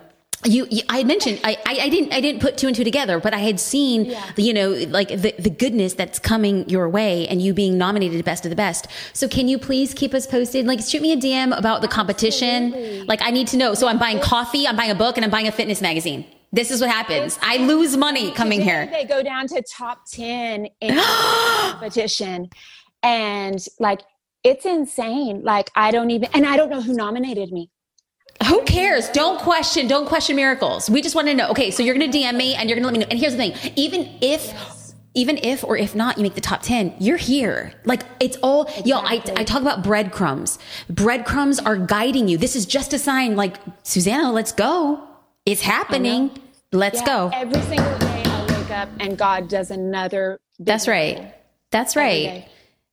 you, 0.45 0.67
you, 0.71 0.83
I 0.89 1.03
mentioned 1.05 1.41
I, 1.43 1.57
I, 1.67 1.79
I, 1.83 1.89
didn't 1.89 2.13
I 2.13 2.21
didn't 2.21 2.41
put 2.41 2.57
two 2.57 2.69
and 2.69 2.77
two 2.77 2.85
together, 2.85 3.19
but 3.19 3.35
I 3.35 3.39
had 3.39 3.59
seen 3.59 4.07
yeah. 4.07 4.25
the, 4.37 4.43
you 4.43 4.55
know 4.55 4.71
like 4.71 5.09
the, 5.09 5.35
the 5.39 5.51
goodness 5.51 5.95
that's 5.95 6.19
coming 6.19 6.69
your 6.69 6.89
way 6.89 7.27
and 7.29 7.43
you 7.43 7.53
being 7.53 7.77
nominated 7.77 8.25
best 8.25 8.45
of 8.47 8.51
the 8.51 8.57
best. 8.57 8.87
So 9.13 9.29
can 9.29 9.49
you 9.49 9.59
please 9.59 9.95
keep 9.95 10.15
us 10.15 10.27
posted? 10.27 10.67
Like 10.67 10.81
shoot 10.81 11.03
me 11.03 11.13
a 11.13 11.17
DM 11.17 11.57
about 11.57 11.83
the 11.83 11.89
competition. 11.89 12.67
Absolutely. 12.67 13.03
Like 13.05 13.21
I 13.23 13.31
need 13.31 13.49
to 13.49 13.57
know. 13.57 13.75
So 13.75 13.89
I'm 13.89 13.99
buying 13.99 14.21
coffee, 14.21 14.67
I'm 14.67 14.77
buying 14.77 14.91
a 14.91 14.95
book, 14.95 15.17
and 15.17 15.25
I'm 15.25 15.31
buying 15.31 15.49
a 15.49 15.53
fitness 15.53 15.81
magazine. 15.81 16.25
This 16.53 16.71
is 16.71 16.81
what 16.81 16.91
happens. 16.91 17.39
I 17.43 17.59
lose 17.59 17.97
money 17.97 18.31
coming 18.31 18.61
here. 18.61 18.87
They 18.87 19.05
go 19.05 19.23
down 19.23 19.49
to 19.49 19.63
top 19.63 20.07
ten 20.11 20.69
in 20.81 20.99
competition, 21.61 22.49
and 23.03 23.65
like 23.79 24.03
it's 24.45 24.65
insane. 24.65 25.43
Like 25.43 25.71
I 25.75 25.91
don't 25.91 26.11
even, 26.11 26.31
and 26.33 26.47
I 26.47 26.57
don't 26.57 26.71
know 26.71 26.81
who 26.81 26.95
nominated 26.95 27.51
me. 27.51 27.71
Who 28.47 28.63
cares? 28.65 29.09
Don't 29.09 29.41
question. 29.41 29.89
Don't 29.89 30.07
question 30.07 30.37
miracles. 30.37 30.89
We 30.89 31.03
just 31.03 31.15
want 31.15 31.29
to 31.29 31.35
know. 31.35 31.49
Okay, 31.51 31.71
so 31.71 31.83
you're 31.83 31.97
going 31.97 32.11
to 32.11 32.19
DM 32.19 32.37
me 32.37 32.55
and 32.55 32.69
you're 32.69 32.79
going 32.79 32.83
to 32.83 32.87
let 32.87 32.93
me 32.93 32.99
know. 33.01 33.09
And 33.11 33.19
here's 33.19 33.33
the 33.33 33.39
thing: 33.39 33.73
even 33.77 34.03
if. 34.21 34.47
Yes. 34.47 34.75
Even 35.15 35.39
if 35.39 35.65
or 35.65 35.77
if 35.77 35.97
not, 35.97 36.17
you 36.17 36.23
make 36.23 36.37
the 36.37 36.41
top 36.41 36.63
10, 36.63 36.95
you're 37.01 37.17
here. 37.17 37.73
Like 37.85 38.03
it's 38.21 38.37
all, 38.41 38.67
exactly. 38.67 38.91
yo, 38.91 38.99
I, 38.99 39.23
I 39.37 39.43
talk 39.43 39.63
about 39.63 39.83
breadcrumbs. 39.83 40.61
Breadcrumbs 40.89 41.59
are 41.59 41.77
guiding 41.77 42.29
you. 42.29 42.37
This 42.39 42.55
is 42.55 42.67
just 42.67 42.93
a 42.93 43.01
sign 43.01 43.35
like, 43.35 43.57
Susanna, 43.83 44.31
let's 44.31 44.53
go. 44.53 45.03
It's 45.45 45.63
happening. 45.63 46.31
Let's 46.71 47.01
yeah, 47.01 47.07
go. 47.07 47.31
Every 47.33 47.61
single 47.63 47.99
day 47.99 48.23
I 48.27 48.47
wake 48.61 48.71
up 48.71 48.91
and 49.01 49.19
God 49.19 49.49
does 49.49 49.73
another. 49.73 50.39
That's 50.61 50.87
right. 50.87 51.35
That's 51.73 51.97
right. 51.97 52.47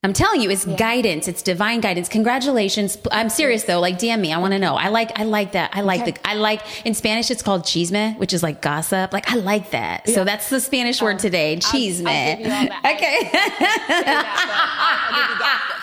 I'm 0.06 0.14
telling 0.14 0.40
you, 0.40 0.52
it's 0.52 0.68
yeah. 0.68 0.76
guidance. 0.76 1.28
It's 1.28 1.42
divine 1.42 1.82
guidance. 1.82 2.10
Congratulations. 2.10 2.96
I'm 3.12 3.30
serious 3.30 3.64
though. 3.64 3.80
Like 3.80 3.98
DM 3.98 4.20
me. 4.20 4.32
I 4.32 4.38
want 4.38 4.54
to 4.54 4.60
know. 4.60 4.76
I 4.76 4.90
like, 4.90 5.18
I 5.20 5.24
like 5.24 5.54
that. 5.54 5.72
I 5.74 5.82
like 5.82 6.02
okay. 6.02 6.12
the, 6.12 6.28
I 6.28 6.36
like 6.36 6.62
in 6.86 6.94
Spanish, 6.94 7.32
it's 7.32 7.42
called 7.42 7.64
chisme, 7.64 8.16
which 8.20 8.32
is 8.32 8.44
like 8.44 8.62
gossip. 8.62 9.12
Like 9.12 9.32
I 9.32 9.38
like 9.38 9.72
that. 9.72 10.04
Yeah. 10.06 10.14
So 10.14 10.24
that's 10.24 10.52
the 10.52 10.60
Spanish 10.62 11.02
word 11.02 11.14
um, 11.14 11.18
today. 11.18 11.58
Chisme. 11.58 12.06
okay. 12.06 13.32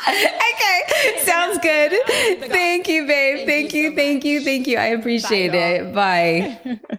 okay. 0.09 1.19
Sounds 1.23 1.59
good. 1.59 1.93
Thank 2.49 2.87
you, 2.87 3.09
babe. 3.09 3.45
Thank 3.45 3.75
you. 3.75 3.97
Thank 3.97 4.25
you. 4.25 4.45
Thank 4.45 4.69
you. 4.69 4.79
I 4.79 4.87
appreciate 4.87 5.53
it. 5.53 5.93
Bye. 5.93 6.99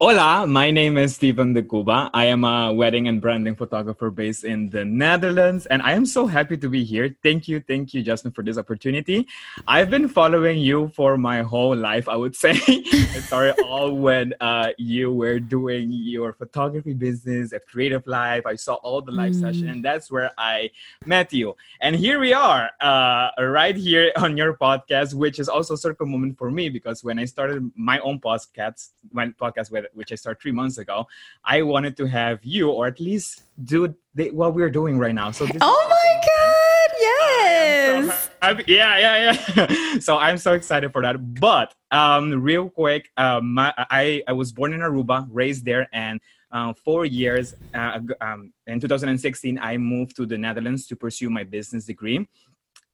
Hola, 0.00 0.44
my 0.44 0.72
name 0.72 0.98
is 0.98 1.14
Stephen 1.14 1.52
de 1.52 1.62
Cuba. 1.62 2.10
I 2.12 2.24
am 2.24 2.42
a 2.42 2.72
wedding 2.72 3.06
and 3.06 3.20
branding 3.20 3.54
photographer 3.54 4.10
based 4.10 4.42
in 4.42 4.68
the 4.68 4.84
Netherlands, 4.84 5.66
and 5.66 5.80
I 5.82 5.92
am 5.92 6.04
so 6.04 6.26
happy 6.26 6.56
to 6.56 6.68
be 6.68 6.82
here. 6.82 7.14
Thank 7.22 7.46
you, 7.46 7.60
thank 7.60 7.94
you, 7.94 8.02
Jasmine, 8.02 8.32
for 8.32 8.42
this 8.42 8.58
opportunity. 8.58 9.28
I've 9.68 9.90
been 9.90 10.08
following 10.08 10.58
you 10.58 10.88
for 10.96 11.16
my 11.16 11.42
whole 11.42 11.76
life, 11.76 12.08
I 12.08 12.16
would 12.16 12.34
say. 12.44 12.54
it 12.56 13.22
started 13.22 13.62
all 13.62 13.94
when 13.94 14.34
uh, 14.40 14.70
you 14.78 15.12
were 15.12 15.38
doing 15.38 15.92
your 15.92 16.32
photography 16.32 16.92
business 16.92 17.52
at 17.52 17.62
CreativeLive. 17.68 18.46
I 18.46 18.56
saw 18.56 18.74
all 18.82 19.00
the 19.00 19.12
live 19.12 19.34
mm. 19.34 19.40
session, 19.42 19.68
and 19.68 19.84
that's 19.84 20.10
where 20.10 20.32
I 20.36 20.72
met 21.06 21.32
you. 21.32 21.54
And 21.80 21.94
here 21.94 22.18
we 22.18 22.32
are, 22.32 22.68
uh, 22.80 23.30
right 23.38 23.76
here 23.76 24.10
on 24.16 24.36
your 24.36 24.56
podcast, 24.56 25.14
which 25.14 25.38
is 25.38 25.48
also 25.48 25.74
a 25.74 25.78
circle 25.78 26.08
moment 26.08 26.36
for 26.36 26.50
me 26.50 26.68
because 26.68 27.04
when 27.04 27.20
I 27.20 27.26
started 27.26 27.70
my 27.76 28.00
own 28.00 28.18
podcast, 28.18 28.88
my 29.12 29.28
podcast 29.28 29.70
with 29.70 29.83
which 29.92 30.12
I 30.12 30.14
started 30.14 30.40
three 30.40 30.52
months 30.52 30.78
ago, 30.78 31.06
I 31.44 31.62
wanted 31.62 31.96
to 31.98 32.06
have 32.06 32.44
you, 32.44 32.70
or 32.70 32.86
at 32.86 33.00
least 33.00 33.44
do 33.64 33.94
the, 34.14 34.30
what 34.30 34.54
we're 34.54 34.70
doing 34.70 34.98
right 34.98 35.14
now. 35.14 35.30
So, 35.30 35.46
oh 35.60 35.86
my 35.90 36.20
god, 36.30 36.90
yes, 37.00 38.30
so 38.42 38.60
yeah, 38.66 38.98
yeah, 38.98 39.36
yeah. 39.56 39.98
so 40.00 40.18
I'm 40.18 40.38
so 40.38 40.52
excited 40.52 40.92
for 40.92 41.02
that. 41.02 41.34
But 41.40 41.74
um, 41.90 42.30
real 42.42 42.70
quick, 42.70 43.10
um, 43.16 43.54
my, 43.54 43.72
I 43.76 44.22
I 44.26 44.32
was 44.32 44.52
born 44.52 44.72
in 44.72 44.80
Aruba, 44.80 45.26
raised 45.30 45.64
there, 45.64 45.88
and 45.92 46.20
uh, 46.54 46.72
four 46.72 47.04
years 47.04 47.56
uh, 47.74 47.98
um, 48.20 48.52
in 48.68 48.78
2016, 48.78 49.58
I 49.58 49.76
moved 49.76 50.14
to 50.16 50.24
the 50.24 50.38
Netherlands 50.38 50.86
to 50.86 50.96
pursue 50.96 51.28
my 51.28 51.42
business 51.42 51.84
degree. 51.84 52.28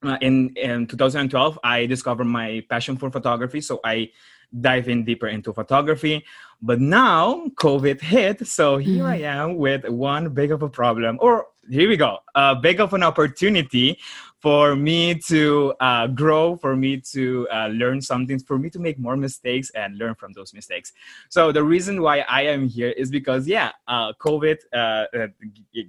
Uh, 0.03 0.17
in, 0.23 0.49
in 0.57 0.87
2012, 0.87 1.59
I 1.63 1.85
discovered 1.85 2.25
my 2.25 2.65
passion 2.71 2.97
for 2.97 3.11
photography. 3.11 3.61
So 3.61 3.79
I 3.85 4.11
dive 4.59 4.89
in 4.89 5.05
deeper 5.05 5.29
into 5.29 5.53
photography. 5.53 6.25
But 6.63 6.81
now 6.81 7.47
COVID 7.55 8.01
hit, 8.01 8.47
so 8.47 8.77
here 8.77 9.05
mm. 9.05 9.09
I 9.09 9.17
am 9.17 9.57
with 9.57 9.89
one 9.89 10.29
big 10.35 10.53
of 10.53 10.63
a 10.63 10.69
problem, 10.69 11.19
or 11.21 11.47
here 11.71 11.89
we 11.89 11.97
go, 11.97 12.19
a 12.35 12.55
big 12.55 12.81
of 12.81 12.93
an 12.93 13.03
opportunity 13.03 13.99
for 14.41 14.75
me 14.75 15.15
to 15.15 15.75
uh, 15.81 16.07
grow, 16.07 16.57
for 16.57 16.77
me 16.77 17.01
to 17.13 17.47
uh, 17.51 17.69
learn 17.69 18.01
something, 18.01 18.39
for 18.39 18.59
me 18.59 18.71
to 18.71 18.79
make 18.79 18.99
more 18.99 19.17
mistakes 19.17 19.71
and 19.71 19.97
learn 19.99 20.15
from 20.15 20.33
those 20.33 20.53
mistakes. 20.53 20.93
So 21.29 21.53
the 21.53 21.63
reason 21.63 22.03
why 22.03 22.21
I 22.21 22.43
am 22.43 22.69
here 22.69 22.91
is 22.91 23.11
because, 23.11 23.47
yeah, 23.47 23.73
uh, 23.87 24.13
COVID 24.21 24.59
uh, 24.73 24.77
uh, 24.77 25.27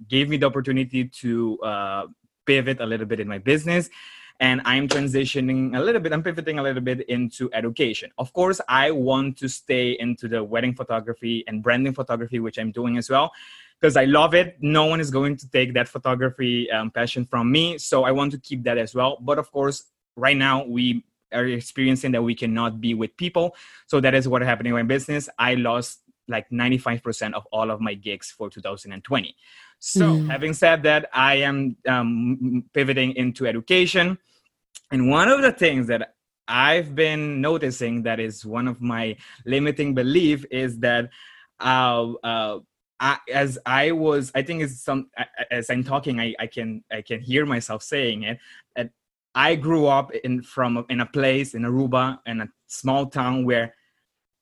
gave 0.07 0.30
me 0.30 0.38
the 0.38 0.45
opportunity 0.45 1.05
to 1.05 1.59
uh, 1.63 2.07
pivot 2.45 2.80
a 2.82 2.86
little 2.86 3.05
bit 3.05 3.19
in 3.19 3.28
my 3.28 3.38
business 3.38 3.89
and 4.42 4.60
I'm 4.66 4.88
transitioning 4.88 5.78
a 5.78 5.80
little 5.80 6.02
bit, 6.02 6.12
I'm 6.12 6.24
pivoting 6.24 6.58
a 6.58 6.64
little 6.64 6.82
bit 6.82 7.02
into 7.02 7.48
education. 7.54 8.10
Of 8.18 8.34
course, 8.34 8.60
I 8.68 8.89
want 8.89 9.38
to 9.38 9.48
stay 9.48 9.92
into 10.00 10.28
the 10.28 10.44
wedding 10.44 10.74
photography 10.74 11.44
and 11.48 11.62
branding 11.62 11.94
photography, 11.94 12.39
which 12.39 12.58
I'm 12.58 12.72
doing 12.72 12.98
as 12.98 13.08
well, 13.08 13.32
because 13.80 13.96
I 13.96 14.06
love 14.06 14.34
it. 14.34 14.58
No 14.60 14.86
one 14.86 15.00
is 15.00 15.12
going 15.12 15.38
to 15.38 15.50
take 15.52 15.76
that 15.76 15.88
photography 15.88 16.72
um, 16.72 16.89
passion 16.89 17.24
from 17.24 17.52
me. 17.52 17.78
So 17.78 18.04
I 18.04 18.12
want 18.12 18.32
to 18.32 18.39
keep 18.39 18.64
that 18.64 18.80
as 18.80 18.96
well. 18.96 19.20
But 19.22 19.38
of 19.38 19.52
course, 19.52 19.84
right 20.16 20.36
now, 20.36 20.66
we 20.66 21.06
are 21.32 21.46
experiencing 21.46 22.12
that 22.14 22.24
we 22.24 22.34
cannot 22.34 22.82
be 22.82 22.96
with 22.96 23.16
people. 23.18 23.56
So 23.86 24.02
that 24.02 24.16
is 24.16 24.28
what 24.28 24.42
happened 24.42 24.68
in 24.68 24.74
my 24.74 24.82
business. 24.82 25.30
I 25.38 25.54
lost 25.54 26.00
like 26.28 26.50
95% 26.50 27.34
of 27.34 27.46
all 27.52 27.70
of 27.70 27.80
my 27.80 27.94
gigs 27.94 28.32
for 28.32 28.50
2020. 28.50 29.36
So, 29.78 30.02
mm. 30.02 30.30
having 30.30 30.54
said 30.54 30.84
that, 30.84 31.10
I 31.14 31.36
am 31.38 31.76
um, 31.88 32.64
pivoting 32.74 33.16
into 33.16 33.48
education. 33.48 34.18
And 34.91 35.09
one 35.09 35.30
of 35.30 35.41
the 35.41 35.51
things 35.51 35.88
that 35.88 36.15
I've 36.47 36.95
been 36.95 37.39
noticing 37.39 38.03
that 38.03 38.19
is 38.19 38.45
one 38.45 38.67
of 38.67 38.82
my 38.82 39.15
limiting 39.45 39.93
belief 39.93 40.45
is 40.51 40.80
that 40.80 41.09
uh, 41.59 42.11
uh, 42.24 42.59
I, 42.99 43.17
as 43.34 43.57
I 43.65 43.91
was, 43.91 44.32
I 44.36 44.41
think 44.41 44.61
it's 44.61 44.82
some 44.82 45.09
as 45.49 45.69
I'm 45.69 45.84
talking, 45.84 46.19
I, 46.19 46.36
I 46.39 46.47
can 46.47 46.84
I 46.91 47.01
can 47.01 47.22
hear 47.22 47.45
myself 47.45 47.84
saying 47.84 48.24
it. 48.24 48.39
That 48.76 48.89
I 49.34 49.55
grew 49.55 49.88
up 49.88 50.11
in 50.11 50.41
from 50.41 50.86
in 50.89 50.99
a 50.99 51.05
place 51.05 51.53
in 51.53 51.61
Aruba 51.61 52.19
in 52.26 52.41
a 52.41 52.49
small 52.67 53.05
town 53.05 53.45
where 53.45 53.74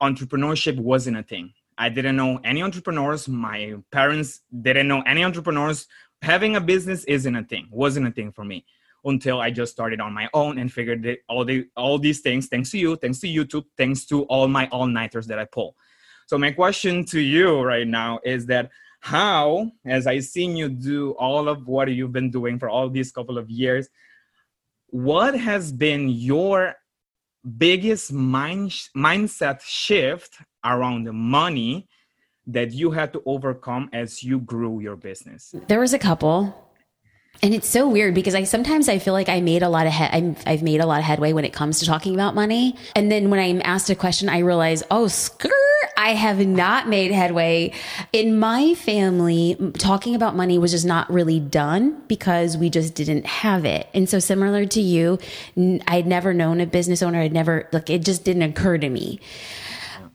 entrepreneurship 0.01 0.77
wasn't 0.77 1.17
a 1.17 1.23
thing. 1.23 1.53
I 1.77 1.89
didn't 1.89 2.15
know 2.15 2.39
any 2.43 2.63
entrepreneurs. 2.63 3.27
My 3.27 3.75
parents 3.91 4.41
didn't 4.61 4.87
know 4.87 5.01
any 5.01 5.23
entrepreneurs. 5.23 5.87
Having 6.21 6.55
a 6.57 6.61
business 6.61 7.05
isn't 7.05 7.35
a 7.35 7.43
thing. 7.43 7.67
wasn't 7.71 8.07
a 8.07 8.11
thing 8.11 8.31
for 8.31 8.43
me 8.43 8.65
until 9.05 9.39
I 9.39 9.51
just 9.51 9.71
started 9.71 10.01
on 10.01 10.13
my 10.13 10.29
own 10.33 10.57
and 10.57 10.71
figured 10.71 11.03
that 11.03 11.19
all 11.27 11.45
the 11.45 11.67
all 11.75 11.97
these 11.97 12.21
things 12.21 12.47
thanks 12.47 12.71
to 12.71 12.77
you, 12.77 12.95
thanks 12.95 13.19
to 13.19 13.27
YouTube, 13.27 13.65
thanks 13.77 14.05
to 14.05 14.23
all 14.23 14.47
my 14.47 14.67
all 14.71 14.87
nighters 14.87 15.27
that 15.27 15.39
I 15.39 15.45
pull. 15.45 15.75
So 16.27 16.37
my 16.37 16.51
question 16.51 17.05
to 17.05 17.19
you 17.19 17.61
right 17.61 17.87
now 17.87 18.19
is 18.23 18.45
that 18.47 18.69
how, 18.99 19.71
as 19.85 20.07
I 20.07 20.19
seen 20.19 20.55
you 20.55 20.69
do 20.69 21.11
all 21.11 21.47
of 21.47 21.67
what 21.67 21.91
you've 21.91 22.11
been 22.11 22.29
doing 22.29 22.59
for 22.59 22.69
all 22.69 22.89
these 22.89 23.11
couple 23.11 23.37
of 23.37 23.49
years, 23.49 23.87
what 24.87 25.37
has 25.39 25.71
been 25.71 26.09
your 26.09 26.75
biggest 27.57 28.11
mind 28.11 28.71
mindset 28.95 29.61
shift 29.61 30.37
around 30.63 31.09
money 31.11 31.87
that 32.45 32.73
you 32.73 32.91
had 32.91 33.13
to 33.13 33.21
overcome 33.25 33.89
as 33.93 34.21
you 34.23 34.39
grew 34.39 34.81
your 34.81 34.95
business? 34.95 35.55
There 35.67 35.79
was 35.79 35.93
a 35.93 35.99
couple 35.99 36.53
and 37.41 37.53
it's 37.53 37.67
so 37.67 37.87
weird 37.87 38.13
because 38.13 38.35
I 38.35 38.43
sometimes 38.43 38.89
I 38.89 38.99
feel 38.99 39.13
like 39.13 39.29
I 39.29 39.39
made 39.39 39.63
a 39.63 39.69
lot 39.69 39.87
of 39.87 39.93
he- 39.93 40.03
i 40.03 40.51
have 40.51 40.61
made 40.61 40.81
a 40.81 40.85
lot 40.85 40.99
of 40.99 41.05
headway 41.05 41.31
when 41.31 41.45
it 41.45 41.53
comes 41.53 41.79
to 41.79 41.85
talking 41.85 42.13
about 42.13 42.35
money. 42.35 42.75
And 42.95 43.11
then 43.11 43.29
when 43.29 43.39
I'm 43.39 43.61
asked 43.63 43.89
a 43.89 43.95
question, 43.95 44.27
I 44.27 44.39
realize, 44.39 44.83
oh, 44.91 45.07
skirt, 45.07 45.53
I 45.97 46.13
have 46.15 46.45
not 46.45 46.89
made 46.89 47.11
headway. 47.11 47.71
In 48.11 48.39
my 48.39 48.73
family, 48.73 49.55
talking 49.77 50.15
about 50.15 50.35
money 50.35 50.57
was 50.57 50.71
just 50.71 50.85
not 50.85 51.09
really 51.11 51.39
done 51.39 52.01
because 52.07 52.57
we 52.57 52.69
just 52.69 52.93
didn't 52.95 53.25
have 53.25 53.63
it. 53.63 53.87
And 53.93 54.09
so 54.09 54.19
similar 54.19 54.65
to 54.65 54.81
you, 54.81 55.17
I'd 55.87 56.07
never 56.07 56.33
known 56.33 56.59
a 56.59 56.65
business 56.65 57.01
owner. 57.01 57.19
I'd 57.19 57.33
never, 57.33 57.69
like, 57.71 57.89
it 57.89 58.03
just 58.03 58.25
didn't 58.25 58.43
occur 58.43 58.77
to 58.77 58.89
me. 58.89 59.19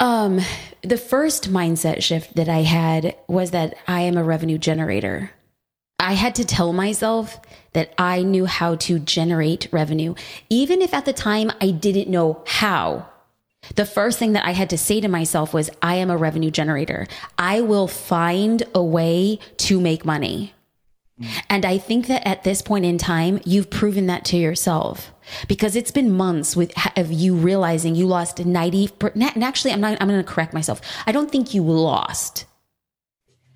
Um, 0.01 0.41
the 0.83 0.99
first 0.99 1.51
mindset 1.51 2.03
shift 2.03 2.35
that 2.37 2.49
I 2.49 2.63
had 2.63 3.17
was 3.29 3.53
that 3.53 3.77
I 3.87 4.03
am 4.03 4.17
a 4.17 4.25
revenue 4.25 4.59
generator. 4.59 5.31
I 6.05 6.13
had 6.13 6.35
to 6.35 6.45
tell 6.45 6.75
myself 6.75 7.41
that 7.73 7.95
I 7.97 8.23
knew 8.23 8.45
how 8.45 8.75
to 8.77 8.99
generate 8.99 9.69
revenue, 9.73 10.15
even 10.51 10.83
if 10.83 10.93
at 10.93 11.07
the 11.07 11.15
time 11.15 11.51
I 11.63 11.71
didn't 11.71 12.11
know 12.11 12.45
how. 12.47 13.09
The 13.77 13.87
first 13.87 14.19
thing 14.19 14.35
that 14.35 14.45
I 14.45 14.51
had 14.51 14.69
to 14.71 14.79
say 14.79 15.01
to 15.01 15.09
myself 15.09 15.55
was, 15.55 15.71
I 15.81 15.95
am 15.95 16.11
a 16.11 16.19
revenue 16.19 16.51
generator. 16.51 17.07
I 17.39 17.63
will 17.63 17.89
find 17.89 18.63
a 18.75 18.85
way 18.85 19.39
to 19.57 19.81
make 19.81 20.05
money. 20.05 20.53
And 21.49 21.65
I 21.65 21.79
think 21.79 22.09
that 22.09 22.27
at 22.29 22.45
this 22.45 22.61
point 22.61 22.85
in 22.85 22.99
time, 22.99 23.41
you've 23.47 23.71
proven 23.71 24.07
that 24.09 24.27
to 24.27 24.37
yourself 24.37 25.11
because 25.49 25.75
it's 25.75 25.93
been 25.93 26.13
months 26.13 26.55
with 26.55 26.73
of 26.99 27.13
you 27.13 27.35
realizing 27.35 27.95
you 27.95 28.07
lost 28.07 28.45
90 28.45 28.91
and 29.15 29.45
actually 29.45 29.73
I'm 29.73 29.81
not 29.81 29.97
I'm 30.01 30.09
going 30.09 30.23
to 30.23 30.31
correct 30.31 30.53
myself. 30.53 30.83
I 31.07 31.13
don't 31.13 31.31
think 31.31 31.55
you 31.55 31.63
lost 31.63 32.45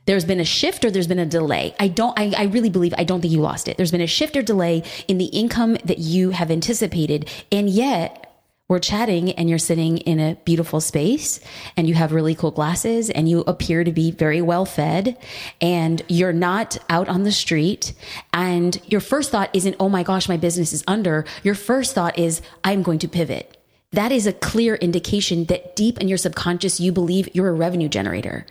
there's 0.08 0.24
been 0.24 0.40
a 0.40 0.44
shift 0.44 0.86
or 0.86 0.90
there's 0.90 1.06
been 1.06 1.18
a 1.18 1.26
delay. 1.26 1.74
I 1.78 1.88
don't, 1.88 2.18
I, 2.18 2.32
I 2.34 2.44
really 2.44 2.70
believe, 2.70 2.94
I 2.96 3.04
don't 3.04 3.20
think 3.20 3.30
you 3.30 3.42
lost 3.42 3.68
it. 3.68 3.76
There's 3.76 3.90
been 3.90 4.00
a 4.00 4.06
shift 4.06 4.38
or 4.38 4.42
delay 4.42 4.82
in 5.06 5.18
the 5.18 5.26
income 5.26 5.76
that 5.84 5.98
you 5.98 6.30
have 6.30 6.50
anticipated. 6.50 7.28
And 7.52 7.68
yet, 7.68 8.24
we're 8.68 8.78
chatting 8.78 9.32
and 9.32 9.50
you're 9.50 9.58
sitting 9.58 9.98
in 9.98 10.18
a 10.18 10.34
beautiful 10.46 10.80
space 10.80 11.40
and 11.76 11.86
you 11.86 11.92
have 11.92 12.12
really 12.12 12.34
cool 12.34 12.50
glasses 12.50 13.10
and 13.10 13.28
you 13.28 13.40
appear 13.40 13.84
to 13.84 13.92
be 13.92 14.10
very 14.10 14.40
well 14.40 14.64
fed 14.64 15.18
and 15.60 16.00
you're 16.08 16.32
not 16.32 16.78
out 16.88 17.08
on 17.08 17.24
the 17.24 17.32
street 17.32 17.92
and 18.32 18.80
your 18.86 19.00
first 19.00 19.30
thought 19.30 19.50
isn't 19.54 19.76
oh 19.80 19.88
my 19.88 20.02
gosh 20.02 20.28
my 20.28 20.36
business 20.36 20.74
is 20.74 20.84
under 20.86 21.24
your 21.42 21.54
first 21.54 21.94
thought 21.94 22.18
is 22.18 22.42
i'm 22.62 22.82
going 22.82 22.98
to 22.98 23.08
pivot 23.08 23.56
that 23.92 24.12
is 24.12 24.26
a 24.26 24.34
clear 24.34 24.74
indication 24.74 25.46
that 25.46 25.74
deep 25.74 25.98
in 25.98 26.06
your 26.06 26.18
subconscious 26.18 26.78
you 26.78 26.92
believe 26.92 27.26
you're 27.34 27.48
a 27.48 27.52
revenue 27.52 27.88
generator 27.88 28.44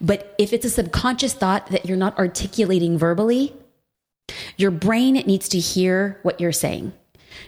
but 0.00 0.34
if 0.38 0.52
it's 0.52 0.64
a 0.64 0.70
subconscious 0.70 1.34
thought 1.34 1.66
that 1.68 1.86
you're 1.86 1.96
not 1.96 2.18
articulating 2.18 2.98
verbally, 2.98 3.54
your 4.56 4.70
brain 4.70 5.14
needs 5.14 5.48
to 5.50 5.58
hear 5.58 6.18
what 6.22 6.40
you're 6.40 6.52
saying. 6.52 6.92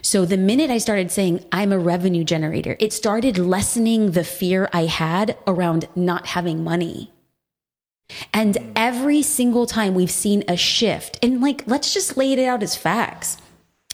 So 0.01 0.25
the 0.25 0.37
minute 0.37 0.69
I 0.69 0.77
started 0.77 1.11
saying 1.11 1.45
I'm 1.51 1.71
a 1.71 1.79
revenue 1.79 2.23
generator, 2.23 2.77
it 2.79 2.93
started 2.93 3.37
lessening 3.37 4.11
the 4.11 4.23
fear 4.23 4.69
I 4.71 4.85
had 4.85 5.37
around 5.47 5.87
not 5.95 6.27
having 6.27 6.63
money. 6.63 7.11
And 8.33 8.57
every 8.75 9.21
single 9.21 9.65
time 9.65 9.93
we've 9.93 10.11
seen 10.11 10.43
a 10.47 10.57
shift, 10.57 11.19
and 11.23 11.41
like, 11.41 11.63
let's 11.67 11.93
just 11.93 12.17
lay 12.17 12.33
it 12.33 12.39
out 12.39 12.63
as 12.63 12.75
facts. 12.75 13.37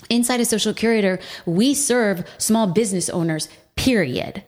Inside 0.09 0.39
a 0.39 0.45
social 0.45 0.73
curator, 0.73 1.19
we 1.45 1.73
serve 1.73 2.23
small 2.37 2.67
business 2.67 3.09
owners, 3.09 3.49
period. 3.75 4.43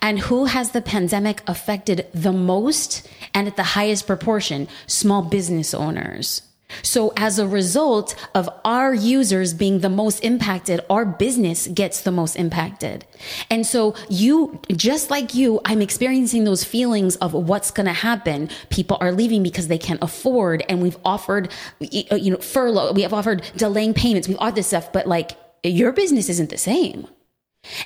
And 0.00 0.18
who 0.18 0.44
has 0.44 0.70
the 0.70 0.82
pandemic 0.82 1.42
affected 1.46 2.06
the 2.12 2.32
most 2.32 3.08
and 3.32 3.46
at 3.48 3.56
the 3.56 3.62
highest 3.62 4.06
proportion? 4.06 4.68
Small 4.86 5.22
business 5.22 5.74
owners. 5.74 6.42
So 6.82 7.12
as 7.16 7.38
a 7.38 7.46
result 7.46 8.14
of 8.34 8.48
our 8.64 8.94
users 8.94 9.54
being 9.54 9.80
the 9.80 9.88
most 9.88 10.20
impacted, 10.20 10.80
our 10.90 11.04
business 11.04 11.68
gets 11.68 12.00
the 12.00 12.10
most 12.10 12.36
impacted. 12.36 13.04
And 13.50 13.66
so 13.66 13.94
you, 14.08 14.60
just 14.72 15.10
like 15.10 15.34
you, 15.34 15.60
I'm 15.64 15.82
experiencing 15.82 16.44
those 16.44 16.64
feelings 16.64 17.16
of 17.16 17.32
what's 17.32 17.70
going 17.70 17.86
to 17.86 17.92
happen. 17.92 18.50
People 18.70 18.96
are 19.00 19.12
leaving 19.12 19.42
because 19.42 19.68
they 19.68 19.78
can't 19.78 20.02
afford. 20.02 20.64
And 20.68 20.82
we've 20.82 20.98
offered, 21.04 21.50
you 21.80 22.32
know, 22.32 22.38
furlough. 22.38 22.92
We 22.92 23.02
have 23.02 23.12
offered 23.12 23.42
delaying 23.56 23.94
payments. 23.94 24.26
We've 24.26 24.38
offered 24.38 24.56
this 24.56 24.68
stuff, 24.68 24.92
but 24.92 25.06
like 25.06 25.32
your 25.62 25.92
business 25.92 26.28
isn't 26.28 26.50
the 26.50 26.58
same. 26.58 27.06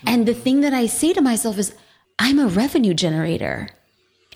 And 0.06 0.26
the 0.26 0.34
thing 0.34 0.60
that 0.62 0.74
I 0.74 0.86
say 0.86 1.12
to 1.12 1.20
myself 1.20 1.58
is, 1.58 1.74
I'm 2.18 2.38
a 2.38 2.48
revenue 2.48 2.94
generator. 2.94 3.68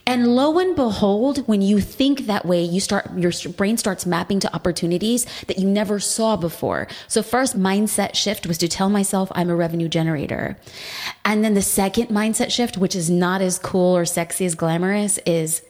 And 0.05 0.35
lo 0.35 0.59
and 0.59 0.75
behold, 0.75 1.47
when 1.47 1.61
you 1.61 1.79
think 1.79 2.25
that 2.25 2.45
way, 2.45 2.61
you 2.61 2.81
start, 2.81 3.17
your 3.17 3.31
brain 3.55 3.77
starts 3.77 4.05
mapping 4.05 4.41
to 4.41 4.53
opportunities 4.53 5.25
that 5.47 5.59
you 5.59 5.67
never 5.67 5.99
saw 5.99 6.35
before. 6.35 6.87
So 7.07 7.23
first 7.23 7.57
mindset 7.57 8.13
shift 8.13 8.45
was 8.45 8.57
to 8.57 8.67
tell 8.67 8.89
myself 8.89 9.31
I'm 9.33 9.49
a 9.49 9.55
revenue 9.55 9.87
generator. 9.87 10.57
And 11.23 11.43
then 11.43 11.53
the 11.53 11.61
second 11.61 12.07
mindset 12.07 12.51
shift, 12.51 12.77
which 12.77 12.95
is 12.95 13.09
not 13.09 13.41
as 13.41 13.57
cool 13.57 13.95
or 13.95 14.03
sexy 14.03 14.45
as 14.45 14.55
glamorous 14.55 15.19
is 15.19 15.61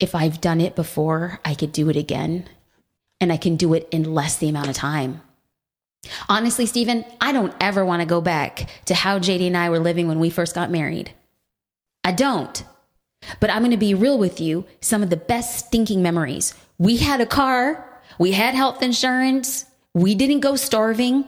if 0.00 0.14
I've 0.16 0.40
done 0.40 0.60
it 0.60 0.74
before, 0.74 1.38
I 1.44 1.54
could 1.54 1.70
do 1.70 1.88
it 1.88 1.96
again 1.96 2.48
and 3.20 3.32
I 3.32 3.36
can 3.36 3.54
do 3.54 3.74
it 3.74 3.88
in 3.92 4.12
less 4.12 4.38
the 4.38 4.48
amount 4.48 4.70
of 4.70 4.74
time. 4.74 5.22
Honestly, 6.28 6.66
Stephen, 6.66 7.04
I 7.20 7.32
don't 7.32 7.54
ever 7.60 7.84
want 7.84 8.00
to 8.00 8.06
go 8.06 8.20
back 8.20 8.68
to 8.86 8.94
how 8.94 9.18
JD 9.18 9.46
and 9.46 9.56
I 9.56 9.70
were 9.70 9.78
living 9.78 10.08
when 10.08 10.18
we 10.18 10.30
first 10.30 10.54
got 10.54 10.70
married. 10.70 11.12
I 12.04 12.12
don't. 12.12 12.64
But 13.38 13.50
I'm 13.50 13.60
going 13.62 13.70
to 13.70 13.76
be 13.76 13.94
real 13.94 14.18
with 14.18 14.40
you. 14.40 14.64
Some 14.80 15.02
of 15.02 15.10
the 15.10 15.16
best 15.16 15.66
stinking 15.66 16.02
memories. 16.02 16.54
We 16.78 16.96
had 16.96 17.20
a 17.20 17.26
car. 17.26 17.88
We 18.18 18.32
had 18.32 18.54
health 18.54 18.82
insurance. 18.82 19.66
We 19.94 20.14
didn't 20.14 20.40
go 20.40 20.56
starving. 20.56 21.24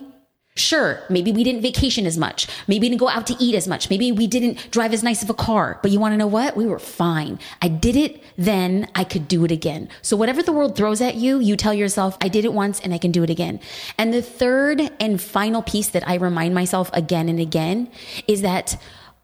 Sure, 0.57 1.03
maybe 1.11 1.33
we 1.33 1.43
didn't 1.43 1.63
vacation 1.63 2.07
as 2.07 2.17
much. 2.17 2.47
Maybe 2.69 2.85
we 2.85 2.89
didn't 2.91 3.01
go 3.01 3.09
out 3.09 3.27
to 3.27 3.35
eat 3.41 3.57
as 3.57 3.67
much. 3.67 3.91
Maybe 3.91 4.13
we 4.13 4.29
didn't 4.29 4.71
drive 4.71 4.93
as 4.93 5.03
nice 5.03 5.21
of 5.21 5.29
a 5.29 5.35
car. 5.35 5.81
But 5.83 5.91
you 5.91 5.99
want 5.99 6.13
to 6.13 6.17
know 6.17 6.29
what? 6.29 6.57
We 6.57 6.65
were 6.65 6.79
fine. 6.79 7.41
I 7.61 7.67
did 7.67 7.97
it 7.97 8.23
then. 8.39 8.89
I 8.95 9.03
could 9.03 9.27
do 9.27 9.45
it 9.45 9.51
again. 9.51 9.89
So 10.01 10.17
whatever 10.17 10.45
the 10.45 10.53
world 10.53 10.77
throws 10.77 11.01
at 11.01 11.17
you, 11.17 11.41
you 11.41 11.57
tell 11.57 11.75
yourself, 11.75 12.17
I 12.21 12.29
did 12.29 12.45
it 12.45 12.53
once 12.53 12.79
and 12.79 12.95
I 12.95 12.99
can 12.99 13.11
do 13.11 13.25
it 13.25 13.31
again. 13.31 13.59
And 13.99 14.15
the 14.15 14.23
third 14.23 14.93
and 15.01 15.21
final 15.21 15.61
piece 15.61 15.89
that 15.89 16.07
I 16.07 16.15
remind 16.15 16.55
myself 16.55 16.89
again 16.93 17.29
and 17.29 17.41
again 17.41 17.91
is 18.29 18.43
that 18.43 18.81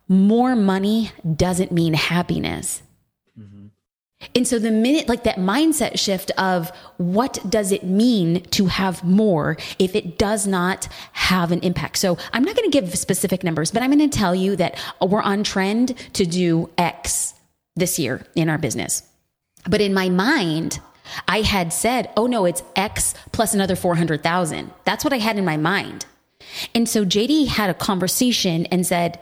more 0.09 0.57
money 0.57 1.13
doesn't 1.37 1.71
mean 1.71 1.95
happiness. 1.95 2.83
And 4.35 4.47
so 4.47 4.59
the 4.59 4.71
minute, 4.71 5.09
like 5.09 5.25
that 5.25 5.37
mindset 5.37 5.99
shift 5.99 6.31
of 6.37 6.71
what 6.99 7.39
does 7.49 7.73
it 7.73 7.85
mean 7.85 8.43
to 8.51 8.67
have 8.67 9.03
more 9.03 9.57
if 9.79 9.97
it 9.97 10.19
does 10.19 10.47
not 10.47 10.89
have 11.13 11.53
an 11.53 11.61
impact? 11.61 11.97
So 11.97 12.19
I'm 12.33 12.45
not 12.45 12.55
going 12.55 12.71
to 12.71 12.81
give 12.81 12.97
specific 12.99 13.43
numbers, 13.43 13.71
but 13.71 13.83
I'm 13.83 13.91
going 13.91 14.11
to 14.11 14.19
tell 14.19 14.35
you 14.35 14.57
that 14.57 14.79
we're 15.01 15.23
on 15.23 15.43
trend 15.43 15.97
to 16.13 16.27
do 16.27 16.71
X 16.77 17.35
this 17.77 17.99
year 17.99 18.27
in 18.35 18.51
our 18.51 18.59
business. 18.59 19.03
But 19.69 19.81
in 19.81 19.95
my 19.95 20.11
mind, 20.11 20.81
I 21.27 21.41
had 21.41 21.73
said, 21.73 22.11
oh 22.17 22.27
no, 22.27 22.45
it's 22.45 22.63
X 22.77 23.15
plus 23.33 23.55
another 23.55 23.75
400,000. 23.75 24.71
That's 24.85 25.03
what 25.03 25.13
I 25.13 25.19
had 25.19 25.39
in 25.39 25.45
my 25.45 25.57
mind. 25.57 26.07
And 26.75 26.89
so 26.89 27.05
JD 27.05 27.49
had 27.49 27.71
a 27.71 27.75
conversation 27.75 28.67
and 28.67 28.87
said, 28.87 29.19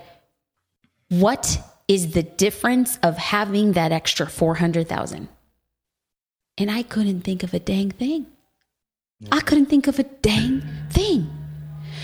what 1.08 1.60
is 1.88 2.12
the 2.12 2.22
difference 2.22 2.98
of 3.02 3.16
having 3.16 3.72
that 3.72 3.90
extra 3.90 4.26
400,000. 4.26 5.28
And 6.58 6.70
I 6.70 6.82
couldn't 6.82 7.22
think 7.22 7.42
of 7.42 7.54
a 7.54 7.58
dang 7.58 7.90
thing. 7.90 8.26
I 9.32 9.40
couldn't 9.40 9.66
think 9.66 9.86
of 9.86 9.98
a 9.98 10.04
dang 10.04 10.62
thing. 10.90 11.30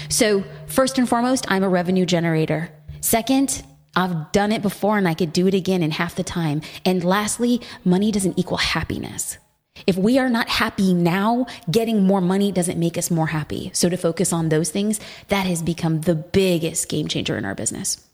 So, 0.09 0.45
first 0.66 0.99
and 0.99 1.09
foremost, 1.09 1.45
I'm 1.49 1.62
a 1.62 1.68
revenue 1.68 2.07
generator. 2.07 2.70
Second, 3.01 3.62
I've 3.95 4.32
done 4.32 4.51
it 4.51 4.62
before 4.62 4.99
and 4.99 5.07
I 5.07 5.14
could 5.14 5.32
do 5.32 5.47
it 5.47 5.55
again 5.55 5.82
in 5.82 5.93
half 5.93 6.16
the 6.16 6.24
time. 6.24 6.62
And 6.85 7.05
lastly, 7.05 7.61
money 7.85 8.11
doesn't 8.11 8.39
equal 8.39 8.57
happiness. 8.57 9.39
If 9.87 9.97
we 9.97 10.18
are 10.18 10.28
not 10.28 10.49
happy 10.49 10.95
now, 10.95 11.47
getting 11.70 12.05
more 12.05 12.20
money 12.20 12.51
doesn't 12.51 12.78
make 12.78 12.97
us 12.97 13.11
more 13.11 13.28
happy. 13.28 13.70
So, 13.74 13.89
to 13.89 13.97
focus 13.97 14.32
on 14.32 14.49
those 14.49 14.70
things, 14.70 14.99
that 15.28 15.47
has 15.47 15.62
become 15.62 16.01
the 16.01 16.14
biggest 16.14 16.89
game 16.89 17.07
changer 17.07 17.37
in 17.37 17.45
our 17.45 17.55
business. 17.55 18.05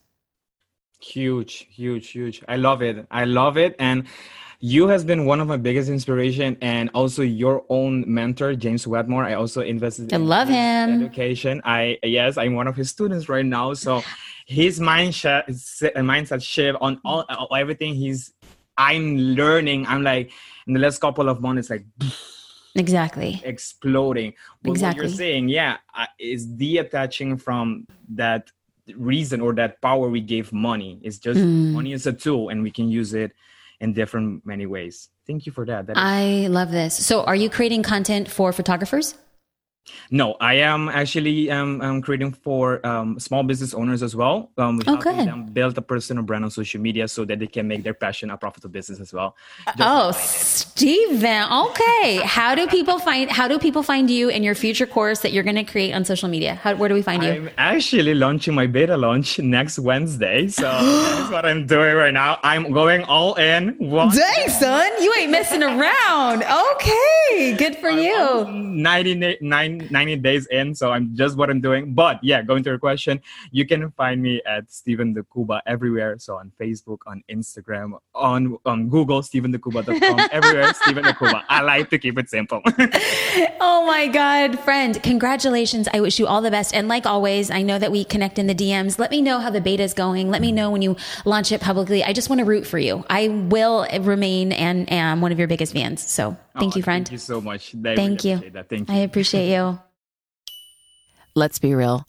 Huge, 1.03 1.66
huge, 1.70 2.09
huge. 2.09 2.42
I 2.48 2.57
love 2.57 2.82
it. 2.82 3.07
I 3.11 3.24
love 3.24 3.57
it. 3.57 3.74
And 3.78 4.07
you 4.61 4.88
has 4.88 5.05
been 5.05 5.24
one 5.24 5.40
of 5.40 5.48
my 5.48 5.57
biggest 5.57 5.88
inspiration 5.88 6.57
and 6.61 6.90
also 6.92 7.22
your 7.22 7.64
own 7.70 8.05
mentor 8.07 8.55
james 8.55 8.86
wedmore 8.86 9.24
i 9.24 9.32
also 9.32 9.62
invested 9.62 10.12
i 10.12 10.18
love 10.18 10.48
him. 10.48 11.03
education. 11.03 11.62
I 11.64 11.98
yes 12.03 12.36
i'm 12.36 12.55
one 12.55 12.68
of 12.68 12.76
his 12.76 12.90
students 12.90 13.28
right 13.28 13.44
now. 13.44 13.72
So 13.72 14.03
his 14.46 14.78
mindset 14.78 15.46
mindset 15.96 16.42
shift 16.42 16.76
on 16.80 17.01
all, 17.05 17.24
all 17.28 17.48
everything 17.57 17.94
he's 17.94 18.32
i'm 18.76 19.16
learning. 19.16 19.86
I'm 19.86 20.03
like 20.03 20.30
in 20.66 20.74
the 20.74 20.80
last 20.80 21.01
couple 21.01 21.30
of 21.30 21.40
months 21.40 21.70
like 21.70 21.86
exactly. 22.74 23.40
exploding. 23.44 24.34
But 24.62 24.72
exactly 24.72 25.05
what 25.05 25.09
you're 25.09 25.16
saying 25.16 25.48
yeah 25.48 25.78
uh, 25.94 26.07
is 26.18 26.44
detaching 26.44 27.38
from 27.38 27.86
that 28.11 28.51
reason 28.97 29.41
or 29.41 29.53
that 29.55 29.81
power 29.81 30.09
we 30.09 30.20
gave 30.20 30.53
money. 30.53 31.01
It's 31.03 31.18
just 31.18 31.41
mm. 31.41 31.72
money 31.72 31.93
is 31.93 32.07
a 32.07 32.12
tool 32.12 32.49
and 32.49 32.62
we 32.62 32.70
can 32.70 32.89
use 32.89 33.14
it 33.14 33.33
in 33.81 33.93
different 33.93 34.45
many 34.45 34.66
ways. 34.66 35.09
Thank 35.26 35.47
you 35.47 35.53
for 35.53 35.64
that. 35.66 35.87
that 35.87 35.97
I 35.97 36.49
love 36.49 36.70
this. 36.70 36.95
So 36.95 37.24
are 37.24 37.37
you 37.37 37.49
creating 37.49 37.83
content 37.83 38.28
for 38.28 38.53
photographers? 38.53 39.16
No, 40.11 40.36
I 40.41 40.55
am 40.55 40.88
actually 40.88 41.51
um, 41.51 41.80
I'm 41.80 42.03
creating 42.03 42.32
for 42.32 42.84
um, 42.86 43.18
small 43.18 43.43
business 43.43 43.74
owners 43.74 44.03
as 44.03 44.16
well. 44.16 44.51
Um, 44.59 44.80
oh, 44.86 44.97
good. 44.97 45.26
Them 45.26 45.47
build 45.47 45.78
a 45.78 45.82
personal 45.82 46.22
brand 46.22 46.45
on 46.45 46.51
social 46.51 46.80
media 46.80 47.07
so 47.09 47.24
that 47.24 47.38
they 47.38 47.47
can 47.47 47.68
make 47.68 47.82
their 47.82 47.95
passion 47.95 48.30
a 48.30 48.36
profitable 48.36 48.70
business 48.70 49.01
as 49.01 49.12
well. 49.12 49.36
Just 49.76 49.78
oh, 49.80 50.12
Steven. 50.12 51.53
Okay. 51.53 52.20
how 52.24 52.55
do 52.55 52.66
people 52.66 52.99
find 52.99 53.30
How 53.30 53.47
do 53.49 53.59
people 53.59 53.82
find 53.82 54.11
you 54.11 54.28
in 54.28 54.43
your 54.43 54.55
future 54.55 54.86
course 54.86 55.20
that 55.20 55.32
you're 55.32 55.45
going 55.45 55.57
to 55.57 55.64
create 55.64 55.93
on 55.95 56.05
social 56.05 56.28
media? 56.28 56.55
How, 56.57 56.74
where 56.74 56.88
do 56.88 56.95
we 56.95 57.03
find 57.03 57.22
you? 57.22 57.30
I'm 57.30 57.51
actually 57.59 58.14
launching 58.14 58.55
my 58.55 58.66
beta 58.66 58.97
launch 58.97 59.38
next 59.38 59.78
Wednesday, 59.78 60.49
so 60.49 60.62
that's 60.70 61.30
what 61.30 61.45
I'm 61.47 61.66
doing 61.66 61.95
right 61.95 62.14
now. 62.14 62.38
I'm 62.43 62.72
going 62.72 63.05
all 63.05 63.34
in. 63.34 63.76
One 63.78 64.11
Dang, 64.14 64.49
son, 64.49 64.91
you 65.03 65.14
ain't 65.18 65.30
messing 65.30 65.62
around. 65.62 66.43
Okay, 66.43 67.55
good 67.57 67.76
for 67.76 67.91
I'm 67.91 67.99
you. 67.99 68.45
99 68.51 69.80
90 69.91 70.16
days 70.16 70.47
in, 70.47 70.74
so 70.74 70.91
I'm 70.91 71.14
just 71.16 71.37
what 71.37 71.51
I'm 71.51 71.61
doing. 71.61 71.95
But 71.95 72.22
yeah, 72.22 72.43
going 72.43 72.62
to 72.64 72.70
your 72.70 72.78
question, 72.78 73.20
you 73.51 73.66
can 73.66 73.91
find 73.93 74.22
me 74.22 74.43
at 74.47 74.70
Steven 74.72 75.14
de 75.14 75.24
Cuba 75.33 75.62
everywhere. 75.66 76.18
So 76.18 76.37
on 76.37 76.53
Facebook, 76.61 76.99
on 77.07 77.22
Instagram, 77.31 77.99
on 78.14 78.59
on 78.66 78.89
Google, 78.89 79.22
stevendecuba.com, 79.22 80.28
everywhere, 80.33 80.72
Steven 80.74 81.05
de 81.05 81.14
Cuba. 81.14 81.45
I 81.49 81.62
like 81.62 81.91
to 81.91 81.99
keep 81.99 82.18
it 82.18 82.28
simple. 82.28 82.62
oh 83.61 83.85
my 83.87 84.09
God, 84.09 84.59
friend, 84.61 85.03
congratulations. 85.03 85.89
I 85.93 86.01
wish 86.01 86.18
you 86.18 86.26
all 86.26 86.43
the 86.43 86.51
best. 86.51 86.74
And 86.74 86.89
like 86.89 87.07
always, 87.07 87.51
I 87.51 87.62
know 87.62 87.78
that 87.78 87.93
we 87.93 88.05
connect 88.05 88.39
in 88.39 88.47
the 88.47 88.55
DMs. 88.55 88.99
Let 88.99 89.11
me 89.11 89.22
know 89.22 89.39
how 89.39 89.51
the 89.51 89.61
beta 89.61 89.83
is 89.83 89.95
going. 89.95 90.31
Let 90.31 90.41
me 90.43 90.53
know 90.53 90.70
when 90.70 90.83
you 90.83 90.97
launch 91.24 91.53
it 91.53 91.61
publicly. 91.61 92.03
I 92.05 92.12
just 92.12 92.28
want 92.28 92.41
to 92.41 92.45
root 92.45 92.66
for 92.66 92.78
you. 92.78 93.05
I 93.09 93.28
will 93.28 93.87
remain 94.01 94.53
and 94.53 94.91
am 94.91 95.20
one 95.20 95.33
of 95.33 95.39
your 95.39 95.49
biggest 95.49 95.72
fans. 95.72 96.07
So 96.07 96.37
thank 96.59 96.74
oh, 96.74 96.76
you, 96.78 96.83
friend. 96.83 97.07
Thank 97.07 97.12
you 97.12 97.18
so 97.18 97.41
much. 97.41 97.74
I 97.74 97.95
thank 97.95 98.24
really 98.24 98.43
you. 98.45 98.51
Thank 98.68 98.89
you. 98.89 98.95
I 98.95 98.99
appreciate 98.99 99.53
you. 99.53 99.61
Let's 101.35 101.61
be 101.61 101.74
real. 101.74 102.07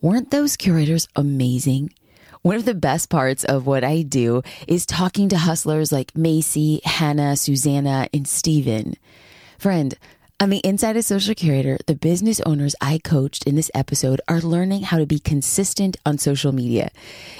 Weren't 0.00 0.30
those 0.32 0.56
curators 0.56 1.06
amazing? 1.14 1.94
One 2.42 2.56
of 2.56 2.64
the 2.64 2.74
best 2.74 3.08
parts 3.08 3.44
of 3.44 3.66
what 3.66 3.84
I 3.84 4.02
do 4.02 4.42
is 4.66 4.84
talking 4.84 5.28
to 5.28 5.38
hustlers 5.38 5.92
like 5.92 6.16
Macy, 6.16 6.80
Hannah, 6.84 7.36
Susanna, 7.36 8.08
and 8.12 8.26
Steven. 8.26 8.94
Friend, 9.58 9.96
on 10.40 10.50
the 10.50 10.58
inside 10.58 10.96
of 10.96 11.04
Social 11.04 11.34
Curator, 11.34 11.78
the 11.86 11.94
business 11.94 12.40
owners 12.40 12.74
I 12.80 12.98
coached 12.98 13.46
in 13.46 13.54
this 13.54 13.70
episode 13.74 14.20
are 14.26 14.40
learning 14.40 14.82
how 14.82 14.98
to 14.98 15.06
be 15.06 15.20
consistent 15.20 15.96
on 16.04 16.18
social 16.18 16.52
media. 16.52 16.90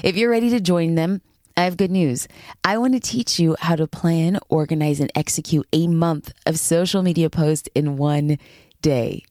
If 0.04 0.16
you're 0.16 0.30
ready 0.30 0.50
to 0.50 0.60
join 0.60 0.94
them, 0.94 1.20
I 1.56 1.64
have 1.64 1.76
good 1.76 1.90
news. 1.90 2.28
I 2.62 2.78
want 2.78 2.94
to 2.94 3.00
teach 3.00 3.40
you 3.40 3.56
how 3.58 3.74
to 3.76 3.88
plan, 3.88 4.38
organize, 4.48 5.00
and 5.00 5.10
execute 5.16 5.66
a 5.72 5.88
month 5.88 6.32
of 6.46 6.58
social 6.58 7.02
media 7.02 7.28
posts 7.28 7.68
in 7.74 7.96
one 7.96 8.38
day. 8.80 9.24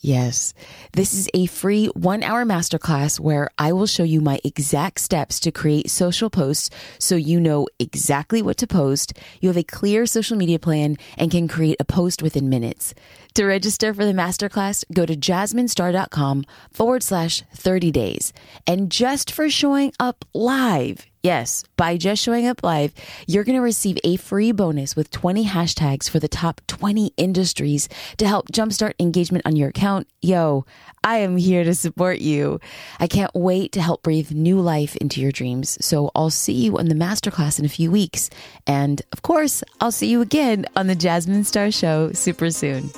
Yes, 0.00 0.52
this 0.92 1.14
is 1.14 1.28
a 1.32 1.46
free 1.46 1.86
one 1.86 2.22
hour 2.22 2.44
masterclass 2.44 3.18
where 3.18 3.48
I 3.56 3.72
will 3.72 3.86
show 3.86 4.02
you 4.02 4.20
my 4.20 4.38
exact 4.44 5.00
steps 5.00 5.40
to 5.40 5.50
create 5.50 5.88
social 5.88 6.28
posts 6.28 6.68
so 6.98 7.16
you 7.16 7.40
know 7.40 7.66
exactly 7.78 8.42
what 8.42 8.58
to 8.58 8.66
post. 8.66 9.14
You 9.40 9.48
have 9.48 9.56
a 9.56 9.62
clear 9.62 10.04
social 10.04 10.36
media 10.36 10.58
plan 10.58 10.98
and 11.16 11.30
can 11.30 11.48
create 11.48 11.78
a 11.80 11.84
post 11.84 12.22
within 12.22 12.50
minutes. 12.50 12.94
To 13.34 13.46
register 13.46 13.94
for 13.94 14.04
the 14.04 14.12
masterclass, 14.12 14.84
go 14.92 15.06
to 15.06 15.16
jasminestar.com 15.16 16.44
forward 16.70 17.02
slash 17.02 17.42
30 17.54 17.90
days. 17.90 18.32
And 18.66 18.90
just 18.92 19.32
for 19.32 19.48
showing 19.48 19.92
up 19.98 20.26
live, 20.34 21.06
yes, 21.26 21.64
by 21.76 21.96
just 21.96 22.22
showing 22.22 22.46
up 22.46 22.62
live, 22.62 22.94
you're 23.26 23.42
going 23.42 23.56
to 23.56 23.60
receive 23.60 23.98
a 24.04 24.14
free 24.14 24.52
bonus 24.52 24.94
with 24.94 25.10
20 25.10 25.44
hashtags 25.44 26.08
for 26.08 26.20
the 26.20 26.28
top 26.28 26.60
20 26.68 27.12
industries 27.16 27.88
to 28.18 28.28
help 28.28 28.52
jumpstart 28.52 28.94
engagement 29.00 29.44
on 29.44 29.56
your 29.56 29.70
account. 29.70 30.06
Yo, 30.22 30.64
I 31.02 31.18
am 31.18 31.36
here 31.36 31.64
to 31.64 31.74
support 31.74 32.20
you. 32.20 32.60
I 33.00 33.08
can't 33.08 33.34
wait 33.34 33.72
to 33.72 33.82
help 33.82 34.04
breathe 34.04 34.30
new 34.30 34.60
life 34.60 34.94
into 34.96 35.20
your 35.20 35.32
dreams. 35.32 35.76
So 35.84 36.12
I'll 36.14 36.30
see 36.30 36.52
you 36.52 36.78
in 36.78 36.88
the 36.88 36.94
masterclass 36.94 37.58
in 37.58 37.64
a 37.64 37.68
few 37.68 37.90
weeks. 37.90 38.30
And 38.64 39.02
of 39.12 39.22
course, 39.22 39.64
I'll 39.80 39.90
see 39.90 40.06
you 40.06 40.20
again 40.20 40.64
on 40.76 40.86
the 40.86 40.94
Jasmine 40.94 41.42
Star 41.42 41.72
Show 41.72 42.12
super 42.12 42.50
soon. 42.52 42.92